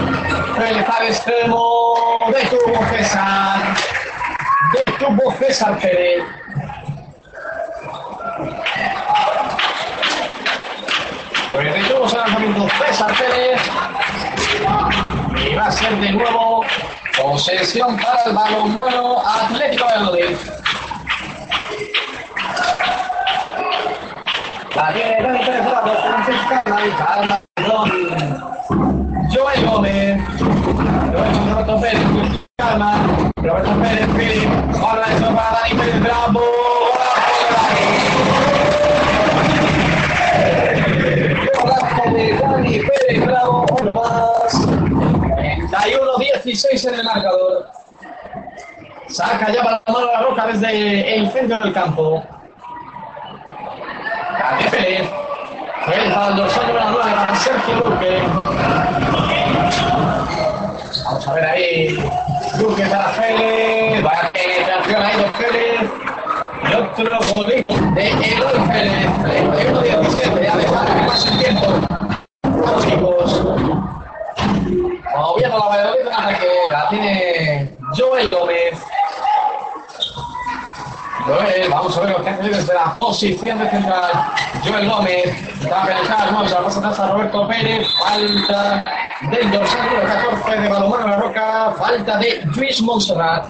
Pérez 0.57 0.89
al 0.89 1.07
extremo 1.07 2.19
de 2.33 2.47
tubo 2.47 2.87
César. 2.91 3.77
De 4.75 4.93
tubo 4.93 5.33
César 5.39 5.79
Pérez. 5.79 6.25
Pues 11.53 11.75
de 11.75 11.81
tubo 11.85 12.09
se 12.09 12.17
lanzamiento 12.17 12.69
César 12.85 13.13
Pérez. 13.19 13.61
Y 15.47 15.55
va 15.55 15.67
a 15.67 15.71
ser 15.71 15.97
de 15.97 16.13
nuevo 16.13 16.65
posesión 17.21 17.97
para 17.97 18.25
el 18.25 18.35
balón 18.35 18.79
bueno 18.81 19.23
Atlético 19.27 19.85
Valladolid. 19.85 20.37
La 24.75 24.93
tiene 24.93 25.23
Dani 25.23 25.39
Pérez 25.39 25.65
Bravo, 25.65 25.93
Francisca 25.95 26.63
Calma, 26.65 27.41
Joel 29.31 29.67
Gómez. 29.67 30.21
Roberto 31.13 31.81
Pérez, 31.81 32.01
Calma, 32.59 32.95
Roberto 33.37 33.73
Pérez, 33.81 34.07
Philip, 34.17 34.49
eso 35.09 35.35
para 35.35 35.61
Dani 35.63 35.75
Pérez 35.75 36.01
Bravo. 36.01 36.41
31-16 45.89 46.89
en 46.89 46.95
el 46.95 47.05
marcador. 47.05 47.67
Saca 49.09 49.51
ya 49.53 49.63
para 49.63 49.83
mano 49.87 50.07
la 50.07 50.21
roca 50.23 50.47
desde 50.49 51.17
el 51.17 51.31
centro 51.33 51.59
del 51.59 51.73
campo. 51.73 52.23
Dani 55.89 56.13
al 56.15 56.37
dorsal 56.37 56.67
número 56.67 56.91
9 56.91 57.11
para 57.15 57.35
Sergio 57.37 57.75
Luque. 57.77 58.23
Vamos 61.05 61.29
a 61.29 61.33
ver 61.33 61.45
ahí. 61.45 62.11
Luque 62.59 62.85
para 62.87 63.13
Pérez. 63.13 64.03
Vaya 64.03 64.31
penetración 64.33 65.03
ahí 65.03 65.17
de 65.17 65.25
Pérez. 65.39 65.91
Y 66.71 66.75
otro 66.75 67.19
golito 67.35 67.75
de 67.95 68.09
Eloy 68.11 68.69
Pérez. 68.69 69.07
31-17. 69.23 70.43
Ya 70.43 70.59
que 70.59 71.07
pase 71.07 71.29
el 71.31 71.39
tiempo. 71.39 71.67
Vamos 72.43 72.85
chicos. 72.85 73.78
La 75.41 75.57
Valladolid 75.57 76.01
en 76.01 76.13
ataque. 76.13 76.49
La 76.71 76.89
tiene 76.89 77.71
Joel 77.97 78.29
Gómez. 78.29 78.79
Joel, 81.27 81.69
vamos 81.71 81.97
a 81.97 82.01
ver 82.01 82.11
lo 82.11 82.25
que 82.25 82.31
hace 82.31 82.43
desde 82.43 82.75
la 82.75 82.95
posición 82.95 83.59
de 83.59 83.71
central. 83.71 84.11
Joel 84.65 84.89
Gómez, 84.89 85.71
va 85.71 85.83
a 85.83 86.31
vamos 86.31 86.77
a 86.77 86.83
pasar 86.83 87.11
a 87.11 87.13
Roberto 87.13 87.47
Pérez, 87.49 87.87
falta 87.99 88.85
del 89.31 89.51
dorsal 89.51 89.91
número 89.91 90.07
14 90.07 90.61
de 90.61 90.69
Balomano 90.69 91.07
La 91.09 91.17
Roca, 91.17 91.75
falta 91.79 92.17
de 92.19 92.41
Luis 92.57 92.81
Montserrat. 92.81 93.47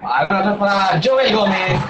Balón 0.00 0.36
atrás 0.36 0.56
para 0.58 1.00
Joel 1.02 1.34
Gómez. 1.34 1.80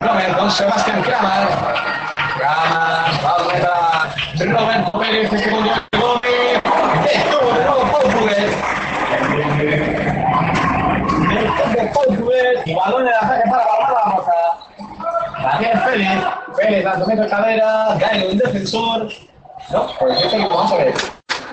Gómez 0.00 0.36
con 0.36 0.50
Sebastián 0.50 1.02
Kramer. 1.02 2.15
Para 2.38 4.12
Roberto 4.52 4.98
Pérez, 4.98 5.30
Joel 5.30 5.50
Gómez. 5.50 6.62
Estuvo 7.10 7.52
de 7.52 7.64
nuevo 7.64 7.82
Paul 7.90 8.12
Puguet. 8.12 8.50
de 11.72 12.16
Puguet 12.16 12.66
y 12.66 12.74
balón 12.74 13.08
el 13.08 13.14
ataque 13.14 13.50
para. 13.50 13.66
La 15.42 15.58
tiene 15.58 15.80
Pérez. 15.80 16.18
Pérez 16.56 16.84
de 16.84 16.86
defensor. 18.36 19.08
No, 19.70 19.86
pues 19.98 20.20
yo 20.20 20.28
tengo, 20.28 20.48
vamos 20.48 20.72
a 20.72 20.76
ver. 20.76 20.94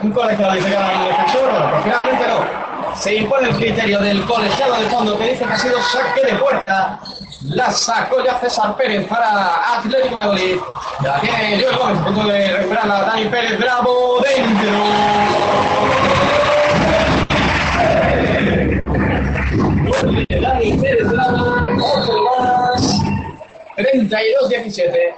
Un 0.01 0.13
dice 0.53 0.67
que 0.67 0.73
era 0.73 0.91
un 0.99 1.07
defensor, 1.07 1.69
pues 1.71 1.83
finalmente 1.83 2.27
no. 2.27 2.72
Se 2.99 3.15
impone 3.15 3.49
el 3.49 3.55
criterio 3.55 3.99
del 3.99 4.23
colegiado 4.25 4.79
de 4.79 4.85
fondo 4.87 5.17
que 5.17 5.31
dice 5.31 5.45
que 5.45 5.53
ha 5.53 5.57
sido 5.57 5.81
saque 5.81 6.25
de 6.25 6.35
puerta. 6.35 6.99
La 7.43 7.71
sacó 7.71 8.23
ya 8.23 8.39
César 8.39 8.77
Pérez 8.77 9.07
para 9.07 9.77
Atlético 9.77 10.17
de 10.17 10.27
Madrid. 10.27 10.55
La 11.03 11.19
tiene 11.19 11.61
Joel 11.61 11.77
Gómez, 11.77 11.97
punto 11.99 12.27
de 12.27 12.57
recuperarla 12.57 13.01
Dani 13.01 13.25
Pérez, 13.25 13.59
bravo, 13.59 14.21
dentro. 14.21 14.71
Dani 20.41 20.73
Pérez, 20.77 21.09
bravo, 21.09 21.65
otro 21.81 22.23
más. 22.23 23.01
32-17. 23.77 25.15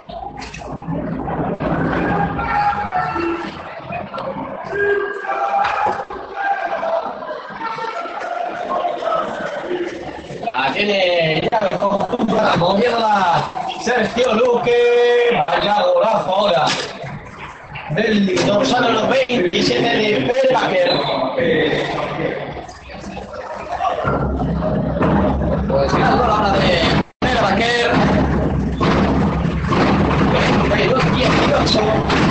la 10.65 10.73
tiene 10.73 11.41
ya 11.51 11.57
el 11.69 11.77
conjunto 11.77 12.35
la 12.35 13.51
Sergio 13.83 14.33
Luque, 14.33 15.43
vaya 15.47 15.83
golazo 15.83 16.35
ahora 16.35 16.65
del 17.91 18.35
dorsal 18.45 18.83
a 18.83 18.89
los 18.89 19.09
27 19.09 19.83
de 19.83 20.33
Perlaker. 20.33 20.91
Pues 25.67 25.93
ganando 25.93 26.27
la 26.27 26.33
hora 26.33 26.51
de 26.53 26.81
Perlaker, 27.19 27.91
22-18. 30.69 32.24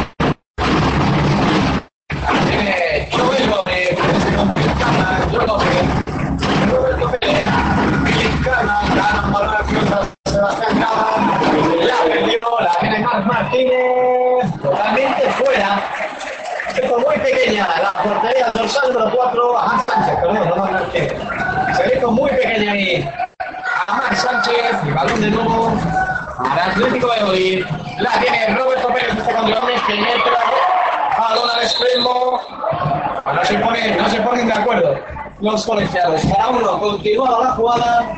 Los 35.45 35.67
colegiados. 35.67 36.23
Cada 36.23 36.49
uno 36.49 36.81
continúa 36.81 37.45
la 37.45 37.51
jugada 37.51 38.17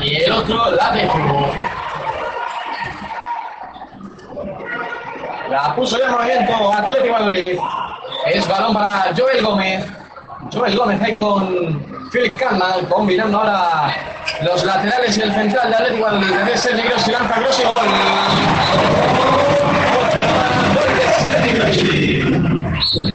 y 0.00 0.14
el 0.22 0.32
otro 0.32 0.70
la 0.70 0.90
defiende. 0.92 1.60
La 5.50 5.74
puso 5.74 5.98
ya 5.98 6.06
en 6.06 6.12
movimiento 6.12 6.72
Atlético 6.72 7.18
Madrid. 7.18 7.58
Es 8.26 8.48
balón 8.48 8.74
para 8.74 9.12
Joel 9.16 9.44
Gómez. 9.44 9.86
Joel 10.52 10.76
Gómez 10.76 11.02
ahí 11.02 11.16
con 11.16 12.08
Philip 12.12 12.34
Kalman, 12.34 12.86
combinando 12.86 13.38
ahora 13.38 13.94
los 14.42 14.64
laterales 14.64 15.18
y 15.18 15.22
el 15.22 15.34
central 15.34 15.70
de 15.70 15.76
Atlético 15.76 16.06
Madrid. 16.08 16.32
Debe 16.32 16.56
ser 16.56 16.76
Negros 16.76 17.08
y 17.08 17.10
lanza 17.10 17.40
Gross 17.40 17.58
y 17.58 17.62
gol. 17.64 17.74
Gol 20.76 20.96
de 23.02 23.09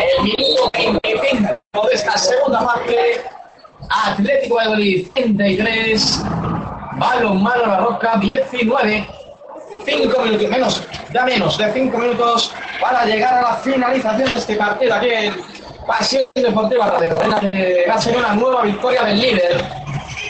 el 0.00 0.22
minuto 0.22 0.70
25 0.72 1.58
de 1.88 1.94
esta 1.94 2.18
segunda 2.18 2.64
parte. 2.64 3.22
Atlético 3.90 4.60
de 4.60 4.68
Madrid 4.68 5.08
33, 5.14 6.22
balonmano 6.98 7.66
la 7.66 7.76
roca 7.78 8.20
19. 8.20 9.08
5 9.84 10.22
minutos, 10.22 10.50
menos, 10.50 10.82
ya 11.14 11.24
menos 11.24 11.56
de 11.56 11.72
5 11.72 11.96
minutos 11.96 12.52
para 12.80 13.06
llegar 13.06 13.34
a 13.34 13.42
la 13.42 13.54
finalización 13.56 14.32
de 14.34 14.38
este 14.38 14.56
partido 14.56 14.94
aquí 14.94 15.08
en 15.08 15.34
Pasión 15.86 16.24
Deportiva 16.34 16.90
Radio. 16.90 17.16
Una 18.18 18.34
nueva 18.34 18.62
victoria 18.62 19.04
del 19.04 19.20
líder 19.20 19.64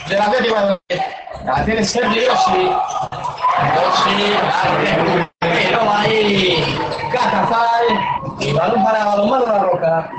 del 0.09 0.21
Atlético 0.21 0.81
de. 0.89 1.03
La 1.45 1.65
tiene 1.65 1.85
Sergio. 1.85 2.33
Rossi, 2.33 4.31
la 4.31 5.31
pero 5.41 5.91
ahí 5.91 6.65
y 8.39 8.53
balón 8.53 8.85
para 8.85 9.05
balonmano 9.05 9.47
la 9.47 9.59
roca. 9.59 10.11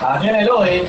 La 0.00 0.18
tiene 0.20 0.42
Eloy. 0.42 0.88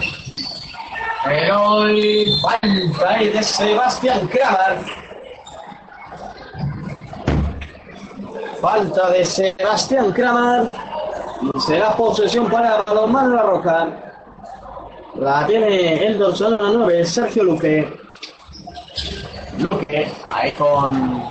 Eloy, 1.25 2.39
falta 2.41 3.09
ahí 3.09 3.29
de 3.29 3.43
Sebastián 3.43 4.27
Kramer. 4.27 4.85
Falta 8.61 9.09
de 9.11 9.25
Sebastián 9.25 10.11
Kramer. 10.13 10.71
Y 11.53 11.59
será 11.59 11.95
posesión 11.95 12.49
para 12.49 12.81
Balonmano 12.81 13.35
La 13.35 13.43
Roca. 13.43 14.06
La 15.19 15.47
tiene 15.47 16.05
el 16.05 16.19
dorsal 16.19 16.57
9, 16.59 17.05
Sergio 17.05 17.43
Luque. 17.43 17.91
Luque, 19.57 20.11
ahí 20.29 20.51
con, 20.51 21.23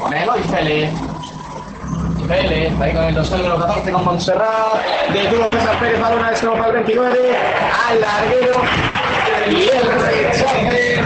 con 0.00 0.12
Eloy 0.12 0.40
Félix. 0.42 0.92
Vélez, 2.26 2.72
ahí 2.80 2.92
con 2.92 3.04
el 3.04 3.14
dorsal 3.14 3.42
número 3.42 3.60
14 3.60 3.92
con 3.92 4.04
Montserrat. 4.04 4.84
Detuvo 5.12 5.48
César 5.52 5.78
Pérez, 5.78 6.00
balón 6.00 6.24
a 6.24 6.30
extremo 6.30 6.56
para 6.56 6.68
el 6.68 6.74
29. 6.74 7.36
Al 7.88 8.00
larguero. 8.00 8.62
Y 9.50 9.62
el 9.68 9.86
rechace 10.02 11.00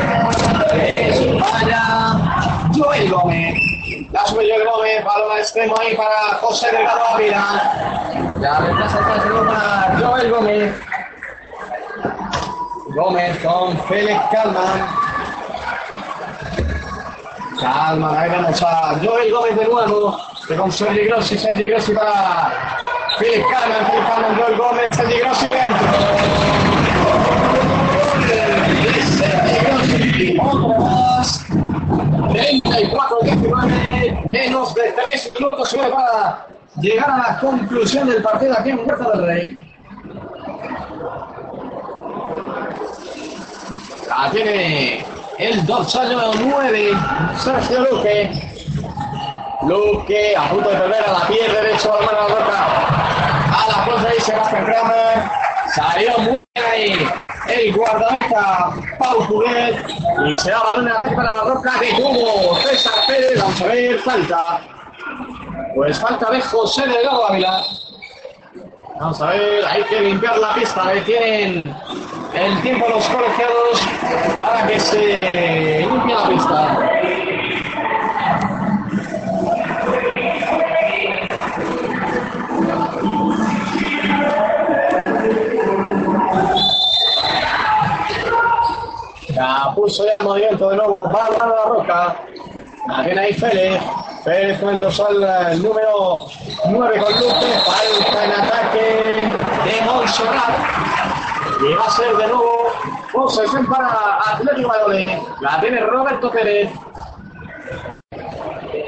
es 0.97 1.43
para 1.43 2.71
Joel 2.75 3.11
Gómez. 3.11 3.55
La 4.11 4.27
sube 4.27 4.49
Joel 4.51 4.67
Gómez, 4.67 5.05
balón 5.05 5.33
al 5.33 5.39
extremo 5.41 5.75
ahí 5.79 5.95
para 5.95 6.39
José 6.41 6.73
Delgado 6.73 7.05
Ávila. 7.15 8.33
Ya 8.41 8.59
retrasa 8.61 8.99
atrás 8.99 9.25
de 9.25 9.31
para 9.31 9.99
Joel 10.01 10.31
Gómez. 10.31 10.75
Gómez 12.95 13.39
con 13.39 13.79
Félix 13.85 14.21
Calman. 14.33 14.87
Calman, 17.61 18.17
ahí 18.17 18.31
vemos 18.31 18.63
a 18.63 18.99
Joel 19.03 19.33
Gómez 19.33 19.57
de 19.57 19.65
nuevo. 19.67 20.17
Que 20.49 20.57
con 20.57 20.73
Sergi 20.73 21.05
Grossi, 21.07 21.39
Sergi 21.39 21.63
Grossi 21.63 21.93
para 21.93 22.83
Félix 23.19 23.47
Calman, 23.51 23.87
Félix 23.87 24.09
Calman, 24.09 24.37
Joel 24.37 24.57
Gómez, 24.57 24.89
Sergi 24.93 25.19
Grossi 25.19 25.49
dentro. 25.49 25.77
Grossi, 29.63 30.39
otro 30.41 30.69
más. 30.81 31.47
34-19, 32.31 34.31
menos 34.31 34.75
de 34.75 34.95
3 35.09 35.33
minutos 35.35 35.75
para 35.75 36.47
llegar 36.81 37.11
a 37.11 37.19
la 37.19 37.39
conclusión 37.41 38.09
del 38.09 38.23
partido 38.23 38.55
aquí 38.59 38.71
en 38.71 38.79
Huerta 38.79 39.11
del 39.11 39.27
Rey. 39.27 39.59
La 44.09 44.31
tiene 44.31 45.05
el 45.39 45.65
dorsal 45.67 46.13
número 46.13 46.33
9, 46.35 46.91
Sergio 47.39 47.81
Luque. 47.81 48.31
Luque 49.63 50.37
a 50.37 50.49
punto 50.49 50.69
de 50.69 50.77
perder 50.77 51.05
a 51.05 51.13
la 51.13 51.27
piel 51.27 51.53
derecho 51.53 51.95
a 51.95 52.01
la 52.01 52.07
mano 52.07 52.27
de 52.27 52.35
la 52.35 52.41
roca. 52.41 52.67
A 53.53 53.69
la 53.69 53.75
fuerza 53.85 54.09
ahí 54.09 54.21
Sebastián 54.21 54.65
Kramer. 54.65 55.31
Salió 55.75 56.19
muy 56.19 56.41
bien 56.55 56.67
ahí 56.71 57.09
el 57.49 57.73
guardameta 57.75 58.71
Pau 58.99 59.21
Juguet. 59.27 59.77
Y 60.27 60.43
se 60.43 60.51
da 60.51 60.63
balón 60.73 60.89
a 60.89 61.03
la 61.05 61.33
la 61.33 61.43
roca 61.43 61.73
que 61.81 61.95
tuvo 61.95 62.57
César 62.61 62.93
Pérez. 63.07 63.41
Vamos 63.41 63.61
a 63.61 63.67
ver, 63.67 63.99
falta. 64.01 64.61
Pues 65.75 65.99
falta 65.99 66.31
de 66.31 66.41
José 66.41 66.87
Delgado 66.87 67.27
Ávila. 67.29 67.63
Vamos 68.99 69.21
a 69.23 69.31
ver, 69.31 69.65
hay 69.67 69.83
que 69.85 70.01
limpiar 70.01 70.39
la 70.39 70.55
pista. 70.55 70.87
Ahí 70.87 71.01
tienen 71.03 71.63
el 72.35 72.63
tiempo 72.63 72.87
los 72.89 73.07
colegiados 73.09 73.81
para 74.41 74.67
que 74.67 74.81
se 74.81 75.19
limpie 75.89 76.15
la 76.15 76.29
pista. 76.29 76.79
La 89.35 89.73
puso 89.75 90.05
en 90.07 90.17
movimiento 90.23 90.69
de 90.69 90.77
nuevo 90.77 90.99
Bárbara 91.01 91.47
La 91.47 91.65
Roca. 91.65 92.17
Tiene 93.05 93.21
ahí 93.21 93.33
Félix. 93.35 93.85
Félix 94.25 94.63
el 94.63 94.81
dorsal 94.81 95.23
el 95.53 95.63
número 95.63 96.19
9 96.67 96.99
con 96.99 97.13
Luque. 97.13 97.47
Falta 97.65 98.25
en 98.25 98.33
ataque 98.33 99.15
de 99.65 99.81
Montserrat. 99.85 100.59
Y 101.61 101.75
va 101.75 101.85
a 101.85 101.91
ser 101.91 102.17
de 102.17 102.27
nuevo 102.27 102.73
posesión 103.13 103.67
para 103.67 104.19
Atlético 104.35 104.69
Valladolid. 104.69 105.09
La 105.41 105.61
tiene 105.61 105.81
Roberto 105.81 106.31
Pérez. 106.31 106.71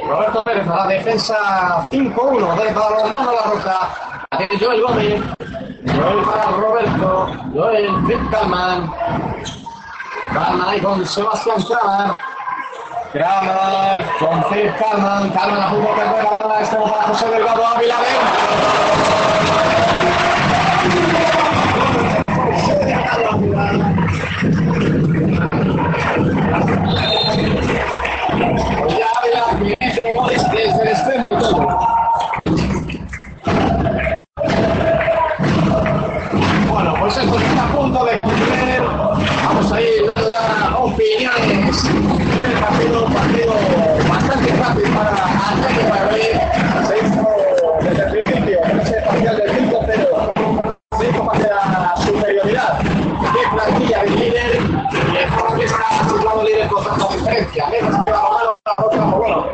Roberto 0.06 0.42
Pérez 0.42 0.68
a 0.68 0.76
la 0.76 0.86
defensa 0.86 1.88
5-1 1.90 2.54
de 2.56 2.72
Balonmano 2.72 3.32
La 3.32 3.50
Roca. 3.50 4.24
La 4.30 4.38
tiene 4.38 4.64
Joel 4.64 4.82
Gómez. 4.82 5.22
Joel 5.86 6.24
para 6.24 6.44
Roberto. 6.50 7.26
Joel 7.54 7.94
Wittkalman. 8.04 8.92
Calman 10.26 10.68
ahí 10.68 10.80
con 10.80 11.06
Sebastián 11.06 11.62
Kramer. 11.62 12.16
Con 13.12 14.42
Philip 14.44 14.74
Calman. 14.78 15.28
Calman 15.32 15.60
a 15.60 15.68
punto 15.68 15.88
de 15.90 15.94
perder 15.96 16.24
la 16.24 16.36
bola. 16.40 16.60
Extremo 16.60 16.90
para 16.90 17.02
José 17.08 17.28
Delgado 17.28 17.66
Ávila. 17.66 17.96
Desde 30.82 31.16
el. 31.16 31.26
Bueno, 36.66 36.94
pues 36.98 37.16
esto 37.18 37.38
está 37.38 37.64
a 37.64 37.72
punto 37.76 38.04
de 38.06 38.20
concluir. 38.20 38.82
Vamos 39.44 39.72
a 39.72 39.80
ir 39.82 40.12
a 40.14 40.20
dar 40.22 40.74
opiniones 40.78 41.61
ha 42.62 43.04
un 43.04 43.12
partido 43.12 43.54
bastante 44.08 44.52
fácil 44.54 44.90
para 44.94 45.10
Atlético 45.50 45.88
Madrid. 45.88 46.32
Se 46.86 46.98
hizo 46.98 47.28
desde 47.82 48.02
el 48.02 48.22
principio 48.22 48.60
ese 48.82 49.00
parcial 49.02 49.36
del 49.36 49.50
5-0. 49.50 50.74
Se 50.98 51.10
hizo 51.10 51.26
parte 51.26 51.48
la 51.48 51.94
superioridad 51.96 52.78
de 52.78 53.42
plantilla 53.52 54.02
del 54.02 54.14
líder. 54.14 54.60
Y 55.12 55.16
es 55.16 55.32
por 55.32 55.58
que 55.58 55.64
está 55.64 56.08
situado 56.08 56.42
líder 56.44 56.68
con 56.68 56.84
tanta 56.84 57.08
diferencia. 57.14 57.66
Menos 57.68 58.04
que 58.04 58.10
la 58.10 58.20
mano, 58.20 58.58
la 58.64 58.84
otra 58.84 59.10
por 59.10 59.18
bueno. 59.18 59.46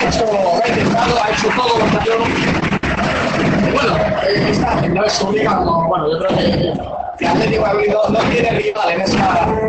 Eso 0.00 0.24
ha 0.62 0.68
intentado, 0.68 1.22
ha 1.22 1.30
hecho 1.30 1.48
todo 1.56 1.78
lo 1.78 1.84
que 1.86 2.04
yo. 2.06 2.18
Bueno, 3.72 3.96
esta 4.48 4.88
no 4.88 5.04
es 5.04 5.12
su 5.12 5.32
liga. 5.32 5.58
Bueno, 5.60 6.10
yo 6.10 6.18
creo 6.18 6.38
que. 6.38 7.02
Atlético 7.26 7.62
Madrid 7.62 7.92
no, 7.92 8.08
no 8.08 8.18
tiene 8.30 8.50
rival 8.50 8.90
en 8.90 9.00
esta 9.02 9.61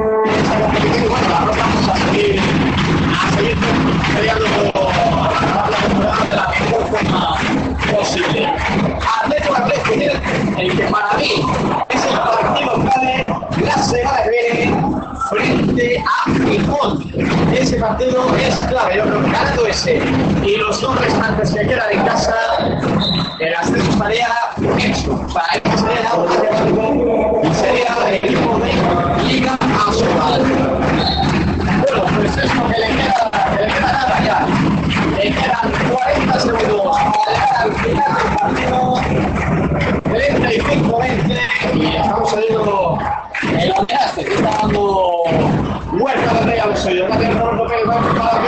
partido 17.83 18.33
es 18.37 18.55
clave, 18.59 18.95
yo 18.95 19.03
creo 19.03 19.25
que 19.25 19.31
ganando 19.31 19.67
ese 19.67 20.01
y 20.41 20.55
los 20.55 20.79
dos 20.79 20.97
restantes 21.01 21.53
que 21.53 21.67
quedan 21.67 21.91
en 21.91 22.05
casa, 22.05 22.33
el 23.39 23.55
ascenso 23.55 23.91
estaría 23.91 24.29
hecho. 24.77 25.27
Para 25.33 25.47
él 25.55 25.61
sería 25.75 26.11
sería 27.53 28.07
el 28.07 28.15
equipo 28.15 28.57
de 28.59 29.23
Liga 29.27 29.57
Asobal. 29.85 30.43
Bueno, 31.81 32.05
pues 32.15 32.37
esto 32.37 32.67
que 32.69 32.79
le 32.79 32.87
queda, 32.87 33.31
que 33.51 33.63
le 33.63 33.73
queda 33.73 33.91
nada 33.91 34.23
ya. 34.23 34.47
Le 35.17 35.31
quedan 35.33 35.71
40 35.91 36.39
segundos 36.39 36.97
para 37.25 37.63
al 37.63 37.73
final 37.73 38.11
del 38.15 38.37
partido. 38.37 39.01
35-20 40.05 41.75
y 41.75 41.95
estamos 41.97 42.29
saliendo 42.29 42.97
el 43.59 43.71
homenaje 43.71 44.23
que 44.23 44.33
está 44.35 44.51
dando 44.61 45.22
Huerta 46.33 46.45
de 46.45 46.51
Rey 46.51 46.59
a 46.59 46.65
los 46.67 46.79
suyos. 46.79 47.09
Va 47.09 47.15
a 47.15 47.17
tener 47.17 47.37
Roberto 47.37 47.67
Pérez, 47.67 47.87
va 47.87 47.93
a 47.93 47.97
empezar 47.97 48.27
a 48.27 48.43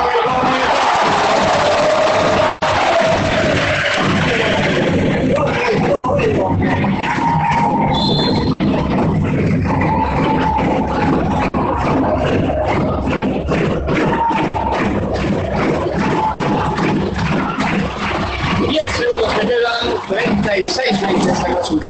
Diez 18.68 18.86
segundos 18.98 19.34
que 19.34 19.48
quedan, 19.48 19.84
36 20.08 21.02
20 21.02 21.85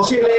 posible 0.00 0.30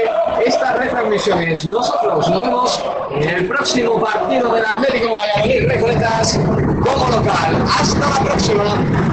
estas 0.44 0.76
retransmisiones. 0.76 1.70
Nosotros 1.70 2.30
nos 2.30 2.42
vemos 2.42 2.84
en 3.12 3.30
el 3.30 3.48
próximo 3.48 4.02
partido 4.02 4.56
del 4.56 4.66
Atlético 4.66 5.16
Valladolid 5.18 5.68
Recoletas 5.68 6.40
como 6.40 7.10
local. 7.10 7.64
Hasta 7.80 8.00
la 8.00 8.20
próxima. 8.24 9.11